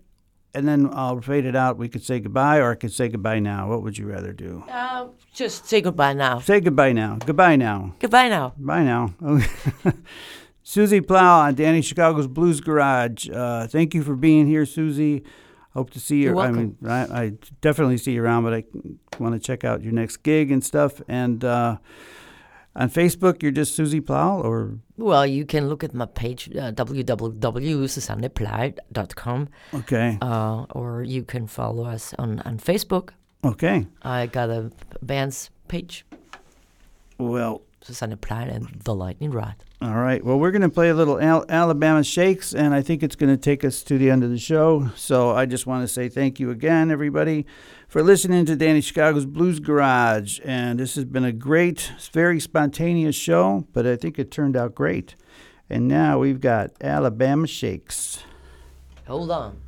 and 0.54 0.66
then 0.66 0.88
I'll 0.92 1.20
fade 1.20 1.44
it 1.44 1.54
out. 1.54 1.76
We 1.76 1.88
could 1.88 2.02
say 2.02 2.20
goodbye 2.20 2.58
or 2.58 2.72
I 2.72 2.74
could 2.74 2.92
say 2.92 3.08
goodbye 3.08 3.38
now. 3.38 3.68
What 3.68 3.82
would 3.82 3.98
you 3.98 4.06
rather 4.06 4.32
do? 4.32 4.64
Uh, 4.70 5.08
just 5.32 5.66
say 5.66 5.80
goodbye 5.80 6.14
now 6.14 6.40
Say 6.40 6.60
goodbye 6.60 6.92
now. 6.92 7.18
Goodbye 7.24 7.56
now. 7.56 7.94
goodbye 7.98 8.28
now 8.28 8.54
Bye 8.56 8.82
now. 8.82 9.14
Susi 10.62 11.00
Plahl 11.00 11.40
on 11.40 11.54
Danny 11.54 11.80
Chicago's 11.80 12.26
Blues 12.26 12.60
Garage. 12.60 13.28
Uh, 13.30 13.66
thank 13.66 13.94
you 13.94 14.02
for 14.02 14.14
being 14.14 14.46
here, 14.46 14.66
Susi. 14.66 15.24
Hope 15.72 15.90
to 15.90 16.00
see 16.00 16.16
you. 16.16 16.24
You're 16.24 16.40
I 16.40 16.50
mean, 16.50 16.76
I, 16.86 16.98
I 17.22 17.32
definitely 17.60 17.96
see 17.96 18.12
you 18.12 18.22
around, 18.22 18.44
but 18.44 18.52
I 18.52 18.64
want 19.18 19.34
to 19.34 19.38
check 19.38 19.64
out 19.64 19.82
your 19.82 19.92
next 19.92 20.18
gig 20.18 20.50
and 20.50 20.62
stuff. 20.62 21.00
And 21.08 21.42
uh, 21.44 21.78
on 22.78 22.88
Facebook, 22.88 23.42
you're 23.42 23.52
just 23.52 23.74
Susi 23.74 24.00
Plahl, 24.00 24.40
or? 24.42 24.78
Well 24.96 25.26
you 25.26 25.44
can 25.44 25.68
look 25.68 25.84
at 25.84 25.92
my 25.92 26.06
page 26.06 26.48
uh, 26.56 26.72
www.susannepleid.com 26.72 29.48
okay, 29.74 30.18
uh, 30.22 30.64
or 30.70 31.02
you 31.02 31.24
can 31.24 31.46
follow 31.46 31.84
us 31.84 32.14
on, 32.18 32.38
on 32.40 32.56
facebook. 32.58 33.10
Okay. 33.44 33.86
i 34.02 34.26
got 34.26 34.50
a 34.50 34.72
band's 35.02 35.50
page. 35.68 36.04
Well, 37.18 37.62
and 38.48 38.80
the 38.84 38.94
lightning 38.94 39.30
rod 39.30 39.56
all 39.80 39.94
right. 39.94 40.24
Well, 40.24 40.40
we're 40.40 40.50
going 40.50 40.62
to 40.62 40.68
play 40.68 40.88
a 40.88 40.94
little 40.94 41.20
Al- 41.20 41.44
Alabama 41.48 42.02
Shakes, 42.02 42.52
and 42.52 42.74
I 42.74 42.82
think 42.82 43.04
it's 43.04 43.14
going 43.14 43.30
to 43.30 43.40
take 43.40 43.64
us 43.64 43.84
to 43.84 43.96
the 43.96 44.10
end 44.10 44.24
of 44.24 44.30
the 44.30 44.38
show. 44.38 44.90
So 44.96 45.30
I 45.30 45.46
just 45.46 45.68
want 45.68 45.84
to 45.84 45.88
say 45.88 46.08
thank 46.08 46.40
you 46.40 46.50
again, 46.50 46.90
everybody, 46.90 47.46
for 47.86 48.02
listening 48.02 48.44
to 48.46 48.56
Danny 48.56 48.80
Chicago's 48.80 49.24
Blues 49.24 49.60
Garage. 49.60 50.40
And 50.44 50.80
this 50.80 50.96
has 50.96 51.04
been 51.04 51.24
a 51.24 51.30
great, 51.30 51.92
very 52.12 52.40
spontaneous 52.40 53.14
show, 53.14 53.68
but 53.72 53.86
I 53.86 53.94
think 53.94 54.18
it 54.18 54.32
turned 54.32 54.56
out 54.56 54.74
great. 54.74 55.14
And 55.70 55.86
now 55.86 56.18
we've 56.18 56.40
got 56.40 56.72
Alabama 56.80 57.46
Shakes. 57.46 58.24
hold 59.06 59.30
on 59.30 59.67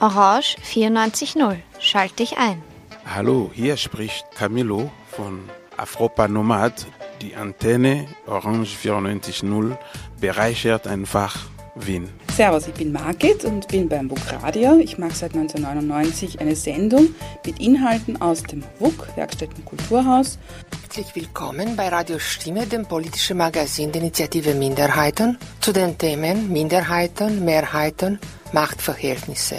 Orange 0.00 0.56
94.0. 0.64 1.56
Schalt 1.80 2.18
dich 2.18 2.38
ein. 2.38 2.62
Hallo, 3.04 3.50
hier 3.52 3.76
spricht 3.76 4.24
Camilo 4.36 4.90
von 5.10 5.40
Afropa 5.76 6.28
Nomad. 6.28 6.86
Die 7.20 7.34
Antenne 7.34 8.06
Orange 8.26 8.76
94.0 8.76 9.76
bereichert 10.20 10.86
einfach 10.86 11.36
Wien. 11.74 12.08
Servus, 12.32 12.68
ich 12.68 12.74
bin 12.74 12.92
Margit 12.92 13.44
und 13.44 13.66
bin 13.66 13.88
beim 13.88 14.08
WUK 14.08 14.42
Radio. 14.42 14.78
Ich 14.78 14.98
mache 14.98 15.14
seit 15.14 15.34
1999 15.34 16.40
eine 16.40 16.54
Sendung 16.54 17.08
mit 17.44 17.58
Inhalten 17.58 18.20
aus 18.20 18.44
dem 18.44 18.62
WUK, 18.78 19.16
Werkstätten 19.16 19.64
Kulturhaus. 19.64 20.38
Herzlich 20.82 21.14
willkommen 21.16 21.74
bei 21.74 21.88
Radio 21.88 22.20
Stimme, 22.20 22.66
dem 22.66 22.86
politischen 22.86 23.36
Magazin 23.36 23.90
der 23.90 24.02
Initiative 24.02 24.54
Minderheiten, 24.54 25.38
zu 25.60 25.72
den 25.72 25.98
Themen 25.98 26.52
Minderheiten, 26.52 27.44
Mehrheiten, 27.44 28.20
Machtverhältnisse. 28.52 29.56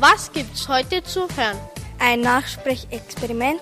Was 0.00 0.32
gibt's 0.32 0.66
heute 0.66 1.02
zu 1.02 1.28
hören? 1.36 1.58
Ein 1.98 2.22
Nachsprechexperiment, 2.22 3.60